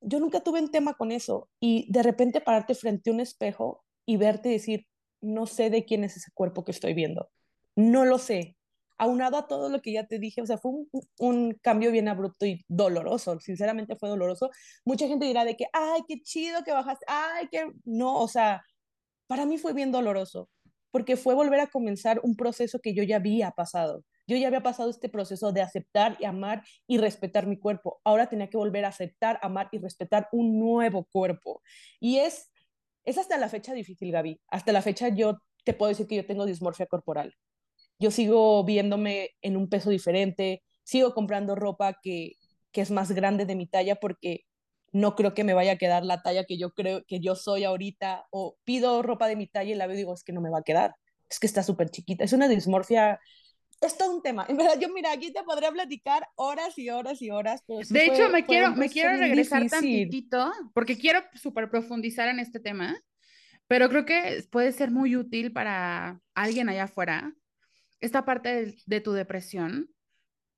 yo 0.00 0.20
nunca 0.20 0.40
tuve 0.40 0.60
un 0.60 0.70
tema 0.70 0.94
con 0.94 1.12
eso 1.12 1.48
y 1.60 1.90
de 1.90 2.02
repente 2.02 2.40
pararte 2.40 2.74
frente 2.74 3.10
a 3.10 3.12
un 3.12 3.20
espejo 3.20 3.84
y 4.06 4.16
verte 4.16 4.48
y 4.48 4.52
decir, 4.52 4.86
no 5.20 5.46
sé 5.46 5.70
de 5.70 5.84
quién 5.84 6.04
es 6.04 6.16
ese 6.16 6.30
cuerpo 6.32 6.64
que 6.64 6.72
estoy 6.72 6.94
viendo, 6.94 7.30
no 7.76 8.04
lo 8.04 8.18
sé. 8.18 8.56
Aunado 9.00 9.36
a 9.36 9.46
todo 9.46 9.68
lo 9.68 9.80
que 9.80 9.92
ya 9.92 10.06
te 10.08 10.18
dije, 10.18 10.42
o 10.42 10.46
sea, 10.46 10.58
fue 10.58 10.72
un, 10.72 10.88
un 11.20 11.54
cambio 11.62 11.92
bien 11.92 12.08
abrupto 12.08 12.46
y 12.46 12.64
doloroso, 12.66 13.38
sinceramente 13.38 13.94
fue 13.94 14.08
doloroso. 14.08 14.50
Mucha 14.84 15.06
gente 15.06 15.26
dirá 15.26 15.44
de 15.44 15.56
que, 15.56 15.66
ay, 15.72 16.02
qué 16.08 16.20
chido 16.20 16.64
que 16.64 16.72
bajaste, 16.72 17.04
ay, 17.08 17.46
que 17.48 17.70
no, 17.84 18.20
o 18.20 18.26
sea, 18.26 18.62
para 19.28 19.46
mí 19.46 19.58
fue 19.58 19.72
bien 19.72 19.92
doloroso, 19.92 20.50
porque 20.90 21.16
fue 21.16 21.34
volver 21.34 21.60
a 21.60 21.68
comenzar 21.68 22.20
un 22.24 22.34
proceso 22.34 22.80
que 22.80 22.94
yo 22.94 23.04
ya 23.04 23.16
había 23.16 23.52
pasado. 23.52 24.04
Yo 24.28 24.36
ya 24.36 24.48
había 24.48 24.62
pasado 24.62 24.90
este 24.90 25.08
proceso 25.08 25.52
de 25.52 25.62
aceptar 25.62 26.16
y 26.20 26.26
amar 26.26 26.62
y 26.86 26.98
respetar 26.98 27.46
mi 27.46 27.58
cuerpo. 27.58 28.00
Ahora 28.04 28.28
tenía 28.28 28.50
que 28.50 28.58
volver 28.58 28.84
a 28.84 28.88
aceptar, 28.88 29.40
amar 29.42 29.68
y 29.72 29.78
respetar 29.78 30.28
un 30.32 30.58
nuevo 30.58 31.08
cuerpo. 31.10 31.62
Y 31.98 32.18
es, 32.18 32.52
es 33.04 33.18
hasta 33.18 33.38
la 33.38 33.48
fecha 33.48 33.72
difícil, 33.72 34.12
Gaby. 34.12 34.40
Hasta 34.48 34.72
la 34.72 34.82
fecha 34.82 35.08
yo 35.08 35.38
te 35.64 35.72
puedo 35.74 35.88
decir 35.88 36.06
que 36.06 36.16
yo 36.16 36.26
tengo 36.26 36.46
dismorfia 36.46 36.86
corporal. 36.86 37.34
Yo 37.98 38.10
sigo 38.10 38.64
viéndome 38.64 39.30
en 39.42 39.56
un 39.56 39.68
peso 39.68 39.90
diferente, 39.90 40.62
sigo 40.84 41.14
comprando 41.14 41.54
ropa 41.54 41.98
que, 42.02 42.34
que 42.70 42.82
es 42.82 42.90
más 42.90 43.10
grande 43.12 43.46
de 43.46 43.56
mi 43.56 43.66
talla 43.66 43.96
porque 43.96 44.42
no 44.92 45.16
creo 45.16 45.34
que 45.34 45.44
me 45.44 45.54
vaya 45.54 45.72
a 45.72 45.76
quedar 45.78 46.04
la 46.04 46.22
talla 46.22 46.44
que 46.44 46.58
yo 46.58 46.70
creo 46.72 47.04
que 47.06 47.20
yo 47.20 47.34
soy 47.34 47.64
ahorita 47.64 48.26
o 48.30 48.56
pido 48.64 49.02
ropa 49.02 49.26
de 49.26 49.36
mi 49.36 49.46
talla 49.46 49.72
y 49.72 49.74
la 49.74 49.86
veo 49.86 49.94
y 49.94 49.98
digo, 49.98 50.14
es 50.14 50.24
que 50.24 50.32
no 50.32 50.40
me 50.40 50.50
va 50.50 50.58
a 50.58 50.62
quedar, 50.62 50.94
es 51.28 51.40
que 51.40 51.46
está 51.46 51.62
súper 51.62 51.90
chiquita. 51.90 52.24
Es 52.24 52.32
una 52.32 52.48
dismorfia 52.48 53.20
es 53.80 53.96
todo 53.96 54.14
un 54.14 54.22
tema. 54.22 54.46
En 54.48 54.56
verdad, 54.56 54.78
yo 54.80 54.88
mira, 54.88 55.12
aquí 55.12 55.32
te 55.32 55.42
podría 55.42 55.70
platicar 55.70 56.28
horas 56.36 56.78
y 56.78 56.90
horas 56.90 57.20
y 57.22 57.30
horas. 57.30 57.62
de 57.66 58.04
hecho, 58.04 58.28
me 58.28 58.44
quiero, 58.44 58.74
me 58.74 58.88
quiero 58.88 59.16
regresar 59.16 59.68
tantitito 59.68 60.52
porque 60.74 60.96
quiero 60.96 61.22
súper 61.34 61.70
profundizar 61.70 62.28
en 62.28 62.40
este 62.40 62.60
tema, 62.60 62.96
pero 63.66 63.88
creo 63.88 64.04
que 64.04 64.44
puede 64.50 64.72
ser 64.72 64.90
muy 64.90 65.16
útil 65.16 65.52
para 65.52 66.20
alguien 66.34 66.68
allá 66.68 66.84
afuera 66.84 67.34
esta 68.00 68.24
parte 68.24 68.48
de, 68.48 68.74
de 68.86 69.00
tu 69.00 69.12
depresión. 69.12 69.90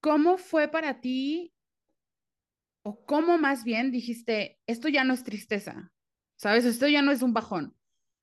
¿Cómo 0.00 0.38
fue 0.38 0.68
para 0.68 1.00
ti 1.00 1.52
o 2.82 3.04
cómo 3.04 3.38
más 3.38 3.64
bien 3.64 3.90
dijiste, 3.90 4.58
esto 4.66 4.88
ya 4.88 5.04
no 5.04 5.14
es 5.14 5.24
tristeza, 5.24 5.92
¿sabes? 6.36 6.64
Esto 6.64 6.88
ya 6.88 7.02
no 7.02 7.12
es 7.12 7.22
un 7.22 7.34
bajón, 7.34 7.76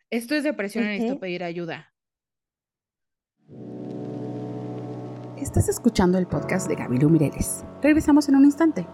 esto 0.10 0.36
es 0.36 0.44
depresión 0.44 0.86
y 0.86 0.88
necesito 0.88 1.20
pedir 1.20 1.44
ayuda. 1.44 1.94
Estás 5.42 5.70
escuchando 5.70 6.18
el 6.18 6.26
podcast 6.26 6.68
de 6.68 6.74
Gabriel 6.74 7.12
Mireles. 7.12 7.64
Regresamos 7.84 8.28
en 8.28 8.36
un 8.38 8.46
instante. 8.46 8.88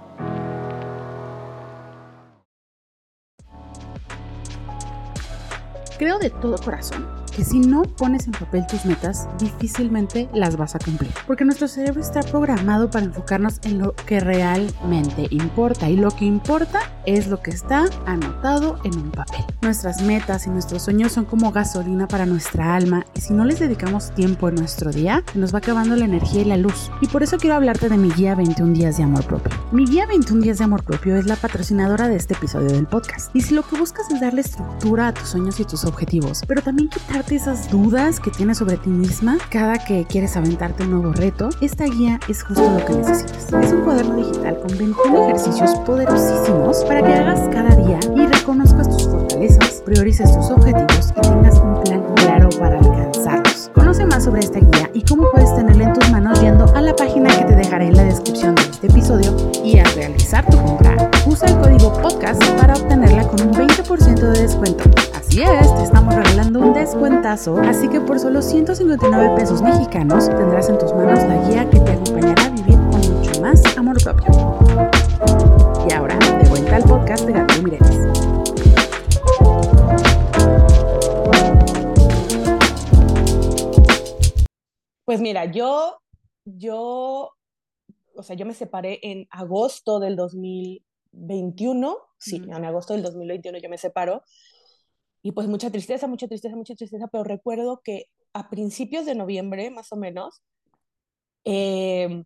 Creo 5.97 6.19
de 6.19 6.29
todo 6.29 6.58
corazón 6.58 7.22
que 7.36 7.43
si 7.43 7.60
no 7.60 7.84
pones 7.84 8.28
en 8.28 8.34
papel 8.34 8.65
tus 8.67 8.86
metas, 8.86 9.28
difícilmente 9.39 10.30
las 10.34 10.58
vas 10.58 10.76
a 10.76 10.80
cumplir. 10.80 11.12
Porque 11.28 11.46
nuestro 11.46 11.67
cerebro 11.67 12.02
está 12.02 12.22
programado 12.22 12.89
para 12.89 13.06
enfocarnos 13.06 13.60
en 13.63 13.80
lo 13.80 13.96
que 13.96 14.19
realmente 14.19 15.28
importa. 15.32 15.89
Y 15.89 15.98
lo 15.98 16.12
que 16.12 16.26
importa 16.26 16.80
es 17.06 17.28
lo 17.28 17.41
que 17.41 17.52
está 17.52 17.86
anotado 18.06 18.80
en 18.84 18.98
un 18.98 19.12
papel. 19.12 19.43
Nuestras 19.62 20.02
metas 20.02 20.48
y 20.48 20.50
nuestros 20.50 20.84
sueños 20.84 21.12
son 21.12 21.26
como 21.26 21.52
gasolina 21.52 22.08
para 22.08 22.26
nuestra 22.26 22.76
alma. 22.76 23.06
Y 23.15 23.22
si 23.22 23.34
no 23.34 23.46
les 23.46 23.60
dedicamos 23.60 24.13
tiempo 24.13 24.50
en 24.50 24.56
nuestro 24.56 24.91
día, 24.91 25.24
nos 25.34 25.54
va 25.54 25.58
acabando 25.60 25.96
la 25.96 26.06
energía 26.06 26.41
y 26.41 26.46
la 26.46 26.58
luz. 26.58 26.91
Y 27.02 27.08
por 27.08 27.24
eso 27.24 27.38
quiero 27.38 27.56
hablarte 27.56 27.89
de 27.89 27.98
mi 27.98 28.12
guía 28.12 28.36
21 28.36 28.74
días 28.74 28.98
de 28.98 29.04
amor 29.04 29.26
propio. 29.26 29.52
Mi 29.72 29.86
guía 29.86 30.06
21 30.06 30.41
días 30.41 30.60
de 30.60 30.65
amor 30.65 30.84
propio 30.84 31.15
es 31.15 31.26
la 31.26 31.36
patrocinadora 31.36 32.08
de 32.08 32.15
este 32.15 32.34
episodio 32.34 32.69
del 32.69 32.86
podcast. 32.86 33.36
Y 33.36 33.41
si 33.41 33.54
lo 33.54 33.63
que 33.63 33.78
buscas 33.78 34.10
es 34.12 34.22
darle 34.22 34.41
estructura 34.41 35.08
a 35.08 35.13
tus 35.13 35.30
sueños 35.30 35.60
y 35.60 35.65
tus 35.65 35.86
objetivos, 35.86 36.41
pero 36.48 36.62
también 36.62 36.89
quitar 36.89 37.22
esas 37.31 37.69
dudas 37.69 38.19
que 38.19 38.31
tienes 38.31 38.57
sobre 38.57 38.77
ti 38.77 38.89
misma 38.89 39.38
cada 39.49 39.77
que 39.77 40.05
quieres 40.05 40.36
aventarte 40.36 40.83
un 40.83 40.91
nuevo 40.91 41.13
reto, 41.13 41.49
esta 41.62 41.86
guía 41.86 42.19
es 42.27 42.43
justo 42.43 42.69
lo 42.69 42.86
que 42.86 42.93
necesitas. 42.93 43.47
Es 43.63 43.71
un 43.71 43.81
cuaderno 43.81 44.15
digital 44.17 44.59
con 44.59 44.77
21 44.77 45.25
ejercicios 45.27 45.75
poderosísimos 45.86 46.83
para 46.86 47.01
que 47.01 47.13
hagas 47.13 47.49
cada 47.49 47.75
día 47.75 47.99
y 48.15 48.27
reconozcas 48.27 48.89
tus 48.89 49.07
fortalezas, 49.07 49.81
priorices 49.86 50.31
tus 50.36 50.49
objetivos 50.51 51.13
y 51.15 51.21
tengas 51.21 51.57
un 51.59 51.83
plan 51.83 52.03
claro 52.15 52.49
para 52.59 52.79
alcanzarlos. 52.79 53.71
Conoce 53.73 54.05
más 54.05 54.23
sobre 54.25 54.41
esta 54.41 54.59
guía 54.59 54.89
y 54.93 55.01
cómo 55.03 55.29
puedes 55.31 55.55
tenerla 55.55 55.86
en 55.86 55.93
tus 55.93 56.09
manos 56.12 56.41
yendo 56.41 56.65
a 56.75 56.81
la 56.81 56.95
página 56.95 57.29
que 57.38 57.45
te 57.45 57.55
dejaré 57.55 57.88
en 57.88 57.95
la 57.95 58.03
descripción 58.03 58.55
de 58.55 58.62
este 58.63 58.88
episodio 58.88 59.36
y 59.63 59.79
al 59.79 59.91
realizar 59.93 60.45
tu 60.45 60.57
compra, 60.57 61.09
usa 61.25 61.47
el 61.47 61.57
código 61.59 61.93
podcast 62.01 62.43
para 62.57 62.73
obtenerla 62.73 63.27
con 63.27 63.41
un 63.41 63.53
20% 63.53 64.19
de 64.19 64.41
descuento. 64.41 65.12
Así 65.34 65.41
es, 65.41 65.76
te 65.76 65.82
estamos 65.82 66.13
regalando 66.13 66.60
un 66.60 66.74
descuentazo, 66.74 67.58
así 67.58 67.89
que 67.89 68.00
por 68.00 68.19
solo 68.19 68.39
159 68.39 69.36
pesos 69.36 69.63
mexicanos 69.63 70.30
tendrás 70.30 70.69
en 70.69 70.78
tus 70.78 70.93
manos 70.93 71.24
la 71.24 71.50
guía 71.50 71.67
que 71.72 71.80
te 71.80 71.91
acompañará 71.93 72.46
a 72.46 72.50
vivir 72.50 72.76
con 72.76 73.02
mucho 73.12 73.41
más 73.41 73.65
amor 73.76 73.98
propio. 74.04 74.28
Y 75.89 75.91
ahora, 75.91 76.19
de 76.19 76.48
vuelta 76.50 76.76
al 76.76 76.84
podcast 76.84 77.26
de 77.26 77.34
Gabriel 77.34 77.63
Mireles. 77.63 77.98
Pues 85.04 85.19
mira, 85.19 85.46
yo, 85.46 86.00
yo, 86.46 87.32
o 88.13 88.22
sea, 88.22 88.36
yo 88.36 88.46
me 88.46 88.54
separé 88.54 89.00
en 89.02 89.26
agosto 89.32 90.00
del 90.00 90.15
2021, 90.15 91.98
sí, 92.19 92.36
en 92.36 92.65
agosto 92.65 92.93
del 92.93 93.02
2021 93.02 93.58
yo 93.58 93.69
me 93.69 93.80
separo, 93.80 94.22
y 95.23 95.31
pues 95.31 95.47
mucha 95.47 95.71
tristeza, 95.71 96.05
mucha 96.07 96.27
tristeza, 96.27 96.55
mucha 96.55 96.75
tristeza, 96.75 97.07
pero 97.07 97.23
recuerdo 97.23 97.81
que 97.81 98.07
a 98.33 98.49
principios 98.49 99.05
de 99.05 99.15
noviembre, 99.15 99.71
más 99.71 99.91
o 99.93 99.95
menos, 99.95 100.41
em, 101.45 102.25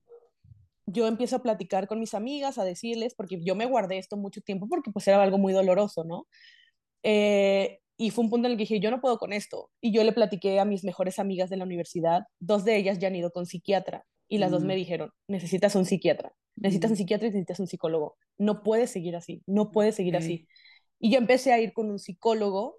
yo 0.87 1.07
empiezo 1.07 1.35
a 1.35 1.43
platicar 1.43 1.87
con 1.87 1.99
mis 1.99 2.15
amigas, 2.15 2.57
a 2.57 2.63
decirles, 2.65 3.13
porque 3.13 3.39
yo 3.43 3.55
me 3.55 3.67
guardé 3.67 3.99
esto 3.99 4.17
mucho 4.17 4.41
tiempo 4.41 4.67
porque 4.67 4.91
pues 4.91 5.07
era 5.07 5.21
algo 5.21 5.37
muy 5.37 5.53
doloroso, 5.53 6.03
¿no? 6.05 6.27
Eh, 7.03 7.79
y 7.97 8.09
fue 8.11 8.23
un 8.23 8.31
punto 8.31 8.47
en 8.47 8.53
el 8.53 8.57
que 8.57 8.63
dije, 8.63 8.79
yo 8.79 8.89
no 8.91 9.01
puedo 9.01 9.19
con 9.19 9.31
esto. 9.33 9.69
Y 9.81 9.91
yo 9.91 10.03
le 10.03 10.11
platiqué 10.11 10.59
a 10.59 10.65
mis 10.65 10.83
mejores 10.83 11.19
amigas 11.19 11.49
de 11.49 11.57
la 11.57 11.65
universidad, 11.65 12.23
dos 12.39 12.65
de 12.65 12.77
ellas 12.77 12.99
ya 12.99 13.09
han 13.09 13.15
ido 13.15 13.31
con 13.31 13.45
psiquiatra, 13.45 14.05
y 14.27 14.39
las 14.39 14.51
dos 14.51 14.63
me 14.63 14.75
dijeron, 14.75 15.11
necesitas 15.27 15.75
un 15.75 15.85
psiquiatra, 15.85 16.33
necesitas 16.55 16.91
un 16.91 16.97
psiquiatra 16.97 17.27
y 17.27 17.31
necesitas 17.31 17.59
un 17.59 17.67
psicólogo. 17.67 18.17
No 18.37 18.63
puedes 18.63 18.89
seguir 18.91 19.15
así, 19.15 19.43
no 19.45 19.71
puedes 19.71 19.95
seguir 19.95 20.17
así. 20.17 20.47
Y 20.99 21.11
yo 21.11 21.17
empecé 21.19 21.53
a 21.53 21.59
ir 21.59 21.73
con 21.73 21.89
un 21.91 21.99
psicólogo 21.99 22.77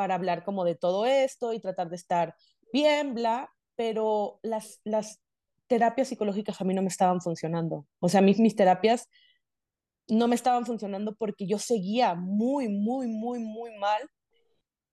para 0.00 0.14
hablar 0.14 0.44
como 0.44 0.64
de 0.64 0.76
todo 0.76 1.04
esto 1.04 1.52
y 1.52 1.60
tratar 1.60 1.90
de 1.90 1.96
estar 1.96 2.34
bien, 2.72 3.12
bla, 3.12 3.52
pero 3.76 4.40
las, 4.42 4.80
las 4.82 5.20
terapias 5.66 6.08
psicológicas 6.08 6.58
a 6.58 6.64
mí 6.64 6.72
no 6.72 6.80
me 6.80 6.88
estaban 6.88 7.20
funcionando. 7.20 7.86
O 7.98 8.08
sea, 8.08 8.22
mis, 8.22 8.38
mis 8.38 8.56
terapias 8.56 9.10
no 10.08 10.26
me 10.26 10.36
estaban 10.36 10.64
funcionando 10.64 11.14
porque 11.16 11.46
yo 11.46 11.58
seguía 11.58 12.14
muy, 12.14 12.70
muy, 12.70 13.08
muy, 13.08 13.40
muy 13.40 13.76
mal. 13.76 14.08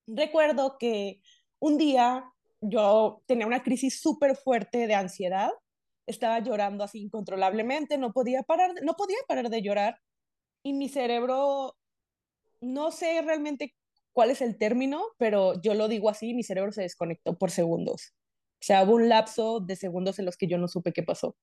Recuerdo 0.07 0.77
que 0.77 1.21
un 1.59 1.77
día 1.77 2.25
yo 2.59 3.23
tenía 3.27 3.47
una 3.47 3.63
crisis 3.63 4.01
súper 4.01 4.35
fuerte 4.35 4.87
de 4.87 4.95
ansiedad, 4.95 5.51
estaba 6.05 6.39
llorando 6.39 6.83
así 6.83 6.99
incontrolablemente, 6.99 7.97
no 7.97 8.11
podía 8.11 8.43
parar, 8.43 8.73
no 8.83 8.95
podía 8.95 9.19
parar 9.25 9.49
de 9.49 9.61
llorar 9.61 10.01
y 10.63 10.73
mi 10.73 10.89
cerebro, 10.89 11.77
no 12.59 12.91
sé 12.91 13.21
realmente 13.21 13.73
cuál 14.17 14.31
es 14.31 14.41
el 14.41 14.57
término, 14.57 15.03
pero 15.19 15.61
yo 15.61 15.75
lo 15.75 15.87
digo 15.87 16.09
así, 16.09 16.33
mi 16.33 16.41
cerebro 16.41 16.71
se 16.71 16.81
desconectó 16.81 17.37
por 17.37 17.51
segundos. 17.51 18.15
O 18.53 18.61
sea, 18.61 18.83
hubo 18.83 18.95
un 18.95 19.09
lapso 19.09 19.59
de 19.59 19.75
segundos 19.75 20.17
en 20.17 20.25
los 20.25 20.37
que 20.37 20.47
yo 20.47 20.57
no 20.57 20.67
supe 20.67 20.91
qué 20.91 21.03
pasó. 21.03 21.37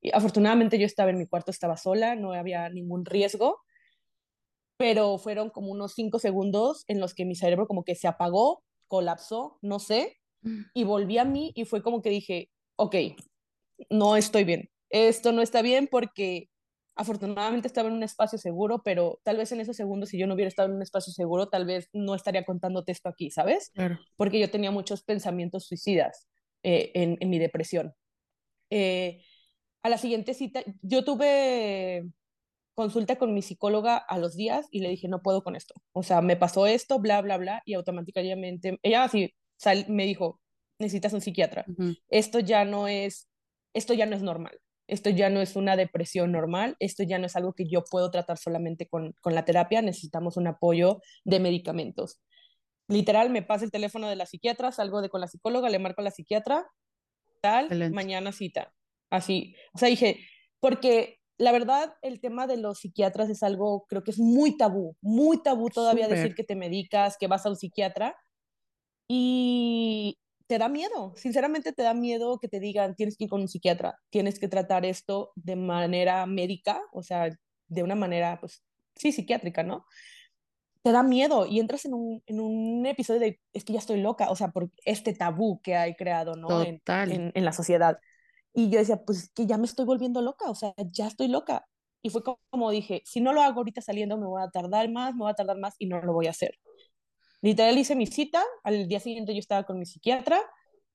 Y 0.00 0.10
afortunadamente 0.12 0.80
yo 0.80 0.84
estaba 0.84 1.12
en 1.12 1.18
mi 1.18 1.28
cuarto, 1.28 1.52
estaba 1.52 1.76
sola, 1.76 2.16
no 2.16 2.32
había 2.32 2.68
ningún 2.70 3.04
riesgo, 3.04 3.60
pero 4.76 5.16
fueron 5.16 5.50
como 5.50 5.70
unos 5.70 5.92
cinco 5.94 6.18
segundos 6.18 6.82
en 6.88 6.98
los 6.98 7.14
que 7.14 7.24
mi 7.24 7.36
cerebro 7.36 7.68
como 7.68 7.84
que 7.84 7.94
se 7.94 8.08
apagó, 8.08 8.64
colapsó, 8.88 9.60
no 9.62 9.78
sé, 9.78 10.16
mm. 10.40 10.62
y 10.74 10.82
volví 10.82 11.18
a 11.18 11.24
mí 11.24 11.52
y 11.54 11.66
fue 11.66 11.84
como 11.84 12.02
que 12.02 12.10
dije, 12.10 12.50
ok, 12.74 12.96
no 13.90 14.16
estoy 14.16 14.42
bien, 14.42 14.70
esto 14.90 15.30
no 15.30 15.40
está 15.40 15.62
bien 15.62 15.86
porque 15.88 16.50
afortunadamente 16.94 17.68
estaba 17.68 17.88
en 17.88 17.94
un 17.94 18.02
espacio 18.02 18.38
seguro, 18.38 18.82
pero 18.82 19.20
tal 19.22 19.36
vez 19.36 19.52
en 19.52 19.60
esos 19.60 19.76
segundos, 19.76 20.10
si 20.10 20.18
yo 20.18 20.26
no 20.26 20.34
hubiera 20.34 20.48
estado 20.48 20.68
en 20.68 20.76
un 20.76 20.82
espacio 20.82 21.12
seguro, 21.12 21.48
tal 21.48 21.64
vez 21.64 21.88
no 21.92 22.14
estaría 22.14 22.44
contándote 22.44 22.92
esto 22.92 23.08
aquí, 23.08 23.30
¿sabes? 23.30 23.70
Claro. 23.74 23.98
Porque 24.16 24.38
yo 24.38 24.50
tenía 24.50 24.70
muchos 24.70 25.02
pensamientos 25.02 25.66
suicidas 25.66 26.28
eh, 26.62 26.92
en, 26.94 27.16
en, 27.20 27.30
mi 27.30 27.38
depresión. 27.38 27.94
Eh, 28.70 29.22
a 29.82 29.88
la 29.88 29.98
siguiente 29.98 30.34
cita, 30.34 30.62
yo 30.82 31.04
tuve 31.04 32.04
consulta 32.74 33.16
con 33.16 33.34
mi 33.34 33.42
psicóloga 33.42 33.96
a 33.96 34.18
los 34.18 34.36
días 34.36 34.66
y 34.70 34.80
le 34.80 34.88
dije, 34.88 35.08
no 35.08 35.22
puedo 35.22 35.42
con 35.42 35.56
esto. 35.56 35.74
O 35.92 36.02
sea, 36.02 36.22
me 36.22 36.36
pasó 36.36 36.66
esto, 36.66 36.98
bla, 36.98 37.20
bla, 37.20 37.36
bla, 37.36 37.62
y 37.64 37.74
automáticamente, 37.74 38.78
ella 38.82 39.04
así 39.04 39.34
me 39.88 40.04
dijo, 40.04 40.40
necesitas 40.78 41.12
un 41.12 41.20
psiquiatra. 41.20 41.64
Esto 42.08 42.40
ya 42.40 42.64
no 42.64 42.88
es, 42.88 43.28
esto 43.74 43.94
ya 43.94 44.06
no 44.06 44.16
es 44.16 44.22
normal. 44.22 44.58
Esto 44.88 45.10
ya 45.10 45.30
no 45.30 45.40
es 45.40 45.56
una 45.56 45.76
depresión 45.76 46.32
normal, 46.32 46.76
esto 46.80 47.02
ya 47.02 47.18
no 47.18 47.26
es 47.26 47.36
algo 47.36 47.54
que 47.54 47.68
yo 47.68 47.84
puedo 47.84 48.10
tratar 48.10 48.36
solamente 48.36 48.88
con, 48.88 49.14
con 49.20 49.34
la 49.34 49.44
terapia, 49.44 49.80
necesitamos 49.80 50.36
un 50.36 50.48
apoyo 50.48 51.00
de 51.24 51.40
medicamentos. 51.40 52.20
Literal, 52.88 53.30
me 53.30 53.42
pasa 53.42 53.64
el 53.64 53.70
teléfono 53.70 54.08
de 54.08 54.16
la 54.16 54.26
psiquiatra, 54.26 54.72
salgo 54.72 55.00
de 55.00 55.08
con 55.08 55.20
la 55.20 55.28
psicóloga, 55.28 55.70
le 55.70 55.78
marco 55.78 56.00
a 56.00 56.04
la 56.04 56.10
psiquiatra, 56.10 56.66
tal, 57.40 57.92
mañana 57.92 58.32
cita. 58.32 58.74
Así, 59.10 59.54
o 59.72 59.78
sea, 59.78 59.88
dije, 59.88 60.20
porque 60.60 61.20
la 61.38 61.52
verdad 61.52 61.94
el 62.02 62.20
tema 62.20 62.46
de 62.46 62.56
los 62.56 62.78
psiquiatras 62.78 63.28
es 63.28 63.42
algo, 63.42 63.84
creo 63.88 64.04
que 64.04 64.10
es 64.10 64.18
muy 64.18 64.56
tabú, 64.56 64.96
muy 65.00 65.42
tabú 65.42 65.68
todavía 65.68 66.08
decir 66.08 66.34
que 66.34 66.44
te 66.44 66.54
medicas, 66.54 67.16
que 67.18 67.26
vas 67.26 67.44
a 67.44 67.50
un 67.50 67.56
psiquiatra. 67.56 68.16
Y 69.08 70.18
te 70.46 70.58
da 70.58 70.68
miedo, 70.68 71.14
sinceramente 71.16 71.72
te 71.72 71.82
da 71.82 71.94
miedo 71.94 72.38
que 72.38 72.48
te 72.48 72.60
digan, 72.60 72.94
tienes 72.96 73.16
que 73.16 73.24
ir 73.24 73.30
con 73.30 73.40
un 73.42 73.48
psiquiatra, 73.48 73.98
tienes 74.10 74.38
que 74.38 74.48
tratar 74.48 74.84
esto 74.84 75.32
de 75.34 75.56
manera 75.56 76.26
médica, 76.26 76.80
o 76.92 77.02
sea, 77.02 77.30
de 77.68 77.82
una 77.82 77.94
manera, 77.94 78.38
pues, 78.40 78.62
sí, 78.96 79.12
psiquiátrica, 79.12 79.62
¿no? 79.62 79.86
Te 80.82 80.90
da 80.92 81.02
miedo 81.04 81.46
y 81.46 81.60
entras 81.60 81.84
en 81.84 81.94
un, 81.94 82.22
en 82.26 82.40
un 82.40 82.86
episodio 82.86 83.20
de, 83.20 83.40
es 83.52 83.64
que 83.64 83.72
ya 83.72 83.78
estoy 83.78 84.00
loca, 84.00 84.30
o 84.30 84.36
sea, 84.36 84.48
por 84.48 84.70
este 84.84 85.14
tabú 85.14 85.60
que 85.62 85.76
hay 85.76 85.94
creado, 85.94 86.34
¿no? 86.34 86.60
En, 86.60 86.82
en, 87.06 87.30
en 87.34 87.44
la 87.44 87.52
sociedad. 87.52 87.98
Y 88.52 88.70
yo 88.70 88.78
decía, 88.80 89.04
pues 89.04 89.30
que 89.34 89.46
ya 89.46 89.58
me 89.58 89.66
estoy 89.66 89.86
volviendo 89.86 90.22
loca, 90.22 90.50
o 90.50 90.54
sea, 90.56 90.74
ya 90.92 91.06
estoy 91.06 91.28
loca. 91.28 91.66
Y 92.02 92.10
fue 92.10 92.22
como 92.50 92.70
dije, 92.70 93.02
si 93.04 93.20
no 93.20 93.32
lo 93.32 93.42
hago 93.42 93.58
ahorita 93.60 93.80
saliendo, 93.80 94.18
me 94.18 94.26
voy 94.26 94.42
a 94.42 94.50
tardar 94.50 94.90
más, 94.90 95.14
me 95.14 95.20
voy 95.20 95.30
a 95.30 95.34
tardar 95.34 95.58
más 95.58 95.74
y 95.78 95.86
no 95.86 96.00
lo 96.02 96.12
voy 96.12 96.26
a 96.26 96.30
hacer. 96.30 96.58
Literal 97.42 97.76
hice 97.76 97.96
mi 97.96 98.06
cita, 98.06 98.42
al 98.62 98.88
día 98.88 99.00
siguiente 99.00 99.34
yo 99.34 99.40
estaba 99.40 99.64
con 99.64 99.78
mi 99.78 99.84
psiquiatra, 99.84 100.40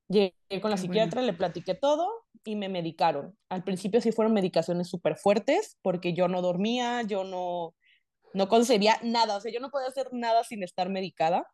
llegué 0.07 0.33
con 0.62 0.71
la 0.71 0.77
psiquiatra, 0.77 1.21
le 1.21 1.33
platiqué 1.33 1.75
todo 1.75 2.10
y 2.45 2.55
me 2.55 2.69
medicaron. 2.69 3.38
Al 3.49 3.63
principio 3.63 3.99
sí 4.01 4.13
fueron 4.13 4.33
medicaciones 4.33 4.88
súper 4.88 5.17
fuertes 5.17 5.77
porque 5.81 6.13
yo 6.13 6.29
no 6.29 6.41
dormía, 6.41 7.01
yo 7.01 7.25
no, 7.25 7.75
no 8.33 8.47
concebía 8.47 8.97
nada, 9.03 9.36
o 9.36 9.41
sea, 9.41 9.51
yo 9.51 9.60
no 9.60 9.69
podía 9.69 9.89
hacer 9.89 10.07
nada 10.13 10.43
sin 10.45 10.63
estar 10.63 10.89
medicada 10.89 11.45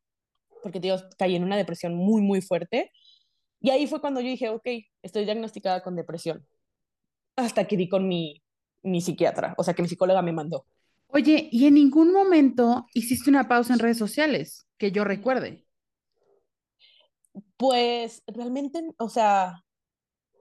porque 0.62 0.80
Dios 0.80 1.06
caí 1.18 1.36
en 1.36 1.44
una 1.44 1.58
depresión 1.58 1.96
muy, 1.96 2.22
muy 2.22 2.42
fuerte 2.42 2.92
y 3.60 3.70
ahí 3.70 3.88
fue 3.88 4.02
cuando 4.02 4.20
yo 4.20 4.28
dije, 4.28 4.50
ok, 4.50 4.68
estoy 5.02 5.24
diagnosticada 5.24 5.82
con 5.82 5.96
depresión. 5.96 6.46
Hasta 7.38 7.66
que 7.66 7.78
di 7.78 7.88
con 7.88 8.08
mi, 8.08 8.44
mi 8.84 9.02
psiquiatra, 9.02 9.56
o 9.58 9.64
sea, 9.64 9.74
que 9.74 9.82
mi 9.82 9.88
psicóloga 9.88 10.22
me 10.22 10.34
mandó. 10.34 10.66
Oye, 11.14 11.48
¿y 11.52 11.68
en 11.68 11.76
ningún 11.76 12.12
momento 12.12 12.88
hiciste 12.96 13.30
una 13.30 13.48
pausa 13.48 13.74
en 13.74 13.80
redes 13.80 14.00
sociales 14.00 14.68
que 14.78 14.92
yo 14.92 15.04
recuerde? 15.04 15.68
Pues 17.56 18.24
realmente, 18.26 18.84
o 18.98 19.10
sea, 19.10 19.64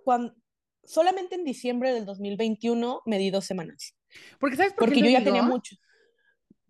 cuando, 0.02 0.34
solamente 0.82 1.34
en 1.34 1.44
diciembre 1.44 1.92
del 1.92 2.06
2021 2.06 3.02
me 3.04 3.18
di 3.18 3.30
dos 3.30 3.44
semanas. 3.44 3.94
Porque, 4.40 4.56
¿sabes 4.56 4.72
por 4.72 4.88
Porque 4.88 5.00
yo 5.00 5.10
ya 5.10 5.22
tenía 5.22 5.42
mucho. 5.42 5.76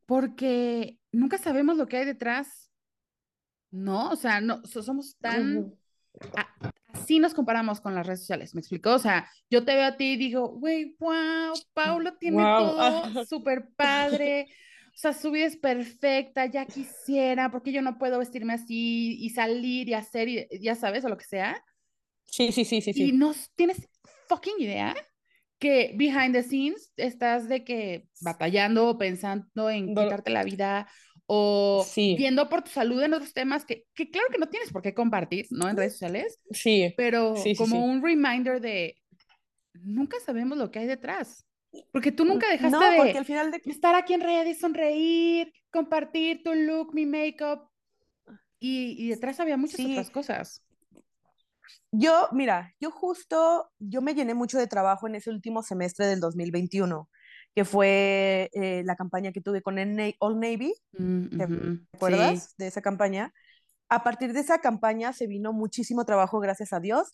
Porque 0.05 0.99
nunca 1.13 1.39
sabemos 1.39 1.77
lo 1.77 1.87
que 1.87 1.99
hay 1.99 2.05
detrás. 2.05 2.73
¿No? 3.71 4.11
O 4.11 4.17
sea, 4.17 4.41
no, 4.41 4.63
somos 4.65 5.17
tan 5.19 5.79
así 7.03 7.19
nos 7.19 7.35
comparamos 7.35 7.81
con 7.81 7.95
las 7.95 8.07
redes 8.07 8.21
sociales, 8.21 8.55
¿me 8.55 8.61
explicó? 8.61 8.95
O 8.95 8.99
sea, 8.99 9.29
yo 9.51 9.65
te 9.65 9.75
veo 9.75 9.85
a 9.85 9.97
ti 9.97 10.13
y 10.13 10.17
digo, 10.17 10.49
güey, 10.49 10.97
wow, 10.99 11.53
Paulo 11.75 12.15
tiene 12.19 12.43
todo 12.43 13.25
súper 13.27 13.69
padre, 13.77 14.47
o 14.95 14.99
sea, 14.99 15.13
su 15.13 15.31
vida 15.31 15.47
es 15.47 15.57
perfecta, 15.57 16.47
ya 16.47 16.67
quisiera, 16.67 17.51
porque 17.51 17.73
yo 17.73 17.83
no 17.83 17.99
puedo 17.99 18.19
vestirme 18.19 18.53
así 18.53 19.17
y 19.21 19.31
salir 19.31 19.89
y 19.89 19.95
hacer, 19.95 20.29
y, 20.29 20.47
ya 20.61 20.75
sabes, 20.75 21.05
o 21.05 21.09
lo 21.09 21.17
que 21.17 21.25
sea. 21.25 21.63
Sí, 22.25 22.53
sí, 22.53 22.65
sí, 22.65 22.81
sí. 22.81 22.93
Y 22.97 23.13
no 23.13 23.35
tienes 23.57 23.89
fucking 24.29 24.61
idea 24.61 24.95
que 25.59 25.93
behind 25.97 26.35
the 26.35 26.43
scenes 26.43 26.93
estás 26.97 27.49
de 27.49 27.65
que 27.65 28.09
batallando, 28.21 28.99
pensando 28.99 29.71
en 29.71 29.95
quitarte 29.95 30.31
la 30.31 30.45
vida 30.45 30.89
o 31.35 31.87
viendo 31.97 32.47
por 32.51 32.63
tu 32.63 32.71
salud 32.71 33.03
en 33.03 33.15
otros 33.15 33.33
temas 33.33 33.65
que, 33.65 33.87
que, 33.95 34.11
claro 34.11 34.29
que 34.31 34.37
no 34.37 34.51
tienes 34.51 34.71
por 34.71 34.83
qué 34.83 34.93
compartir, 34.93 35.47
¿no? 35.49 35.67
En 35.67 35.79
redes 35.79 35.93
sociales. 35.93 36.39
Sí. 36.51 36.93
Pero 36.95 37.35
como 37.57 37.87
un 37.87 38.03
reminder 38.03 38.61
de, 38.61 39.01
nunca 39.73 40.19
sabemos 40.21 40.59
lo 40.59 40.71
que 40.71 40.81
hay 40.81 40.87
detrás. 40.87 41.47
Porque 41.91 42.13
tú 42.13 42.27
nunca 42.27 42.51
dejaste 42.51 42.77
no, 42.77 42.97
porque 42.99 43.17
al 43.17 43.25
final 43.25 43.51
de... 43.51 43.63
estar 43.65 43.95
aquí 43.95 44.13
en 44.13 44.21
redes, 44.21 44.59
sonreír, 44.59 45.51
compartir 45.71 46.43
tu 46.43 46.53
look, 46.53 46.93
mi 46.93 47.07
make-up. 47.07 47.67
Y, 48.61 48.95
y, 49.03 49.09
detrás 49.09 49.41
había 49.41 49.57
muchas 49.57 49.81
otras 49.81 50.11
cosas. 50.11 50.63
Yo, 51.93 52.29
mira, 52.33 52.75
yo 52.79 52.91
justo, 52.91 53.71
yo 53.79 54.03
me 54.03 54.15
llené 54.15 54.35
mucho 54.35 54.59
de 54.59 54.67
trabajo 54.67 55.07
en 55.07 55.15
ese 55.15 55.31
último 55.31 55.63
semestre 55.63 56.07
del 56.07 56.21
2021 56.21 57.09
que 57.55 57.65
fue 57.65 58.51
eh, 58.55 58.83
la 58.85 58.97
campaña 58.97 59.33
que 59.33 59.41
tuve 59.41 59.63
con 59.63 59.79
el 59.79 60.17
Old 60.21 60.39
Navy, 60.39 60.75
mm, 60.99 61.37
¿te 61.37 61.47
acuerdas 61.95 62.55
de 62.57 62.67
esa 62.67 62.81
campaña? 62.81 63.33
A 63.89 64.03
partir 64.03 64.33
de 64.33 64.41
esa 64.41 64.59
campaña 64.59 65.13
se 65.13 65.27
vino 65.27 65.53
muchísimo 65.53 66.05
trabajo, 66.05 66.41
gracias 66.41 66.73
a 66.73 66.81
Dios, 66.81 67.13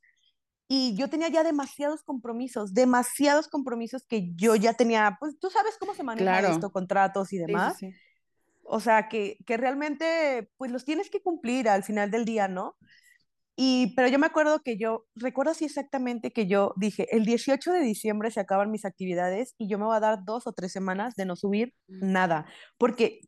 y 0.68 0.94
yo 0.94 1.08
tenía 1.08 1.28
ya 1.28 1.42
demasiados 1.42 2.02
compromisos, 2.02 2.74
demasiados 2.74 3.48
compromisos 3.48 4.06
que 4.06 4.32
yo 4.36 4.54
ya 4.54 4.74
tenía, 4.74 5.16
pues 5.18 5.38
tú 5.40 5.50
sabes 5.50 5.76
cómo 5.78 5.94
se 5.94 6.04
maneja 6.04 6.50
esto, 6.50 6.70
contratos 6.70 7.32
y 7.32 7.38
demás. 7.38 7.78
o 8.62 8.78
sea, 8.78 9.08
que, 9.08 9.38
que 9.46 9.56
realmente, 9.56 10.50
pues 10.58 10.70
los 10.70 10.84
tienes 10.84 11.08
que 11.10 11.22
cumplir 11.22 11.68
al 11.68 11.84
final 11.84 12.10
del 12.10 12.26
día, 12.26 12.48
¿no? 12.48 12.76
Y, 13.60 13.92
pero 13.96 14.06
yo 14.06 14.20
me 14.20 14.26
acuerdo 14.26 14.62
que 14.62 14.78
yo, 14.78 15.08
recuerdo 15.16 15.50
así 15.50 15.64
exactamente 15.64 16.32
que 16.32 16.46
yo 16.46 16.74
dije, 16.76 17.08
el 17.10 17.24
18 17.24 17.72
de 17.72 17.80
diciembre 17.80 18.30
se 18.30 18.38
acaban 18.38 18.70
mis 18.70 18.84
actividades 18.84 19.56
y 19.58 19.68
yo 19.68 19.78
me 19.78 19.84
voy 19.84 19.96
a 19.96 20.00
dar 20.00 20.24
dos 20.24 20.46
o 20.46 20.52
tres 20.52 20.70
semanas 20.70 21.16
de 21.16 21.26
no 21.26 21.34
subir 21.34 21.74
mm. 21.88 22.12
nada, 22.12 22.46
porque 22.78 23.18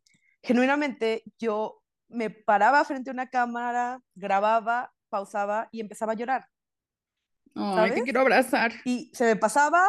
genuinamente 0.41 1.25
yo 1.41 1.83
me 2.09 2.31
paraba 2.31 2.85
frente 2.85 3.11
a 3.11 3.13
una 3.13 3.29
cámara, 3.29 4.03
grababa, 4.15 4.93
pausaba 5.09 5.69
y 5.73 5.81
empezaba 5.81 6.13
a 6.13 6.17
llorar. 6.17 6.47
Ay, 7.57 7.91
te 7.91 8.03
quiero 8.03 8.21
abrazar. 8.21 8.71
Y 8.85 9.11
se 9.13 9.25
me 9.25 9.35
pasaba. 9.35 9.85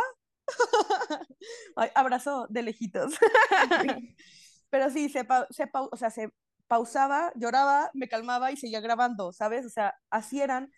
abrazo 1.94 2.48
de 2.50 2.64
lejitos. 2.64 3.14
Pero 4.72 4.90
sí, 4.90 5.08
se, 5.08 5.24
se, 5.52 5.70
o 5.72 5.96
sea, 5.96 6.10
se 6.10 6.32
pausaba, 6.72 7.34
lloraba, 7.36 7.92
me 7.94 8.08
calmaba 8.08 8.50
y 8.54 8.56
seguía 8.56 8.80
grabando, 8.80 9.34
¿sabes? 9.34 9.66
O 9.66 9.70
sea, 9.70 9.94
así 10.10 10.40
eran 10.40 10.72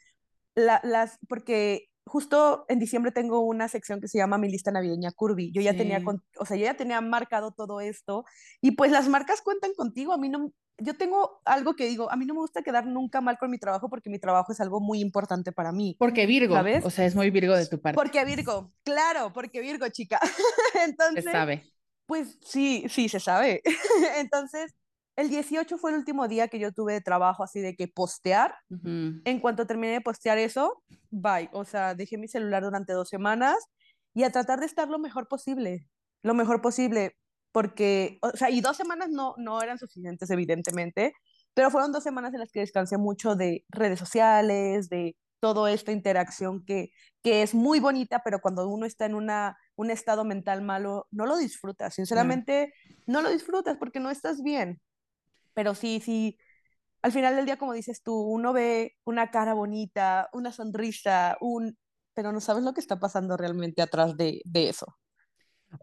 las, 0.55 1.19
porque 1.29 1.87
justo 2.03 2.65
en 2.67 2.79
diciembre 2.79 3.11
tengo 3.11 3.41
una 3.41 3.67
sección 3.67 4.01
que 4.01 4.07
se 4.07 4.17
llama 4.17 4.39
Mi 4.39 4.49
lista 4.49 4.71
navideña 4.71 5.11
Curvy. 5.11 5.51
Yo 5.51 5.61
ya 5.61 5.77
tenía, 5.77 6.01
o 6.39 6.45
sea, 6.47 6.57
yo 6.57 6.63
ya 6.63 6.73
tenía 6.73 6.99
marcado 6.99 7.51
todo 7.51 7.79
esto 7.79 8.25
y 8.59 8.71
pues 8.71 8.91
las 8.91 9.07
marcas 9.07 9.43
cuentan 9.43 9.75
contigo. 9.75 10.13
A 10.13 10.17
mí 10.17 10.29
no, 10.29 10.51
yo 10.79 10.95
tengo 10.97 11.41
algo 11.45 11.75
que 11.75 11.85
digo, 11.85 12.11
a 12.11 12.15
mí 12.15 12.25
no 12.25 12.33
me 12.33 12.39
gusta 12.39 12.63
quedar 12.63 12.87
nunca 12.87 13.21
mal 13.21 13.37
con 13.37 13.51
mi 13.51 13.59
trabajo 13.59 13.87
porque 13.87 14.09
mi 14.09 14.17
trabajo 14.17 14.51
es 14.51 14.59
algo 14.61 14.79
muy 14.79 14.99
importante 14.99 15.51
para 15.51 15.71
mí. 15.71 15.95
Porque 15.99 16.25
Virgo, 16.25 16.55
¿sabes? 16.55 16.83
O 16.83 16.89
sea, 16.89 17.05
es 17.05 17.13
muy 17.13 17.29
Virgo 17.29 17.55
de 17.55 17.67
tu 17.67 17.79
parte. 17.79 17.97
Porque 17.97 18.25
Virgo, 18.25 18.73
claro, 18.83 19.31
porque 19.31 19.61
Virgo, 19.61 19.87
chica. 19.89 20.19
Entonces, 20.87 21.23
se 21.23 21.31
sabe. 21.31 21.71
Pues 22.07 22.39
sí, 22.41 22.83
sí, 22.89 23.09
se 23.09 23.19
sabe. 23.19 23.61
Entonces, 24.17 24.73
el 25.15 25.29
18 25.29 25.77
fue 25.77 25.91
el 25.91 25.97
último 25.97 26.27
día 26.27 26.47
que 26.47 26.59
yo 26.59 26.71
tuve 26.71 26.93
de 26.93 27.01
trabajo 27.01 27.43
así 27.43 27.59
de 27.59 27.75
que 27.75 27.87
postear. 27.87 28.55
En 28.69 29.39
cuanto 29.39 29.67
terminé 29.67 29.93
de 29.93 30.01
postear 30.01 30.37
eso, 30.37 30.83
bye. 31.11 31.49
O 31.53 31.65
sea, 31.65 31.93
dejé 31.93 32.17
mi 32.17 32.27
celular 32.27 32.63
durante 32.63 32.93
dos 32.93 33.09
semanas 33.09 33.57
y 34.13 34.23
a 34.23 34.31
tratar 34.31 34.59
de 34.59 34.65
estar 34.65 34.87
lo 34.89 34.99
mejor 34.99 35.27
posible. 35.27 35.87
Lo 36.23 36.33
mejor 36.33 36.61
posible. 36.61 37.15
Porque, 37.51 38.17
o 38.21 38.31
sea, 38.31 38.49
y 38.49 38.61
dos 38.61 38.77
semanas 38.77 39.09
no, 39.09 39.35
no 39.37 39.61
eran 39.61 39.77
suficientes, 39.77 40.31
evidentemente, 40.31 41.13
pero 41.53 41.69
fueron 41.69 41.91
dos 41.91 42.03
semanas 42.03 42.33
en 42.33 42.39
las 42.39 42.51
que 42.51 42.61
descansé 42.61 42.97
mucho 42.97 43.35
de 43.35 43.63
redes 43.69 43.99
sociales, 43.99 44.89
de 44.89 45.15
toda 45.39 45.71
esta 45.71 45.91
interacción 45.91 46.65
que, 46.65 46.91
que 47.21 47.43
es 47.43 47.53
muy 47.53 47.79
bonita, 47.79 48.21
pero 48.23 48.39
cuando 48.39 48.67
uno 48.67 48.87
está 48.87 49.05
en 49.05 49.13
una, 49.13 49.57
un 49.75 49.91
estado 49.91 50.23
mental 50.23 50.63
malo, 50.63 51.07
no 51.11 51.25
lo 51.25 51.37
disfrutas. 51.37 51.93
Sinceramente, 51.93 52.73
no 53.05 53.21
lo 53.21 53.29
disfrutas 53.29 53.77
porque 53.77 53.99
no 53.99 54.09
estás 54.09 54.41
bien. 54.41 54.81
Pero 55.53 55.75
sí, 55.75 56.01
sí, 56.03 56.37
al 57.01 57.11
final 57.11 57.35
del 57.35 57.45
día, 57.45 57.57
como 57.57 57.73
dices 57.73 58.01
tú, 58.01 58.15
uno 58.15 58.53
ve 58.53 58.95
una 59.03 59.29
cara 59.31 59.53
bonita, 59.53 60.29
una 60.33 60.51
sonrisa, 60.51 61.37
un... 61.41 61.77
pero 62.13 62.31
no 62.31 62.39
sabes 62.39 62.63
lo 62.63 62.73
que 62.73 62.81
está 62.81 62.99
pasando 62.99 63.37
realmente 63.37 63.81
atrás 63.81 64.15
de, 64.17 64.41
de 64.45 64.69
eso. 64.69 64.97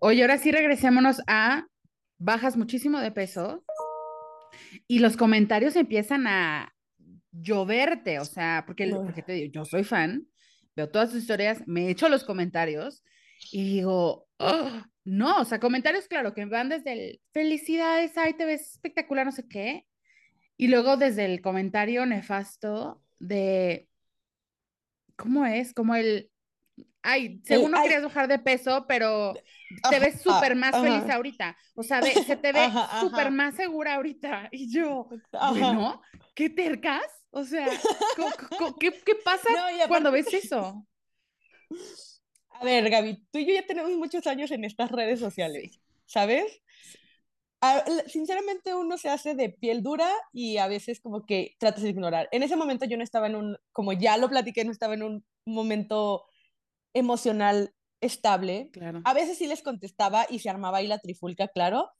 Oye, 0.00 0.22
ahora 0.22 0.38
sí 0.38 0.52
regresémonos 0.52 1.20
a 1.26 1.66
bajas 2.18 2.56
muchísimo 2.56 3.00
de 3.00 3.10
peso 3.10 3.64
y 4.86 5.00
los 5.00 5.16
comentarios 5.16 5.76
empiezan 5.76 6.26
a 6.26 6.72
lloverte, 7.32 8.18
o 8.18 8.24
sea, 8.24 8.64
porque, 8.66 8.88
porque 8.88 9.22
te 9.22 9.32
digo, 9.32 9.52
yo 9.52 9.64
soy 9.64 9.84
fan, 9.84 10.26
veo 10.76 10.88
todas 10.90 11.10
tus 11.10 11.20
historias, 11.20 11.62
me 11.66 11.88
echo 11.90 12.08
los 12.08 12.24
comentarios 12.24 13.02
y 13.52 13.64
digo, 13.64 14.26
oh, 14.40 14.82
no, 15.04 15.40
o 15.40 15.44
sea, 15.44 15.60
comentarios, 15.60 16.08
claro, 16.08 16.34
que 16.34 16.44
van 16.44 16.68
desde 16.68 16.92
el 16.92 17.20
felicidades, 17.32 18.16
ay, 18.16 18.34
te 18.34 18.44
ves 18.44 18.72
espectacular, 18.72 19.26
no 19.26 19.32
sé 19.32 19.46
qué. 19.48 19.86
Y 20.56 20.68
luego 20.68 20.96
desde 20.96 21.24
el 21.24 21.40
comentario 21.40 22.04
nefasto 22.04 23.02
de, 23.18 23.88
¿cómo 25.16 25.46
es? 25.46 25.72
Como 25.72 25.94
el, 25.94 26.30
ay, 27.02 27.40
según 27.44 27.70
no 27.70 27.82
querías 27.82 28.02
bajar 28.02 28.28
de 28.28 28.38
peso, 28.38 28.84
pero 28.86 29.34
te 29.88 29.98
ves 29.98 30.20
súper 30.20 30.54
más 30.54 30.72
feliz 30.72 31.08
ahorita. 31.08 31.56
O 31.74 31.82
sea, 31.82 32.02
se 32.02 32.36
te 32.36 32.52
ve 32.52 32.70
súper 33.00 33.30
más 33.30 33.54
segura 33.54 33.94
ahorita. 33.94 34.48
Y 34.52 34.72
yo, 34.72 35.08
bueno, 35.32 36.02
¿qué 36.34 36.50
tercas? 36.50 37.06
O 37.30 37.44
sea, 37.44 37.66
¿qué, 38.80 38.92
qué 39.04 39.14
pasa 39.24 39.48
cuando 39.88 40.12
ves 40.12 40.32
eso? 40.32 40.86
A 42.60 42.64
ver, 42.64 42.90
Gaby, 42.90 43.26
tú 43.32 43.38
y 43.38 43.46
yo 43.46 43.54
ya 43.54 43.66
tenemos 43.66 43.90
muchos 43.92 44.26
años 44.26 44.50
en 44.50 44.64
estas 44.64 44.90
redes 44.90 45.18
sociales, 45.18 45.80
¿sabes? 46.04 46.62
sinceramente 48.06 48.74
uno 48.74 48.96
se 48.96 49.10
hace 49.10 49.34
de 49.34 49.50
piel 49.50 49.82
dura 49.82 50.10
y 50.32 50.56
a 50.56 50.66
veces 50.66 51.00
como 51.00 51.26
que 51.26 51.56
tratas 51.58 51.82
de 51.82 51.90
ignorar. 51.90 52.28
En 52.32 52.42
ese 52.42 52.56
momento 52.56 52.86
yo 52.86 52.96
no 52.96 53.04
estaba 53.04 53.26
en 53.26 53.36
un, 53.36 53.58
como 53.72 53.92
ya 53.92 54.16
lo 54.16 54.30
platiqué, 54.30 54.64
no 54.64 54.72
estaba 54.72 54.94
en 54.94 55.02
un 55.02 55.26
momento 55.44 56.24
emocional 56.94 57.74
estable. 58.00 58.70
Claro. 58.72 59.02
A 59.04 59.12
veces 59.12 59.36
sí 59.36 59.46
les 59.46 59.62
contestaba 59.62 60.26
y 60.30 60.38
se 60.38 60.48
armaba 60.48 60.78
ahí 60.78 60.86
la 60.86 61.00
trifulca, 61.00 61.48
claro, 61.48 61.90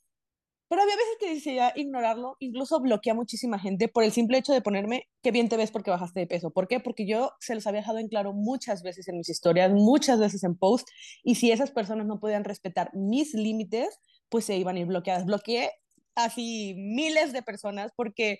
pero 0.70 0.83
había 0.83 0.94
veces 0.94 1.16
que 1.18 1.35
decidía 1.35 1.72
ignorarlo, 1.74 2.37
incluso 2.38 2.78
bloqueé 2.78 3.11
a 3.11 3.14
muchísima 3.16 3.59
gente 3.59 3.88
por 3.88 4.04
el 4.04 4.12
simple 4.12 4.38
hecho 4.38 4.52
de 4.52 4.62
ponerme 4.62 5.09
qué 5.20 5.33
bien 5.33 5.48
te 5.48 5.56
ves 5.56 5.72
porque 5.72 5.90
bajaste 5.90 6.20
de 6.20 6.28
peso. 6.28 6.52
¿Por 6.52 6.68
qué? 6.68 6.78
Porque 6.78 7.09
yo 7.09 7.33
se 7.40 7.56
los 7.56 7.66
había 7.66 7.80
dejado 7.80 7.98
en 7.98 8.06
claro 8.06 8.33
muchas 8.33 8.85
veces 8.85 9.09
en 9.09 9.16
mis 9.16 9.28
historias, 9.28 9.72
muchas 9.72 10.20
veces 10.20 10.44
en 10.44 10.56
post, 10.56 10.88
y 11.24 11.35
si 11.35 11.50
esas 11.50 11.72
personas 11.72 12.06
no 12.06 12.20
podían 12.20 12.44
respetar 12.44 12.92
mis 12.94 13.35
límites, 13.35 13.98
pues 14.28 14.44
se 14.44 14.56
iban 14.56 14.76
a 14.76 14.78
ir 14.78 14.87
bloqueadas. 14.87 15.26
Bloqueé 15.26 15.72
así 16.14 16.76
miles 16.76 17.33
de 17.33 17.42
personas 17.42 17.90
porque 17.96 18.38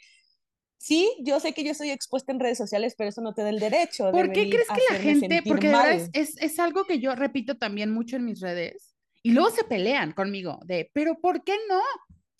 sí, 0.78 1.12
yo 1.24 1.40
sé 1.40 1.52
que 1.52 1.64
yo 1.64 1.72
estoy 1.72 1.90
expuesta 1.90 2.30
en 2.30 2.38
redes 2.38 2.58
sociales, 2.58 2.94
pero 2.96 3.10
eso 3.10 3.22
no 3.22 3.34
te 3.34 3.42
da 3.42 3.48
el 3.48 3.58
derecho. 3.58 4.06
De 4.06 4.12
¿Por 4.12 4.30
qué 4.30 4.48
crees 4.48 4.68
que 4.68 4.94
la 4.94 5.00
gente, 5.00 5.42
porque 5.44 5.72
es, 6.12 6.40
es 6.40 6.60
algo 6.60 6.84
que 6.84 7.00
yo 7.00 7.12
repito 7.16 7.58
también 7.58 7.92
mucho 7.92 8.14
en 8.14 8.24
mis 8.24 8.38
redes, 8.38 8.94
y 9.22 9.32
luego 9.32 9.50
se 9.50 9.64
pelean 9.64 10.12
conmigo 10.12 10.60
de, 10.64 10.90
pero 10.94 11.16
¿por 11.20 11.42
qué 11.42 11.56
no? 11.68 11.80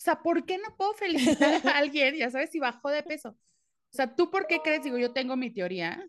O 0.01 0.03
sea, 0.03 0.23
¿por 0.23 0.47
qué 0.47 0.57
no 0.57 0.75
puedo 0.75 0.95
felicitar 0.95 1.61
a 1.67 1.77
alguien, 1.77 2.15
ya 2.15 2.31
sabes, 2.31 2.49
si 2.49 2.57
bajó 2.57 2.89
de 2.89 3.03
peso? 3.03 3.29
O 3.29 3.95
sea, 3.95 4.15
¿tú 4.15 4.31
por 4.31 4.47
qué 4.47 4.59
crees? 4.59 4.83
Digo, 4.83 4.97
yo 4.97 5.13
tengo 5.13 5.37
mi 5.37 5.53
teoría. 5.53 6.03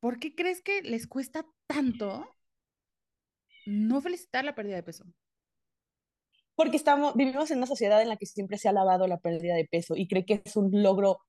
¿Por 0.00 0.18
qué 0.18 0.34
crees 0.34 0.60
que 0.60 0.82
les 0.82 1.06
cuesta 1.06 1.46
tanto 1.66 2.28
no 3.64 4.02
felicitar 4.02 4.44
la 4.44 4.54
pérdida 4.54 4.76
de 4.76 4.82
peso? 4.82 5.06
Porque 6.56 6.76
estamos, 6.76 7.14
vivimos 7.14 7.50
en 7.50 7.56
una 7.56 7.66
sociedad 7.66 8.02
en 8.02 8.10
la 8.10 8.18
que 8.18 8.26
siempre 8.26 8.58
se 8.58 8.68
ha 8.68 8.72
alabado 8.72 9.06
la 9.06 9.18
pérdida 9.18 9.54
de 9.54 9.64
peso 9.64 9.96
y 9.96 10.08
cree 10.08 10.26
que 10.26 10.42
es 10.44 10.54
un 10.54 10.82
logro 10.82 11.20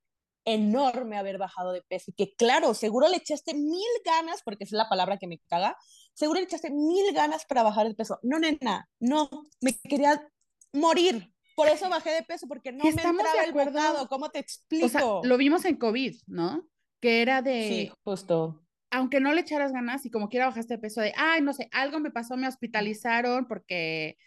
enorme 0.43 1.17
haber 1.17 1.37
bajado 1.37 1.71
de 1.71 1.83
peso 1.83 2.11
y 2.11 2.15
que 2.15 2.35
claro, 2.35 2.73
seguro 2.73 3.07
le 3.07 3.15
echaste 3.15 3.53
mil 3.53 3.87
ganas, 4.03 4.41
porque 4.43 4.65
es 4.65 4.73
la 4.73 4.89
palabra 4.89 5.17
que 5.17 5.27
me 5.27 5.39
caga, 5.47 5.77
seguro 6.13 6.41
le 6.41 6.47
echaste 6.47 6.69
mil 6.69 7.13
ganas 7.13 7.45
para 7.45 7.63
bajar 7.63 7.85
el 7.85 7.95
peso. 7.95 8.19
No, 8.23 8.39
nena, 8.39 8.89
no, 8.99 9.29
me 9.61 9.77
quería 9.77 10.27
morir, 10.73 11.31
por 11.59 11.67
eso 11.67 11.89
bajé 11.89 12.11
de 12.11 12.23
peso, 12.23 12.47
porque 12.47 12.71
no 12.71 12.85
me 12.85 12.89
entraba 12.89 13.43
el 13.45 13.51
bocado. 13.51 14.07
¿Cómo 14.07 14.29
te 14.29 14.39
explico? 14.39 14.85
O 14.85 14.89
sea, 14.89 15.01
lo 15.23 15.37
vimos 15.37 15.65
en 15.65 15.75
COVID, 15.75 16.15
¿no? 16.27 16.65
Que 17.01 17.21
era 17.21 17.41
de... 17.41 17.67
Sí, 17.67 17.91
justo. 18.01 18.65
Aunque 18.91 19.19
no 19.19 19.33
le 19.33 19.41
echaras 19.41 19.73
ganas 19.73 20.05
y 20.05 20.09
como 20.09 20.29
quiera 20.29 20.45
bajaste 20.45 20.75
de 20.75 20.79
peso 20.79 21.01
de, 21.01 21.13
ay, 21.17 21.41
no 21.41 21.51
sé, 21.51 21.67
algo 21.73 21.99
me 21.99 22.11
pasó, 22.11 22.37
me 22.37 22.47
hospitalizaron 22.47 23.45
porque 23.45 24.17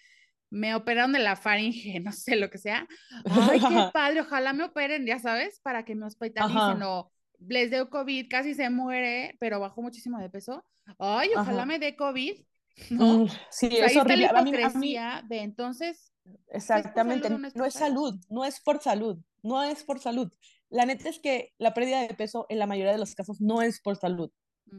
me 0.50 0.74
operaron 0.74 1.12
de 1.12 1.20
la 1.20 1.34
faringe, 1.34 2.00
no 2.04 2.12
sé, 2.12 2.36
lo 2.36 2.50
que 2.50 2.58
sea. 2.58 2.86
Ay, 3.24 3.60
qué 3.60 3.66
padre, 3.94 4.20
ojalá 4.20 4.52
me 4.52 4.64
operen, 4.64 5.06
ya 5.06 5.18
sabes, 5.18 5.58
para 5.60 5.86
que 5.86 5.94
me 5.94 6.04
hospitalicen 6.04 6.82
o 6.82 7.10
les 7.38 7.70
dio 7.70 7.88
COVID, 7.88 8.28
casi 8.28 8.52
se 8.52 8.68
muere, 8.68 9.38
pero 9.40 9.58
bajó 9.58 9.80
muchísimo 9.80 10.18
de 10.18 10.28
peso. 10.28 10.66
Ay, 10.98 11.30
ojalá 11.34 11.64
me 11.64 11.78
dé 11.78 11.96
COVID, 11.96 12.34
¿no? 12.90 13.20
Mm, 13.20 13.28
sí, 13.48 13.68
es 13.72 13.96
horrible. 13.96 14.28
la 14.30 14.42
hipocresía 14.42 15.24
de 15.26 15.38
entonces 15.38 16.11
Exactamente, 16.48 17.28
no 17.30 17.64
es, 17.64 17.74
salud, 17.74 18.14
no 18.28 18.44
es 18.44 18.60
por 18.60 18.80
salud, 18.80 19.18
no 19.42 19.62
es 19.62 19.82
por 19.84 19.98
salud. 19.98 20.30
La 20.70 20.86
neta 20.86 21.08
es 21.08 21.18
que 21.18 21.52
la 21.58 21.74
pérdida 21.74 22.00
de 22.00 22.14
peso 22.14 22.46
en 22.48 22.58
la 22.58 22.66
mayoría 22.66 22.92
de 22.92 22.98
los 22.98 23.14
casos 23.14 23.40
no 23.40 23.62
es 23.62 23.80
por 23.80 23.96
salud, 23.96 24.30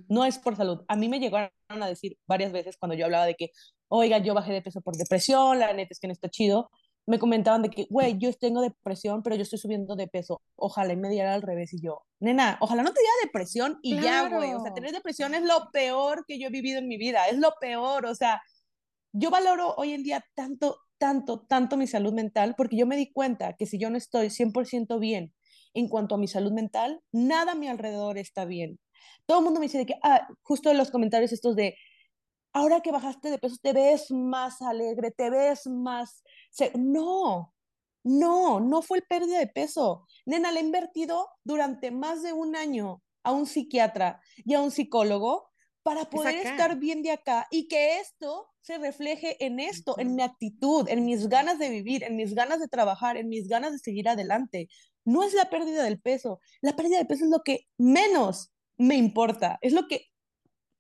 no 0.08 0.26
es 0.26 0.40
por 0.40 0.56
salud. 0.56 0.84
A 0.88 0.96
mí 0.96 1.10
me 1.10 1.20
llegaron 1.20 1.52
a 1.70 1.88
decir 1.88 2.18
varias 2.28 2.52
veces 2.52 2.78
cuando 2.78 2.96
yo 2.96 3.06
hablaba 3.06 3.26
de 3.26 3.36
que, 3.36 3.52
oiga, 3.90 4.20
yo 4.20 4.34
bajé 4.34 4.54
de 4.54 4.62
peso 4.62 4.82
por 4.82 4.96
depresión, 4.96 5.60
la 5.60 5.74
neta 5.74 5.90
es 5.92 6.00
que 6.00 6.08
no 6.08 6.14
está 6.14 6.30
chido, 6.30 6.70
me 7.06 7.20
comentaban 7.20 7.62
de 7.62 7.70
que, 7.70 7.86
güey, 7.90 8.18
yo 8.18 8.32
tengo 8.34 8.62
depresión, 8.62 9.24
pero 9.24 9.36
yo 9.36 9.42
estoy 9.42 9.60
subiendo 9.60 9.96
de 9.96 10.08
peso. 10.08 10.42
Ojalá 10.56 10.94
y 10.94 10.98
me 10.98 11.10
diera 11.10 11.34
al 11.34 11.42
revés. 11.42 11.74
Y 11.74 11.82
yo, 11.82 12.06
nena, 12.20 12.58
ojalá 12.62 12.84
no 12.84 12.94
te 12.94 13.02
diera 13.02 13.14
depresión 13.24 13.80
y 13.82 14.00
ya, 14.00 14.30
güey. 14.30 14.54
O 14.54 14.62
sea, 14.62 14.74
tener 14.74 14.92
depresión 14.92 15.34
es 15.34 15.44
lo 15.44 15.70
peor 15.72 16.24
que 16.26 16.40
yo 16.40 16.48
he 16.48 16.52
vivido 16.52 16.80
en 16.80 16.88
mi 16.88 16.98
vida. 16.98 17.28
Es 17.28 17.38
lo 17.38 17.54
peor. 17.60 18.06
O 18.06 18.16
sea, 18.16 18.42
yo 19.12 19.30
valoro 19.30 19.76
hoy 19.76 19.94
en 19.94 20.04
día 20.04 20.26
tanto 20.34 20.80
tanto, 21.04 21.42
tanto 21.42 21.76
mi 21.76 21.86
salud 21.86 22.14
mental, 22.14 22.56
porque 22.56 22.78
yo 22.78 22.88
me 22.88 22.96
di 22.96 23.12
cuenta 23.12 23.58
que 23.58 23.66
si 23.66 23.78
yo 23.78 23.90
no 23.90 23.98
estoy 23.98 24.30
100% 24.30 25.00
bien 25.00 25.34
en 25.74 25.90
cuanto 25.90 26.16
a 26.16 26.18
mi 26.18 26.30
salud 26.30 26.54
mental, 26.54 27.02
nada 27.12 27.52
a 27.52 27.56
mi 27.56 27.68
alrededor 27.68 28.18
está 28.18 28.46
bien. 28.46 28.80
Todo 29.26 29.40
el 29.40 29.44
mundo 29.44 29.60
me 29.60 29.66
dice 29.66 29.80
de 29.80 29.86
que, 29.86 29.96
ah, 30.02 30.30
justo 30.44 30.72
en 30.72 30.78
los 30.78 30.92
comentarios 30.92 31.34
estos 31.34 31.58
de, 31.58 31.76
ahora 32.54 32.80
que 32.80 32.94
bajaste 32.94 33.32
de 33.32 33.38
peso, 33.38 33.58
te 33.62 33.74
ves 33.74 34.12
más 34.12 34.62
alegre, 34.62 35.12
te 35.12 35.30
ves 35.30 35.68
más... 35.68 36.24
No, 36.74 37.54
no, 38.06 38.62
no 38.62 38.82
fue 38.82 39.00
el 39.00 39.04
pérdida 39.04 39.40
de 39.40 39.48
peso. 39.48 40.08
Nena, 40.26 40.54
le 40.54 40.62
he 40.62 40.64
invertido 40.64 41.28
durante 41.44 41.92
más 41.92 42.24
de 42.24 42.32
un 42.32 42.56
año 42.56 43.04
a 43.24 43.34
un 43.34 43.46
psiquiatra 43.46 44.22
y 44.46 44.54
a 44.54 44.62
un 44.62 44.72
psicólogo 44.72 45.52
para 45.84 46.06
poder 46.06 46.36
estar 46.36 46.80
bien 46.80 47.04
de 47.04 47.12
acá 47.12 47.48
y 47.52 47.68
que 47.68 48.00
esto 48.00 48.50
se 48.62 48.78
refleje 48.78 49.46
en 49.46 49.60
esto, 49.60 50.00
en 50.00 50.16
mi 50.16 50.24
actitud, 50.24 50.88
en 50.88 51.04
mis 51.04 51.28
ganas 51.28 51.60
de 51.60 51.70
vivir, 51.70 52.04
en 52.04 52.16
mis 52.16 52.34
ganas 52.34 52.60
de 52.60 52.70
trabajar, 52.70 53.18
en 53.18 53.28
mis 53.28 53.50
ganas 53.50 53.74
de 53.74 53.80
seguir 53.80 54.08
adelante. 54.08 54.70
No 55.04 55.24
es 55.24 55.34
la 55.34 55.50
pérdida 55.50 55.84
del 55.84 56.00
peso, 56.00 56.40
la 56.62 56.76
pérdida 56.76 56.98
del 56.98 57.08
peso 57.08 57.26
es 57.26 57.30
lo 57.32 57.44
que 57.44 57.68
menos 57.78 58.54
me 58.78 58.96
importa, 58.96 59.60
es 59.62 59.74
lo 59.74 59.88
que 59.88 60.08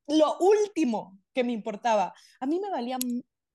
lo 0.08 0.38
último 0.40 1.20
que 1.34 1.44
me 1.44 1.52
importaba. 1.52 2.14
A 2.40 2.46
mí 2.46 2.60
me 2.62 2.70
valían 2.70 3.02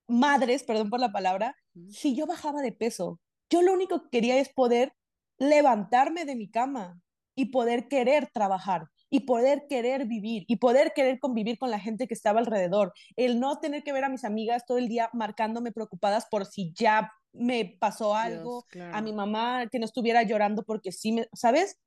madres, 0.07 0.65
perdón 0.65 0.91
por 0.91 1.01
la 1.01 1.13
palabra, 1.13 1.57
si 1.91 2.15
yo 2.15 2.27
bajaba 2.27 2.61
de 2.61 2.73
peso. 2.73 3.21
Yo 3.51 3.63
lo 3.63 3.73
único 3.73 4.03
que 4.03 4.11
quería 4.11 4.39
es 4.39 4.51
poder 4.51 4.93
levantarme 5.39 6.27
de 6.27 6.37
mi 6.37 6.51
cama 6.51 7.01
y 7.35 7.47
poder 7.47 7.89
querer 7.89 8.29
trabajar 8.33 8.91
y 9.11 9.21
poder 9.21 9.67
querer 9.69 10.07
vivir 10.07 10.45
y 10.49 10.57
poder 10.57 10.93
querer 10.95 11.19
convivir 11.19 11.59
con 11.59 11.71
la 11.71 11.81
gente 11.81 12.07
que 12.07 12.15
estaba 12.15 12.41
alrededor. 12.41 12.93
El 13.17 13.41
no 13.41 13.59
tener 13.59 13.83
que 13.83 13.93
ver 13.93 14.05
a 14.05 14.09
mis 14.09 14.25
amigas 14.25 14.67
todo 14.67 14.79
el 14.79 14.89
día 14.89 15.11
marcándome 15.13 15.73
preocupadas 15.73 16.27
por 16.31 16.47
si 16.47 16.73
ya 16.73 17.13
me 17.33 17.77
pasó 17.79 18.15
algo, 18.15 18.67
a 18.93 19.01
mi 19.01 19.13
mamá 19.13 19.67
que 19.71 19.79
no 19.79 19.85
estuviera 19.85 20.23
llorando 20.23 20.65
porque 20.65 20.93
sí 20.93 21.13
me, 21.13 21.29
¿sabes? 21.33 21.79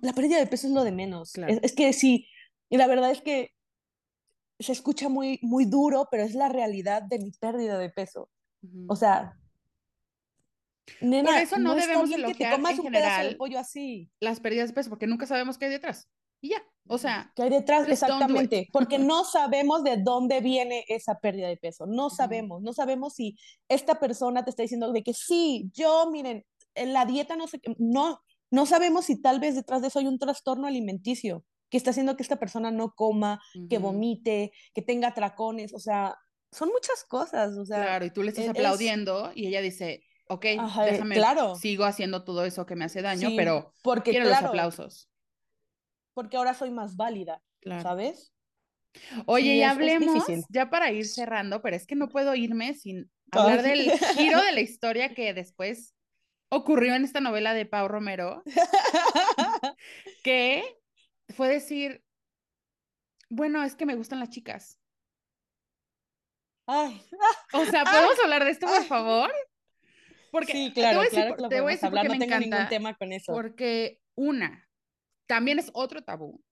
La 0.00 0.12
pérdida 0.12 0.38
de 0.38 0.46
peso 0.46 0.66
es 0.66 0.72
lo 0.72 0.84
de 0.84 0.92
menos. 0.92 1.32
Es, 1.36 1.74
que 1.74 1.92
sí, 1.92 2.26
y 2.70 2.76
la 2.76 2.86
verdad 2.86 3.10
es 3.10 3.20
que 3.20 3.50
se 4.58 4.72
escucha 4.72 5.08
muy, 5.08 5.38
muy 5.42 5.64
duro, 5.64 6.08
pero 6.10 6.22
es 6.22 6.34
la 6.34 6.48
realidad 6.48 7.02
de 7.02 7.18
mi 7.18 7.32
pérdida 7.32 7.78
de 7.78 7.90
peso. 7.90 8.30
O 8.88 8.96
sea, 8.96 9.36
Nena, 11.00 11.32
Por 11.32 11.40
eso 11.40 11.58
no, 11.58 11.74
debemos 11.74 12.10
que 12.10 12.34
te 12.34 12.50
comas 12.50 12.78
un 12.78 12.90
pedazo 12.90 13.28
de 13.28 13.36
pollo 13.36 13.58
así. 13.58 14.10
Las 14.20 14.40
pérdidas 14.40 14.68
de 14.68 14.74
peso, 14.74 14.90
porque 14.90 15.06
nunca 15.06 15.26
sabemos 15.26 15.58
qué 15.58 15.66
hay 15.66 15.70
detrás. 15.72 16.08
Y 16.44 16.50
ya, 16.50 16.62
o 16.88 16.98
sea. 16.98 17.32
¿Qué 17.34 17.44
hay 17.44 17.48
detrás? 17.48 17.88
Exactamente. 17.88 18.68
Porque 18.70 18.98
no 18.98 19.24
sabemos 19.24 19.82
de 19.82 19.96
dónde 19.96 20.42
viene 20.42 20.84
esa 20.88 21.18
pérdida 21.18 21.48
de 21.48 21.56
peso. 21.56 21.86
No 21.86 22.10
sabemos. 22.10 22.60
No 22.60 22.74
sabemos 22.74 23.14
si 23.14 23.38
esta 23.66 23.98
persona 23.98 24.44
te 24.44 24.50
está 24.50 24.62
diciendo 24.62 24.92
de 24.92 25.02
que 25.02 25.14
sí, 25.14 25.70
yo, 25.72 26.10
miren, 26.10 26.44
en 26.74 26.92
la 26.92 27.06
dieta 27.06 27.34
no 27.34 27.46
sé 27.46 27.60
qué. 27.60 27.74
No, 27.78 28.20
no 28.50 28.66
sabemos 28.66 29.06
si 29.06 29.22
tal 29.22 29.40
vez 29.40 29.54
detrás 29.54 29.80
de 29.80 29.88
eso 29.88 30.00
hay 30.00 30.06
un 30.06 30.18
trastorno 30.18 30.66
alimenticio 30.66 31.46
que 31.70 31.78
está 31.78 31.92
haciendo 31.92 32.14
que 32.14 32.22
esta 32.22 32.36
persona 32.36 32.70
no 32.70 32.92
coma, 32.94 33.40
que 33.70 33.78
vomite, 33.78 34.52
que 34.74 34.82
tenga 34.82 35.14
tracones. 35.14 35.72
O 35.72 35.78
sea, 35.78 36.14
son 36.52 36.68
muchas 36.68 37.04
cosas. 37.08 37.56
O 37.56 37.64
sea, 37.64 37.84
claro, 37.84 38.04
y 38.04 38.10
tú 38.10 38.22
le 38.22 38.32
estás 38.32 38.50
aplaudiendo 38.50 39.32
y 39.34 39.46
ella 39.46 39.62
dice, 39.62 40.04
ok, 40.28 40.44
déjame, 40.44 41.14
claro. 41.14 41.54
sigo 41.54 41.86
haciendo 41.86 42.22
todo 42.22 42.44
eso 42.44 42.66
que 42.66 42.76
me 42.76 42.84
hace 42.84 43.00
daño, 43.00 43.30
pero 43.34 43.72
porque, 43.82 44.10
quiero 44.10 44.28
los 44.28 44.42
aplausos. 44.42 45.08
Porque 46.14 46.36
ahora 46.36 46.54
soy 46.54 46.70
más 46.70 46.96
válida, 46.96 47.42
¿sabes? 47.82 48.32
Oye, 49.26 49.56
y 49.56 49.62
hablemos, 49.62 50.24
ya 50.48 50.70
para 50.70 50.92
ir 50.92 51.06
cerrando, 51.06 51.60
pero 51.60 51.76
es 51.76 51.86
que 51.86 51.96
no 51.96 52.08
puedo 52.08 52.34
irme 52.34 52.74
sin 52.74 53.10
hablar 53.32 53.62
del 53.62 53.90
giro 54.16 54.40
de 54.40 54.52
la 54.52 54.60
historia 54.60 55.14
que 55.14 55.34
después 55.34 55.94
ocurrió 56.48 56.94
en 56.94 57.04
esta 57.04 57.20
novela 57.20 57.54
de 57.54 57.66
Pau 57.66 57.88
Romero, 57.88 58.42
que 60.24 60.62
fue 61.30 61.48
decir, 61.48 62.04
bueno, 63.28 63.62
es 63.64 63.74
que 63.74 63.86
me 63.86 63.96
gustan 63.96 64.20
las 64.20 64.30
chicas. 64.30 64.78
Ay. 66.66 67.02
O 67.52 67.64
sea, 67.64 67.84
¿podemos 67.84 68.18
hablar 68.22 68.44
de 68.44 68.50
esto, 68.50 68.66
por 68.66 68.84
favor? 68.84 69.32
Porque 70.30 70.52
sí, 70.52 70.72
claro, 70.72 71.00
te 71.00 71.16
voy 71.16 71.22
a 71.22 71.24
decir, 71.24 71.48
te 71.48 71.60
voy 71.60 71.70
a 71.70 71.74
decir 71.74 71.86
hablar, 71.86 72.08
no 72.08 72.18
tengo 72.18 72.38
ningún 72.38 72.68
tema 72.68 72.94
con 72.94 73.12
eso. 73.12 73.32
Porque 73.32 74.00
una, 74.14 74.63
también 75.26 75.58
es 75.58 75.70
otro 75.74 76.02
tabú. 76.02 76.42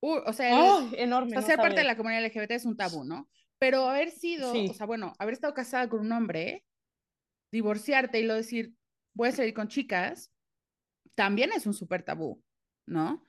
o 0.00 0.32
sea, 0.32 0.50
enorme. 0.92 1.36
O 1.36 1.40
sea, 1.40 1.42
ser 1.42 1.56
parte 1.56 1.80
de 1.80 1.84
la 1.84 1.96
comunidad 1.96 2.24
LGBT 2.24 2.52
es 2.52 2.64
un 2.64 2.76
tabú, 2.76 3.04
¿no? 3.04 3.28
Pero 3.58 3.88
haber 3.88 4.10
sido, 4.10 4.52
o 4.52 4.74
sea, 4.74 4.86
bueno, 4.86 5.14
haber 5.18 5.34
estado 5.34 5.54
casada 5.54 5.88
con 5.88 6.00
un 6.00 6.12
hombre, 6.12 6.64
divorciarte 7.50 8.20
y 8.20 8.24
lo 8.24 8.34
decir, 8.34 8.74
voy 9.14 9.28
a 9.28 9.32
salir 9.32 9.54
con 9.54 9.68
chicas, 9.68 10.32
también 11.14 11.50
es 11.52 11.66
un 11.66 11.74
súper 11.74 12.04
tabú, 12.04 12.40
¿no? 12.86 13.24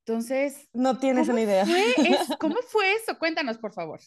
Entonces. 0.00 0.68
No 0.72 0.98
tienes 0.98 1.28
una 1.28 1.40
idea. 1.40 1.64
¿Cómo 2.40 2.56
fue 2.68 2.94
eso? 2.94 3.18
Cuéntanos, 3.18 3.58
por 3.58 3.72
favor. 3.72 4.00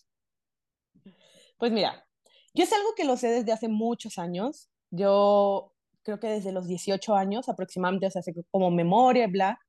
Pues 1.57 1.71
mira, 1.71 2.05
yo 2.53 2.63
es 2.63 2.73
algo 2.73 2.93
que 2.95 3.05
lo 3.05 3.17
sé 3.17 3.29
desde 3.29 3.51
hace 3.51 3.67
muchos 3.67 4.17
años. 4.17 4.69
Yo 4.91 5.73
creo 6.03 6.19
que 6.19 6.27
desde 6.27 6.51
los 6.51 6.67
18 6.67 7.15
años 7.15 7.49
aproximadamente, 7.49 8.07
o 8.07 8.11
sea, 8.11 8.21
como 8.51 8.69
memoria, 8.69 9.27
bla, 9.27 9.59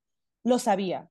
lo 0.45 0.59
sabía. 0.59 1.09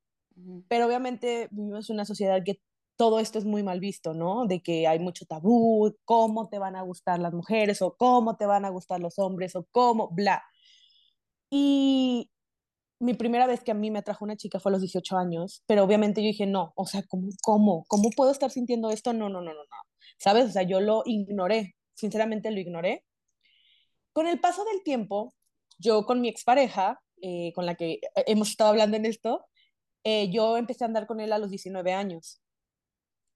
Pero 0.68 0.86
obviamente 0.86 1.48
vivimos 1.50 1.90
en 1.90 1.94
una 1.94 2.06
sociedad 2.06 2.42
que 2.44 2.60
todo 2.96 3.20
esto 3.20 3.38
es 3.38 3.44
muy 3.44 3.62
mal 3.62 3.80
visto, 3.80 4.14
¿no? 4.14 4.46
De 4.46 4.62
que 4.62 4.86
hay 4.86 4.98
mucho 4.98 5.26
tabú, 5.26 5.94
cómo 6.04 6.48
te 6.48 6.58
van 6.58 6.76
a 6.76 6.82
gustar 6.82 7.18
las 7.18 7.34
mujeres 7.34 7.82
o 7.82 7.96
cómo 7.96 8.36
te 8.36 8.46
van 8.46 8.64
a 8.64 8.70
gustar 8.70 9.00
los 9.00 9.18
hombres 9.18 9.56
o 9.56 9.66
cómo, 9.70 10.08
bla. 10.10 10.42
Y 11.50 12.30
mi 13.00 13.14
primera 13.14 13.46
vez 13.46 13.62
que 13.62 13.72
a 13.72 13.74
mí 13.74 13.90
me 13.90 13.98
atrajo 14.00 14.24
una 14.24 14.36
chica 14.36 14.60
fue 14.60 14.70
a 14.70 14.74
los 14.74 14.80
18 14.80 15.16
años, 15.16 15.62
pero 15.66 15.84
obviamente 15.84 16.22
yo 16.22 16.28
dije, 16.28 16.46
no, 16.46 16.72
o 16.76 16.86
sea, 16.86 17.02
¿cómo, 17.08 17.28
cómo, 17.42 17.84
cómo 17.88 18.10
puedo 18.10 18.30
estar 18.30 18.50
sintiendo 18.50 18.90
esto? 18.90 19.12
No, 19.12 19.28
no, 19.28 19.40
no, 19.40 19.52
no, 19.52 19.62
no. 19.64 19.76
¿Sabes? 20.18 20.46
O 20.46 20.50
sea, 20.50 20.62
yo 20.62 20.80
lo 20.80 21.02
ignoré, 21.04 21.74
sinceramente 21.94 22.50
lo 22.50 22.60
ignoré. 22.60 23.04
Con 24.12 24.26
el 24.28 24.40
paso 24.40 24.64
del 24.64 24.82
tiempo, 24.84 25.34
yo 25.78 26.06
con 26.06 26.20
mi 26.20 26.28
expareja, 26.28 27.00
eh, 27.26 27.54
con 27.54 27.64
la 27.64 27.74
que 27.74 28.02
hemos 28.26 28.50
estado 28.50 28.68
hablando 28.68 28.98
en 28.98 29.06
esto, 29.06 29.46
eh, 30.04 30.28
yo 30.30 30.58
empecé 30.58 30.84
a 30.84 30.88
andar 30.88 31.06
con 31.06 31.20
él 31.20 31.32
a 31.32 31.38
los 31.38 31.48
19 31.48 31.94
años. 31.94 32.42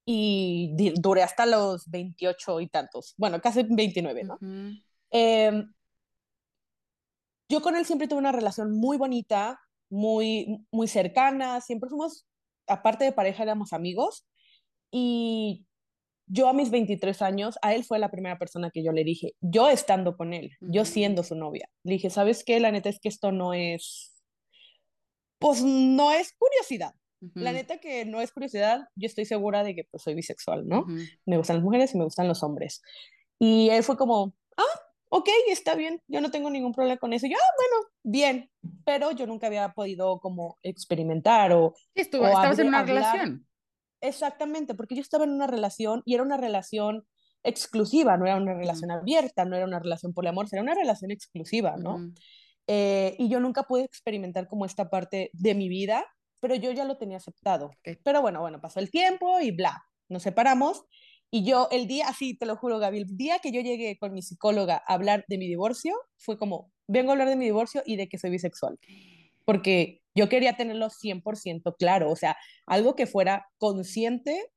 Y 0.04 0.74
duré 0.96 1.22
hasta 1.22 1.46
los 1.46 1.88
28 1.88 2.60
y 2.60 2.68
tantos, 2.68 3.14
bueno, 3.16 3.40
casi 3.40 3.62
29, 3.62 4.24
¿no? 4.24 4.38
Em, 5.10 5.72
yo 7.48 7.62
con 7.62 7.76
él 7.76 7.86
siempre 7.86 8.08
tuve 8.08 8.18
una 8.18 8.32
relación 8.32 8.72
muy 8.72 8.98
bonita, 8.98 9.58
muy, 9.88 10.66
muy 10.70 10.86
cercana, 10.86 11.62
siempre 11.62 11.88
fuimos, 11.88 12.26
aparte 12.66 13.06
de 13.06 13.12
pareja, 13.12 13.42
éramos 13.42 13.72
amigos. 13.72 14.26
Y 14.90 15.66
yo 16.28 16.48
a 16.48 16.52
mis 16.52 16.70
23 16.70 17.22
años, 17.22 17.58
a 17.62 17.74
él 17.74 17.84
fue 17.84 17.98
la 17.98 18.10
primera 18.10 18.38
persona 18.38 18.70
que 18.70 18.82
yo 18.82 18.92
le 18.92 19.04
dije, 19.04 19.34
yo 19.40 19.68
estando 19.68 20.16
con 20.16 20.32
él, 20.32 20.52
yo 20.60 20.84
siendo 20.84 21.22
su 21.22 21.34
novia. 21.34 21.68
Le 21.84 21.94
dije, 21.94 22.10
¿sabes 22.10 22.44
qué? 22.44 22.60
La 22.60 22.70
neta 22.70 22.88
es 22.88 23.00
que 23.00 23.08
esto 23.08 23.32
no 23.32 23.54
es, 23.54 24.14
pues 25.38 25.62
no 25.62 26.12
es 26.12 26.34
curiosidad. 26.38 26.94
La 27.34 27.52
neta 27.52 27.78
que 27.78 28.04
no 28.04 28.20
es 28.20 28.30
curiosidad, 28.30 28.88
yo 28.94 29.06
estoy 29.06 29.24
segura 29.24 29.64
de 29.64 29.74
que 29.74 29.82
pues 29.90 30.04
soy 30.04 30.14
bisexual, 30.14 30.68
¿no? 30.68 30.86
Me 31.26 31.36
gustan 31.36 31.56
las 31.56 31.64
mujeres 31.64 31.92
y 31.92 31.98
me 31.98 32.04
gustan 32.04 32.28
los 32.28 32.44
hombres. 32.44 32.80
Y 33.40 33.70
él 33.70 33.82
fue 33.82 33.96
como, 33.96 34.34
ah, 34.56 34.80
ok, 35.08 35.28
está 35.48 35.74
bien, 35.74 36.00
yo 36.06 36.20
no 36.20 36.30
tengo 36.30 36.48
ningún 36.48 36.72
problema 36.72 36.98
con 36.98 37.12
eso. 37.12 37.26
yo, 37.26 37.36
ah, 37.36 37.54
bueno, 37.56 37.88
bien, 38.04 38.50
pero 38.84 39.10
yo 39.10 39.26
nunca 39.26 39.48
había 39.48 39.72
podido 39.72 40.20
como 40.20 40.58
experimentar 40.62 41.52
o... 41.52 41.74
Estuvo, 41.94 42.24
estabas 42.26 42.58
en 42.60 42.68
una 42.68 42.84
relación. 42.84 43.46
Exactamente, 44.00 44.74
porque 44.74 44.94
yo 44.94 45.00
estaba 45.00 45.24
en 45.24 45.30
una 45.30 45.46
relación 45.46 46.02
y 46.04 46.14
era 46.14 46.22
una 46.22 46.36
relación 46.36 47.04
exclusiva, 47.42 48.16
no 48.16 48.26
era 48.26 48.36
una 48.36 48.54
relación 48.54 48.90
abierta, 48.90 49.44
no 49.44 49.56
era 49.56 49.64
una 49.64 49.78
relación 49.78 50.12
poliamor, 50.12 50.46
era 50.50 50.62
una 50.62 50.74
relación 50.74 51.10
exclusiva, 51.10 51.76
¿no? 51.76 52.12
Eh, 52.66 53.16
y 53.18 53.28
yo 53.28 53.40
nunca 53.40 53.62
pude 53.62 53.84
experimentar 53.84 54.46
como 54.46 54.66
esta 54.66 54.90
parte 54.90 55.30
de 55.32 55.54
mi 55.54 55.68
vida, 55.68 56.04
pero 56.40 56.54
yo 56.54 56.70
ya 56.72 56.84
lo 56.84 56.98
tenía 56.98 57.16
aceptado. 57.16 57.70
Pero 58.04 58.20
bueno, 58.20 58.40
bueno, 58.40 58.60
pasó 58.60 58.80
el 58.80 58.90
tiempo 58.90 59.40
y 59.40 59.50
bla, 59.50 59.82
nos 60.08 60.22
separamos. 60.22 60.84
Y 61.30 61.44
yo 61.44 61.68
el 61.70 61.86
día, 61.86 62.08
así 62.08 62.36
te 62.36 62.46
lo 62.46 62.56
juro, 62.56 62.78
Gaby, 62.78 62.98
el 62.98 63.16
día 63.16 63.38
que 63.38 63.52
yo 63.52 63.60
llegué 63.60 63.98
con 63.98 64.12
mi 64.12 64.22
psicóloga 64.22 64.82
a 64.86 64.94
hablar 64.94 65.24
de 65.28 65.38
mi 65.38 65.46
divorcio, 65.46 65.94
fue 66.16 66.38
como, 66.38 66.72
vengo 66.86 67.10
a 67.10 67.12
hablar 67.12 67.28
de 67.28 67.36
mi 67.36 67.44
divorcio 67.44 67.82
y 67.84 67.96
de 67.96 68.08
que 68.08 68.18
soy 68.18 68.30
bisexual. 68.30 68.78
Porque 69.44 70.02
yo 70.18 70.28
quería 70.28 70.56
tenerlo 70.56 70.90
100% 70.90 71.76
claro, 71.78 72.10
o 72.10 72.16
sea, 72.16 72.36
algo 72.66 72.96
que 72.96 73.06
fuera 73.06 73.46
consciente, 73.56 74.50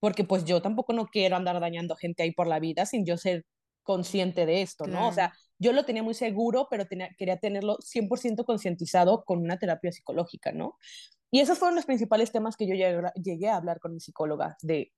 porque 0.00 0.24
pues 0.24 0.46
yo 0.46 0.62
tampoco 0.62 0.94
no 0.94 1.06
quiero 1.06 1.36
andar 1.36 1.60
dañando 1.60 1.96
gente 1.96 2.22
ahí 2.22 2.32
por 2.32 2.46
la 2.46 2.60
vida 2.60 2.86
sin 2.86 3.04
yo 3.04 3.18
ser 3.18 3.44
consciente 3.82 4.46
de 4.46 4.62
esto, 4.62 4.86
¿no? 4.86 5.06
O 5.06 5.12
sea, 5.12 5.34
yo 5.58 5.72
lo 5.74 5.84
tenía 5.84 6.02
muy 6.02 6.14
seguro, 6.14 6.66
pero 6.70 6.86
tenía, 6.86 7.10
quería 7.18 7.36
tenerlo 7.36 7.76
100% 7.78 8.44
concientizado 8.44 9.22
con 9.24 9.40
una 9.40 9.58
terapia 9.58 9.92
psicológica, 9.92 10.50
¿no? 10.52 10.78
Y 11.30 11.40
esos 11.40 11.58
fueron 11.58 11.76
los 11.76 11.84
principales 11.84 12.32
temas 12.32 12.56
que 12.56 12.66
yo 12.66 12.74
llegué, 12.74 13.48
a 13.48 13.56
hablar 13.56 13.78
con 13.78 13.92
mi 13.92 14.00
psicóloga, 14.00 14.56
de, 14.62 14.92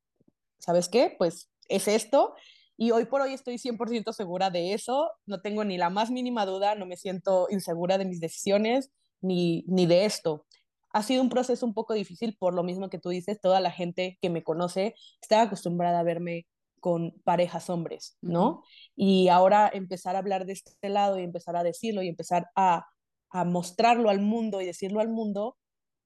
¿sabes 0.59 0.89
qué? 0.89 1.15
Pues 1.19 1.51
es 1.69 1.89
esto, 1.89 2.35
y 2.77 2.93
hoy 2.93 3.07
por 3.07 3.21
hoy 3.21 3.35
estoy 3.35 3.59
100% 3.59 4.13
segura 4.13 4.51
de 4.51 4.75
eso, 4.75 5.11
no 5.27 5.41
tengo 5.41 5.65
ni 5.65 5.77
la 5.77 5.91
más 5.91 6.13
mínima 6.13 6.47
duda, 6.47 6.77
no 6.77 6.87
me 6.87 6.97
siento 6.97 7.49
insegura 7.51 7.99
de 7.99 8.05
mis 8.05 8.21
decisiones, 8.21 8.93
ni, 9.21 9.65
ni 9.67 9.87
de 9.87 10.05
esto. 10.05 10.47
Ha 10.93 11.03
sido 11.03 11.23
un 11.23 11.29
proceso 11.29 11.67
un 11.67 11.75
poco 11.75 11.95
difícil 11.95 12.37
por 12.39 12.55
lo 12.55 12.63
mismo 12.63 12.89
que 12.89 12.99
tú 12.99 13.11
dices, 13.11 13.41
toda 13.41 13.61
la 13.61 13.71
gente 13.71 14.19
que 14.23 14.31
me 14.31 14.43
conoce 14.43 14.95
está 15.21 15.43
acostumbrada 15.43 16.01
a 16.01 16.03
verme 16.03 16.47
con 16.81 17.13
parejas 17.25 17.71
hombres, 17.71 18.17
¿no? 18.23 18.63
Y 18.97 19.29
ahora 19.29 19.71
empezar 19.73 20.17
a 20.17 20.21
hablar 20.21 20.47
de 20.47 20.53
este 20.55 20.89
lado 20.89 21.19
y 21.19 21.25
empezar 21.25 21.57
a 21.57 21.63
decirlo 21.63 22.03
y 22.03 22.09
empezar 22.09 22.47
a, 22.57 22.87
a 23.31 23.45
mostrarlo 23.45 24.11
al 24.11 24.21
mundo 24.21 24.61
y 24.61 24.67
decirlo 24.67 25.01
al 25.01 25.09
mundo, 25.09 25.57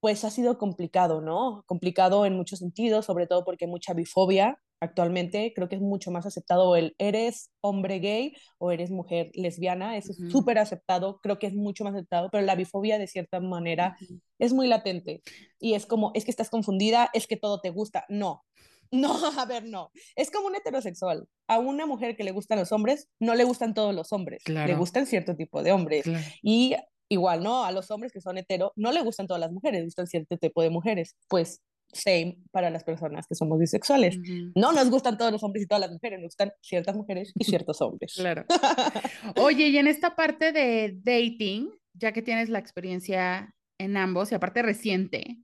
pues 0.00 0.24
ha 0.24 0.30
sido 0.30 0.58
complicado, 0.58 1.20
¿no? 1.20 1.62
Complicado 1.66 2.26
en 2.26 2.36
muchos 2.36 2.58
sentidos, 2.58 3.06
sobre 3.06 3.26
todo 3.26 3.44
porque 3.44 3.66
hay 3.66 3.70
mucha 3.70 3.94
bifobia 3.94 4.58
actualmente. 4.83 5.53
Creo 5.55 5.68
que 5.68 5.76
es 5.76 5.80
mucho 5.80 6.11
más 6.11 6.26
aceptado 6.26 6.74
el 6.76 6.95
eres 6.99 7.51
hombre 7.61 8.01
gay 8.01 8.35
o 8.59 8.72
eres 8.72 8.91
mujer 8.91 9.30
lesbiana. 9.35 9.97
Eso 9.97 10.12
es 10.12 10.18
súper 10.30 10.59
aceptado. 10.59 11.20
Creo 11.22 11.39
que 11.39 11.47
es 11.47 11.55
mucho 11.55 11.85
más 11.85 11.95
aceptado, 11.95 12.28
pero 12.30 12.45
la 12.45 12.57
bifobia 12.57 12.99
de 12.99 13.07
cierta 13.07 13.41
manera 13.41 13.97
es 14.39 14.53
muy 14.53 14.66
latente. 14.66 15.22
Y 15.61 15.74
es 15.74 15.87
como, 15.87 16.11
es 16.14 16.24
que 16.24 16.33
estás 16.33 16.51
confundida, 16.51 17.11
es 17.14 17.26
que 17.26 17.37
todo 17.37 17.61
te 17.61 17.70
gusta. 17.70 18.05
No. 18.09 18.45
No, 18.95 19.11
a 19.39 19.47
ver, 19.47 19.64
no. 19.64 19.91
Es 20.16 20.30
como 20.30 20.49
un 20.49 20.55
heterosexual. 20.55 21.26
A 21.49 21.59
una 21.59 21.87
mujer 21.87 22.14
que 22.14 22.24
le 22.24 22.30
gustan 22.30 22.59
los 22.59 22.72
hombres, 22.72 23.09
no 23.18 23.35
le 23.35 23.45
gustan 23.45 23.72
todos 23.72 23.95
los 23.95 24.12
hombres. 24.12 24.47
Le 24.47 24.74
gustan 24.74 25.07
cierto 25.07 25.35
tipo 25.35 25.62
de 25.62 25.72
hombres. 25.72 26.05
Y 26.43 26.76
igual, 27.09 27.43
¿no? 27.43 27.64
A 27.64 27.72
los 27.72 27.91
hombres 27.91 28.12
que 28.12 28.20
son 28.20 28.37
hetero, 28.37 28.74
no 28.76 28.93
le 28.93 29.01
gustan 29.01 29.26
todas 29.26 29.41
las 29.41 29.51
mujeres, 29.51 29.80
le 29.80 29.85
gustan 29.87 30.07
cierto 30.07 30.37
tipo 30.37 30.61
de 30.61 30.68
mujeres. 30.68 31.16
Pues 31.28 31.62
same 31.93 32.38
para 32.51 32.70
las 32.70 32.84
personas 32.84 33.26
que 33.26 33.34
somos 33.34 33.59
bisexuales. 33.59 34.18
No 34.55 34.72
nos 34.72 34.90
gustan 34.90 35.18
todos 35.18 35.30
los 35.30 35.43
hombres 35.43 35.64
y 35.64 35.66
todas 35.66 35.80
las 35.80 35.90
mujeres, 35.90 36.18
nos 36.18 36.28
gustan 36.28 36.53
ciertas 36.61 36.97
mujeres 36.97 37.32
y 37.34 37.45
ciertos 37.45 37.80
hombres. 37.80 38.14
Claro. 38.14 38.45
Oye, 39.36 39.68
y 39.68 39.78
en 39.78 39.86
esta 39.86 40.16
parte 40.16 40.53
de 40.53 40.99
dating, 41.03 41.70
ya 41.95 42.12
que 42.12 42.22
tienes 42.22 42.49
la 42.49 42.59
experiencia 42.59 43.55
en 43.78 43.97
ambos 43.97 44.32
y 44.32 44.34
aparte 44.34 44.62
reciente, 44.62 45.38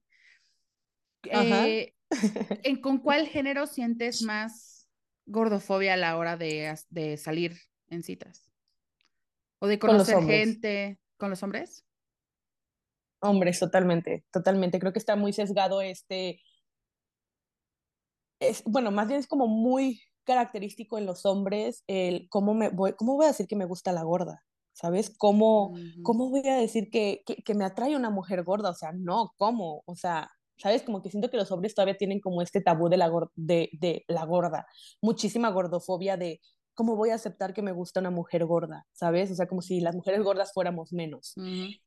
eh, 1.24 1.94
¿con 2.82 2.98
cuál 2.98 3.26
género 3.26 3.66
sientes 3.66 4.22
más 4.22 4.88
gordofobia 5.26 5.94
a 5.94 5.98
la 5.98 6.16
hora 6.16 6.36
de, 6.36 6.74
de 6.90 7.16
salir 7.16 7.56
en 7.88 8.02
citas? 8.02 8.50
¿O 9.60 9.66
de 9.66 9.78
conocer 9.78 10.22
gente 10.22 10.98
con 11.16 11.30
los 11.30 11.42
hombres? 11.42 11.84
Hombres, 13.20 13.58
totalmente, 13.58 14.24
totalmente. 14.32 14.78
Creo 14.78 14.92
que 14.92 14.98
está 14.98 15.16
muy 15.16 15.32
sesgado 15.32 15.80
este, 15.80 16.40
es, 18.40 18.62
bueno, 18.64 18.90
más 18.90 19.08
bien 19.08 19.20
es 19.20 19.26
como 19.26 19.46
muy 19.46 20.00
característico 20.24 20.98
en 20.98 21.06
los 21.06 21.24
hombres 21.26 21.84
el 21.86 22.28
cómo 22.28 22.54
me 22.54 22.68
voy, 22.68 22.92
cómo 22.92 23.16
voy 23.16 23.24
a 23.24 23.28
decir 23.28 23.46
que 23.46 23.56
me 23.56 23.64
gusta 23.64 23.92
la 23.92 24.02
gorda, 24.02 24.44
¿sabes? 24.72 25.10
¿Cómo, 25.16 25.72
cómo 26.02 26.30
voy 26.30 26.46
a 26.46 26.56
decir 26.56 26.90
que, 26.90 27.22
que, 27.24 27.54
me 27.54 27.64
atrae 27.64 27.96
una 27.96 28.10
mujer 28.10 28.44
gorda? 28.44 28.70
O 28.70 28.74
sea, 28.74 28.92
no, 28.92 29.32
¿cómo? 29.36 29.82
O 29.86 29.96
sea, 29.96 30.30
¿sabes? 30.58 30.82
Como 30.82 31.02
que 31.02 31.10
siento 31.10 31.30
que 31.30 31.38
los 31.38 31.50
hombres 31.50 31.74
todavía 31.74 31.96
tienen 31.96 32.20
como 32.20 32.42
este 32.42 32.60
tabú 32.60 32.88
de 32.88 32.98
la, 32.98 33.10
de, 33.34 33.70
de 33.72 34.04
la 34.06 34.24
gorda, 34.24 34.66
muchísima 35.00 35.50
gordofobia 35.50 36.16
de 36.16 36.40
¿cómo 36.78 36.94
voy 36.94 37.10
a 37.10 37.16
aceptar 37.16 37.54
que 37.54 37.60
me 37.60 37.72
gusta 37.72 37.98
una 37.98 38.12
mujer 38.12 38.44
gorda? 38.44 38.86
¿Sabes? 38.92 39.32
O 39.32 39.34
sea, 39.34 39.48
como 39.48 39.62
si 39.62 39.80
las 39.80 39.96
mujeres 39.96 40.22
gordas 40.22 40.52
fuéramos 40.52 40.92
menos. 40.92 41.34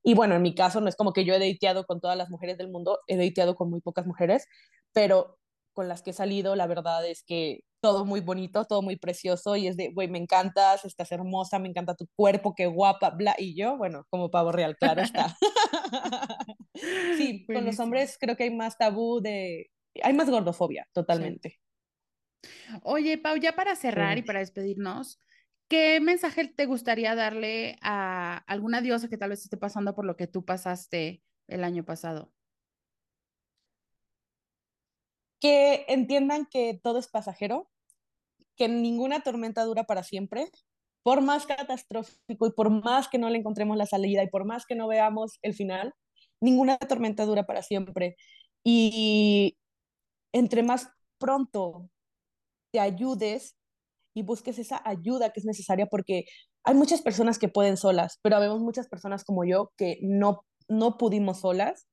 Y 0.04 0.14
bueno, 0.16 0.36
en 0.36 0.42
mi 0.42 0.54
caso 0.54 0.82
no 0.82 0.90
es 0.90 0.98
como 0.98 1.14
que 1.14 1.24
yo 1.24 1.34
he 1.34 1.40
dateado 1.40 1.86
con 1.86 2.02
todas 2.02 2.18
las 2.18 2.30
mujeres 2.30 2.58
del 2.58 2.70
mundo, 2.70 3.00
he 3.08 3.16
dateado 3.16 3.56
con 3.56 3.70
muy 3.70 3.80
pocas 3.80 4.06
mujeres, 4.06 4.46
pero 4.92 5.40
con 5.72 5.88
las 5.88 6.02
que 6.02 6.10
he 6.10 6.14
salido, 6.14 6.58
la 6.58 6.68
verdad 6.68 7.08
es 7.08 7.24
que 7.24 7.62
todo 7.80 8.04
muy 8.04 8.20
bonito, 8.20 8.66
todo 8.66 8.82
muy 8.82 8.98
precioso 8.98 9.56
y 9.56 9.68
es 9.68 9.78
de, 9.78 9.94
güey, 9.94 10.10
me 10.10 10.18
encantas, 10.18 10.84
estás 10.84 11.10
hermosa, 11.14 11.58
me 11.58 11.70
encanta 11.70 11.96
tu 11.96 12.08
cuerpo, 12.18 12.54
qué 12.54 12.66
guapa, 12.66 13.12
bla, 13.12 13.34
y 13.38 13.56
yo, 13.56 13.78
bueno, 13.78 14.06
como 14.10 14.30
pavo 14.30 14.52
real, 14.52 14.76
claro 14.76 15.04
está. 15.04 15.38
sí, 17.18 17.46
con 17.46 17.64
los 17.66 17.80
hombres 17.80 18.18
creo 18.20 18.36
que 18.36 18.44
hay 18.44 18.54
más 18.54 18.78
tabú 18.78 19.22
de, 19.22 19.72
hay 20.04 20.12
más 20.12 20.30
gordofobia, 20.30 20.86
totalmente. 20.92 21.62
Oye, 22.84 23.18
Pau, 23.18 23.38
ya 23.38 23.54
para 23.56 23.76
cerrar 23.76 24.18
y 24.18 24.22
para 24.22 24.40
despedirnos, 24.40 25.20
¿qué 25.68 26.00
mensaje 26.00 26.48
te 26.48 26.66
gustaría 26.66 27.16
darle 27.16 27.78
a 27.82 28.38
alguna 28.48 28.82
diosa 28.82 29.10
que 29.10 29.18
tal 29.18 29.30
vez 29.30 29.44
esté 29.44 29.58
pasando 29.58 29.96
por 29.96 30.06
lo 30.06 30.16
que 30.16 30.28
tú 30.28 30.46
pasaste 30.46 31.22
el 31.48 31.64
año 31.64 31.84
pasado? 31.84 32.32
Que 35.40 35.86
entiendan 35.88 36.46
que 36.46 36.80
todo 36.82 37.00
es 37.00 37.08
pasajero, 37.08 37.70
que 38.56 38.68
ninguna 38.68 39.22
tormenta 39.22 39.64
dura 39.64 39.86
para 39.86 40.04
siempre, 40.04 40.50
por 41.04 41.22
más 41.22 41.46
catastrófico 41.48 42.48
y 42.48 42.52
por 42.52 42.70
más 42.70 43.08
que 43.08 43.18
no 43.18 43.30
le 43.30 43.40
encontremos 43.40 43.76
la 43.76 43.88
salida 43.88 44.24
y 44.24 44.30
por 44.30 44.46
más 44.46 44.66
que 44.66 44.76
no 44.76 44.88
veamos 44.88 45.40
el 45.42 45.54
final, 45.54 45.94
ninguna 46.40 46.78
tormenta 46.78 47.26
dura 47.26 47.46
para 47.46 47.64
siempre. 47.64 48.18
Y 48.64 49.58
entre 50.32 50.64
más 50.64 50.90
pronto 51.18 51.90
te 52.72 52.80
ayudes 52.80 53.56
y 54.14 54.24
busques 54.24 54.60
esa 54.60 54.82
ayuda 54.86 55.32
que 55.32 55.40
es 55.40 55.46
necesaria 55.46 55.86
porque 55.88 56.26
hay 56.64 56.76
muchas 56.76 57.02
personas 57.02 57.40
que 57.40 57.48
pueden 57.50 57.78
solas, 57.78 58.20
pero 58.22 58.40
vemos 58.40 58.62
muchas 58.62 58.88
personas 58.88 59.24
como 59.24 59.46
yo 59.46 59.72
que 59.78 59.98
no, 60.02 60.46
no 60.68 60.98
pudimos 60.98 61.42
solas. 61.42 61.88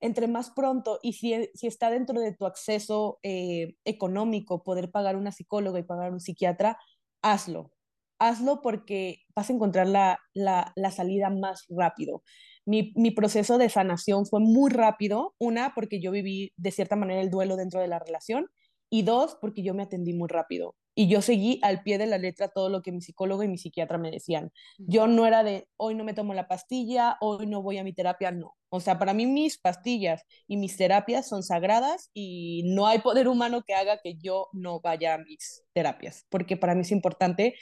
Entre 0.00 0.28
más 0.28 0.50
pronto 0.50 1.00
y 1.02 1.14
si, 1.14 1.50
si 1.54 1.66
está 1.66 1.90
dentro 1.90 2.20
de 2.20 2.32
tu 2.32 2.46
acceso 2.46 3.18
eh, 3.24 3.74
económico 3.84 4.62
poder 4.62 4.92
pagar 4.92 5.16
una 5.16 5.32
psicóloga 5.32 5.80
y 5.80 5.82
pagar 5.82 6.12
un 6.12 6.20
psiquiatra, 6.20 6.78
hazlo. 7.22 7.72
Hazlo 8.20 8.60
porque 8.62 9.22
vas 9.34 9.50
a 9.50 9.52
encontrar 9.52 9.88
la, 9.88 10.18
la, 10.34 10.72
la 10.76 10.90
salida 10.92 11.30
más 11.30 11.66
rápido. 11.68 12.22
Mi, 12.64 12.92
mi, 12.96 13.10
proceso 13.10 13.58
de 13.58 13.68
sanación 13.70 14.26
fue 14.26 14.40
muy 14.40 14.70
rápido. 14.70 15.34
Una, 15.38 15.74
porque 15.74 16.00
yo 16.00 16.12
viví 16.12 16.52
de 16.56 16.70
cierta 16.70 16.96
manera 16.96 17.20
el 17.20 17.30
duelo 17.30 17.56
dentro 17.56 17.80
de 17.80 17.88
la 17.88 17.98
relación 17.98 18.48
y 18.90 19.02
dos, 19.02 19.36
porque 19.40 19.62
yo 19.62 19.74
me 19.74 19.84
atendí 19.84 20.12
muy 20.12 20.28
rápido 20.28 20.74
y 20.98 21.06
yo 21.06 21.22
seguí 21.22 21.60
al 21.62 21.84
pie 21.84 21.96
de 21.96 22.06
la 22.06 22.18
letra 22.18 22.48
todo 22.48 22.68
lo 22.68 22.82
que 22.82 22.90
mi 22.90 23.00
psicólogo 23.00 23.44
y 23.44 23.48
mi 23.48 23.56
psiquiatra 23.56 23.98
me 23.98 24.10
decían. 24.10 24.50
Yo 24.78 25.06
no 25.06 25.26
era 25.26 25.44
de, 25.44 25.68
hoy 25.76 25.94
no 25.94 26.02
me 26.02 26.12
tomo 26.12 26.34
la 26.34 26.48
pastilla, 26.48 27.16
hoy 27.20 27.46
no 27.46 27.62
voy 27.62 27.78
a 27.78 27.84
mi 27.84 27.92
terapia, 27.92 28.32
no. 28.32 28.56
O 28.68 28.80
sea, 28.80 28.98
para 28.98 29.14
mí 29.14 29.24
mis 29.24 29.58
pastillas 29.58 30.24
y 30.48 30.56
mis 30.56 30.76
terapias 30.76 31.28
son 31.28 31.44
sagradas 31.44 32.10
y 32.14 32.64
no 32.66 32.88
hay 32.88 32.98
poder 32.98 33.28
humano 33.28 33.62
que 33.64 33.74
haga 33.74 34.00
que 34.02 34.16
yo 34.16 34.48
no 34.52 34.80
vaya 34.80 35.14
a 35.14 35.18
mis 35.18 35.62
terapias, 35.72 36.26
porque 36.30 36.56
para 36.56 36.74
mí 36.74 36.80
es 36.80 36.90
importante 36.90 37.54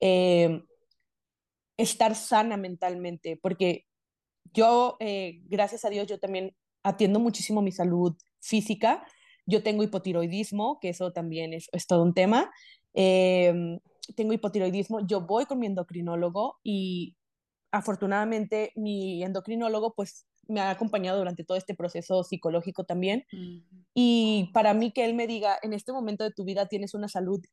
eh, 0.00 0.60
estar 1.76 2.16
sana 2.16 2.56
mentalmente, 2.56 3.38
porque 3.40 3.86
yo, 4.52 4.96
eh, 4.98 5.40
gracias 5.44 5.84
a 5.84 5.90
Dios, 5.90 6.08
yo 6.08 6.18
también 6.18 6.56
atiendo 6.82 7.20
muchísimo 7.20 7.62
mi 7.62 7.70
salud 7.70 8.16
física, 8.40 9.06
yo 9.46 9.62
tengo 9.62 9.82
hipotiroidismo, 9.82 10.78
que 10.80 10.90
eso 10.90 11.12
también 11.12 11.52
es, 11.54 11.68
es 11.72 11.86
todo 11.86 12.02
un 12.02 12.14
tema. 12.14 12.50
Em, 12.94 13.78
tengo 14.14 14.32
hipotiroidismo, 14.32 15.06
yo 15.06 15.22
voy 15.22 15.46
con 15.46 15.58
mi 15.58 15.66
endocrinólogo 15.66 16.56
y 16.62 17.16
afortunadamente 17.70 18.72
mi 18.76 19.22
endocrinólogo 19.22 19.94
pues 19.94 20.26
me 20.48 20.60
ha 20.60 20.70
acompañado 20.70 21.18
durante 21.18 21.44
todo 21.44 21.58
este 21.58 21.74
proceso 21.74 22.22
psicológico 22.22 22.84
también. 22.84 23.24
Y 23.94 24.50
para 24.52 24.74
mí 24.74 24.92
que 24.92 25.04
él 25.04 25.14
me 25.14 25.26
diga, 25.26 25.58
en 25.62 25.72
este 25.72 25.92
momento 25.92 26.24
de 26.24 26.30
tu 26.30 26.44
vida 26.44 26.66
tienes 26.66 26.94
una 26.94 27.08
salud 27.08 27.44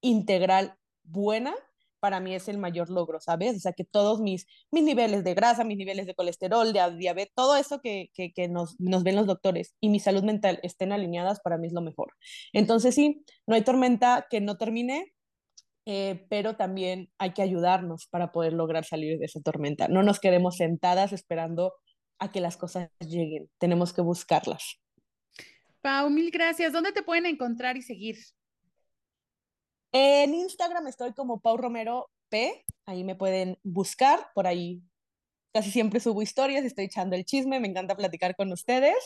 integral 0.00 0.74
buena, 1.02 1.54
para 2.00 2.20
mí 2.20 2.34
es 2.34 2.48
el 2.48 2.58
mayor 2.58 2.90
logro, 2.90 3.20
¿sabes? 3.20 3.56
O 3.56 3.60
sea, 3.60 3.72
que 3.72 3.84
todos 3.84 4.20
mis, 4.20 4.46
mis 4.70 4.82
niveles 4.82 5.22
de 5.24 5.34
grasa, 5.34 5.64
mis 5.64 5.78
niveles 5.78 6.06
de 6.06 6.14
colesterol, 6.14 6.72
de 6.72 6.96
diabetes, 6.96 7.34
todo 7.34 7.56
eso 7.56 7.80
que, 7.80 8.10
que, 8.14 8.32
que 8.32 8.48
nos, 8.48 8.80
nos, 8.80 9.04
ven 9.04 9.16
los 9.16 9.26
doctores 9.26 9.74
y 9.80 9.90
mi 9.90 10.00
salud 10.00 10.22
mental 10.24 10.58
estén 10.62 10.92
alineadas, 10.92 11.40
para 11.40 11.58
mí 11.58 11.66
es 11.66 11.72
lo 11.72 11.82
mejor. 11.82 12.12
Entonces, 12.52 12.94
sí, 12.94 13.24
no 13.46 13.54
hay 13.54 13.62
tormenta 13.62 14.26
que 14.30 14.40
no 14.40 14.56
termine, 14.56 15.12
eh, 15.86 16.26
pero 16.28 16.56
también 16.56 17.10
hay 17.18 17.32
que 17.32 17.42
ayudarnos 17.42 18.06
para 18.06 18.32
poder 18.32 18.52
lograr 18.52 18.84
salir 18.84 19.18
de 19.18 19.26
esa 19.26 19.40
tormenta. 19.40 19.88
No 19.88 20.02
nos 20.02 20.20
quedemos 20.20 20.56
sentadas 20.56 21.12
esperando 21.12 21.74
a 22.18 22.30
que 22.32 22.40
las 22.40 22.56
cosas 22.56 22.90
lleguen, 23.00 23.50
tenemos 23.58 23.92
que 23.92 24.02
buscarlas. 24.02 24.80
Pau, 25.80 26.10
mil 26.10 26.30
gracias. 26.30 26.72
¿Dónde 26.72 26.92
te 26.92 27.02
pueden 27.02 27.24
encontrar 27.24 27.76
y 27.76 27.82
seguir? 27.82 28.18
En 29.92 30.34
Instagram 30.34 30.86
estoy 30.86 31.12
como 31.12 31.40
Pau 31.40 31.56
Romero 31.56 32.10
P, 32.28 32.64
ahí 32.86 33.04
me 33.04 33.16
pueden 33.16 33.58
buscar, 33.62 34.28
por 34.34 34.46
ahí 34.46 34.82
casi 35.52 35.70
siempre 35.70 36.00
subo 36.00 36.22
historias, 36.22 36.64
estoy 36.64 36.84
echando 36.84 37.16
el 37.16 37.24
chisme, 37.24 37.60
me 37.60 37.68
encanta 37.68 37.96
platicar 37.96 38.36
con 38.36 38.52
ustedes. 38.52 38.96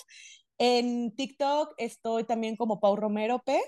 En 0.59 1.15
TikTok 1.17 1.75
estoy 1.79 2.25
también 2.25 2.57
como 2.57 2.81
Pau 2.81 2.97
Romero 2.97 3.43
P 3.45 3.61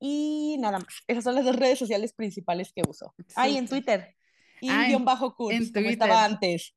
y 0.00 0.56
nada 0.58 0.78
más. 0.78 1.02
Esas 1.06 1.24
son 1.24 1.34
las 1.34 1.44
dos 1.44 1.56
redes 1.56 1.78
sociales 1.78 2.12
principales 2.12 2.72
que 2.72 2.82
uso. 2.88 3.14
Ahí 3.34 3.56
en 3.56 3.68
Twitter. 3.68 4.14
Y 4.60 4.68
guion 4.68 5.04
bajo 5.04 5.34
curso, 5.34 5.72
como 5.72 5.88
estaba 5.88 6.24
antes. 6.24 6.74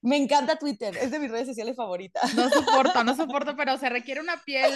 Me 0.00 0.16
encanta 0.16 0.56
Twitter, 0.56 0.94
es 0.96 1.10
de 1.10 1.18
mis 1.18 1.30
redes 1.30 1.46
sociales 1.46 1.76
favoritas. 1.76 2.34
No 2.34 2.50
soporto, 2.50 3.04
no 3.04 3.16
soporto, 3.16 3.56
pero 3.56 3.78
se 3.78 3.88
requiere 3.88 4.20
una 4.20 4.42
piel 4.44 4.70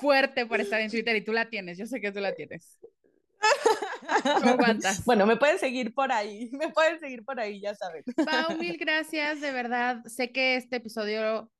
fuerte 0.00 0.44
para 0.46 0.62
estar 0.62 0.80
en 0.80 0.90
Twitter 0.90 1.16
y 1.16 1.24
tú 1.24 1.32
la 1.32 1.48
tienes, 1.48 1.78
yo 1.78 1.86
sé 1.86 2.00
que 2.00 2.12
tú 2.12 2.20
la 2.20 2.34
tienes. 2.34 2.78
Bueno, 5.04 5.26
me 5.26 5.36
pueden 5.36 5.58
seguir 5.58 5.94
por 5.94 6.12
ahí, 6.12 6.50
me 6.58 6.70
pueden 6.70 7.00
seguir 7.00 7.24
por 7.24 7.40
ahí, 7.40 7.60
ya 7.60 7.74
saben. 7.74 8.02
Pau, 8.24 8.56
mil 8.58 8.76
gracias, 8.76 9.40
de 9.40 9.52
verdad. 9.52 10.04
Sé 10.06 10.32
que 10.32 10.56
este 10.56 10.76
episodio 10.76 11.50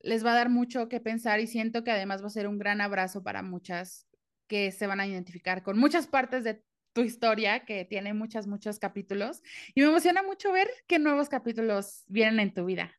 les 0.00 0.24
va 0.24 0.32
a 0.32 0.36
dar 0.36 0.48
mucho 0.48 0.88
que 0.88 1.00
pensar 1.00 1.40
y 1.40 1.46
siento 1.46 1.84
que 1.84 1.90
además 1.90 2.22
va 2.22 2.26
a 2.26 2.30
ser 2.30 2.48
un 2.48 2.58
gran 2.58 2.80
abrazo 2.80 3.22
para 3.22 3.42
muchas 3.42 4.06
que 4.48 4.72
se 4.72 4.86
van 4.86 5.00
a 5.00 5.06
identificar 5.06 5.62
con 5.62 5.78
muchas 5.78 6.06
partes 6.06 6.44
de 6.44 6.62
tu 6.92 7.00
historia, 7.02 7.64
que 7.64 7.84
tiene 7.84 8.12
muchos, 8.12 8.46
muchos 8.46 8.78
capítulos. 8.78 9.42
Y 9.74 9.80
me 9.80 9.88
emociona 9.88 10.22
mucho 10.22 10.52
ver 10.52 10.68
qué 10.86 10.98
nuevos 10.98 11.28
capítulos 11.28 12.04
vienen 12.06 12.40
en 12.40 12.54
tu 12.54 12.64
vida. 12.64 12.92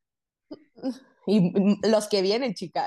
Y 1.25 1.79
los 1.87 2.09
que 2.09 2.21
vienen, 2.21 2.53
chica. 2.53 2.85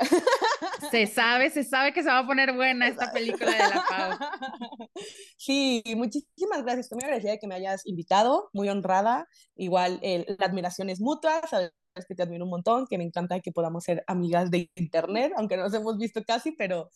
Se 0.90 1.06
sabe, 1.06 1.50
se 1.50 1.64
sabe 1.64 1.92
que 1.92 2.02
se 2.02 2.08
va 2.08 2.18
a 2.18 2.26
poner 2.26 2.54
buena 2.54 2.88
esta 2.88 3.12
película 3.12 3.50
de 3.50 3.58
la 3.58 3.84
Pau. 3.88 4.18
Sí, 5.38 5.82
muchísimas 5.96 6.62
gracias. 6.62 6.86
Estoy 6.86 6.96
muy 6.96 7.04
agradecida 7.04 7.32
de 7.32 7.38
que 7.38 7.46
me 7.46 7.54
hayas 7.54 7.86
invitado, 7.86 8.48
muy 8.52 8.68
honrada. 8.68 9.28
Igual 9.54 10.00
la 10.02 10.46
admiración 10.46 10.88
es 10.90 11.00
mutua, 11.00 11.42
sabes 11.48 11.72
que 12.08 12.14
te 12.14 12.22
admiro 12.22 12.44
un 12.44 12.50
montón, 12.50 12.86
que 12.86 12.98
me 12.98 13.04
encanta 13.04 13.40
que 13.40 13.52
podamos 13.52 13.84
ser 13.84 14.02
amigas 14.06 14.50
de 14.50 14.70
internet, 14.74 15.32
aunque 15.36 15.56
no 15.56 15.64
nos 15.64 15.74
hemos 15.74 15.98
visto 15.98 16.22
casi, 16.24 16.52
pero 16.52 16.90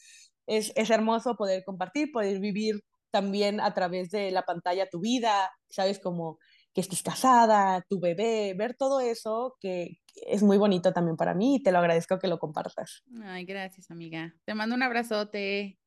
es, 0.46 0.72
es 0.76 0.90
hermoso 0.90 1.36
poder 1.36 1.62
compartir, 1.64 2.11
poder 2.12 2.40
vivir 2.40 2.82
también 3.11 3.61
a 3.61 3.74
través 3.74 4.11
de 4.11 4.30
la 4.30 4.42
pantalla 4.42 4.88
tu 4.88 5.00
vida, 5.00 5.50
sabes, 5.68 5.98
como 5.98 6.38
que 6.72 6.80
estés 6.80 7.02
casada, 7.02 7.84
tu 7.88 8.00
bebé, 8.00 8.54
ver 8.56 8.74
todo 8.74 9.00
eso 9.00 9.56
que 9.60 9.98
es 10.14 10.42
muy 10.42 10.58
bonito 10.58 10.92
también 10.92 11.16
para 11.16 11.34
mí 11.34 11.56
y 11.56 11.62
te 11.62 11.72
lo 11.72 11.78
agradezco 11.78 12.18
que 12.18 12.28
lo 12.28 12.38
compartas. 12.38 13.02
Ay, 13.24 13.44
gracias, 13.44 13.90
amiga. 13.90 14.34
Te 14.44 14.54
mando 14.54 14.74
un 14.74 14.82
abrazote. 14.82 15.78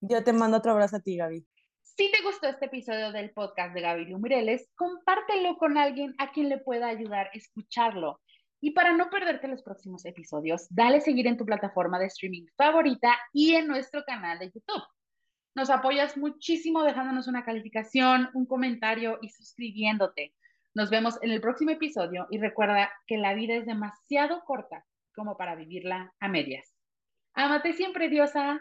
Yo 0.00 0.24
te 0.24 0.32
mando 0.32 0.58
otro 0.58 0.72
abrazo 0.72 0.96
a 0.96 1.00
ti, 1.00 1.16
Gaby. 1.16 1.46
Si 1.82 2.10
te 2.10 2.22
gustó 2.22 2.48
este 2.48 2.66
episodio 2.66 3.12
del 3.12 3.30
podcast 3.32 3.74
de 3.74 3.82
Gaby 3.82 4.06
Lumireles, 4.06 4.68
compártelo 4.74 5.58
con 5.58 5.76
alguien 5.76 6.14
a 6.18 6.32
quien 6.32 6.48
le 6.48 6.58
pueda 6.58 6.88
ayudar 6.88 7.26
a 7.26 7.36
escucharlo. 7.36 8.20
Y 8.62 8.70
para 8.70 8.94
no 8.94 9.10
perderte 9.10 9.48
los 9.48 9.62
próximos 9.62 10.04
episodios, 10.06 10.66
dale 10.70 11.00
seguir 11.00 11.26
en 11.26 11.36
tu 11.36 11.44
plataforma 11.44 11.98
de 11.98 12.06
streaming 12.06 12.46
favorita 12.56 13.18
y 13.32 13.54
en 13.54 13.66
nuestro 13.66 14.04
canal 14.04 14.38
de 14.38 14.46
YouTube. 14.46 14.82
Nos 15.54 15.68
apoyas 15.70 16.16
muchísimo 16.16 16.84
dejándonos 16.84 17.26
una 17.26 17.44
calificación, 17.44 18.30
un 18.34 18.46
comentario 18.46 19.18
y 19.20 19.30
suscribiéndote. 19.30 20.32
Nos 20.74 20.90
vemos 20.90 21.18
en 21.22 21.32
el 21.32 21.40
próximo 21.40 21.72
episodio 21.72 22.28
y 22.30 22.38
recuerda 22.38 22.90
que 23.06 23.18
la 23.18 23.34
vida 23.34 23.54
es 23.54 23.66
demasiado 23.66 24.42
corta 24.44 24.86
como 25.14 25.36
para 25.36 25.56
vivirla 25.56 26.14
a 26.20 26.28
medias. 26.28 26.72
Amate 27.34 27.72
siempre, 27.72 28.08
diosa. 28.08 28.60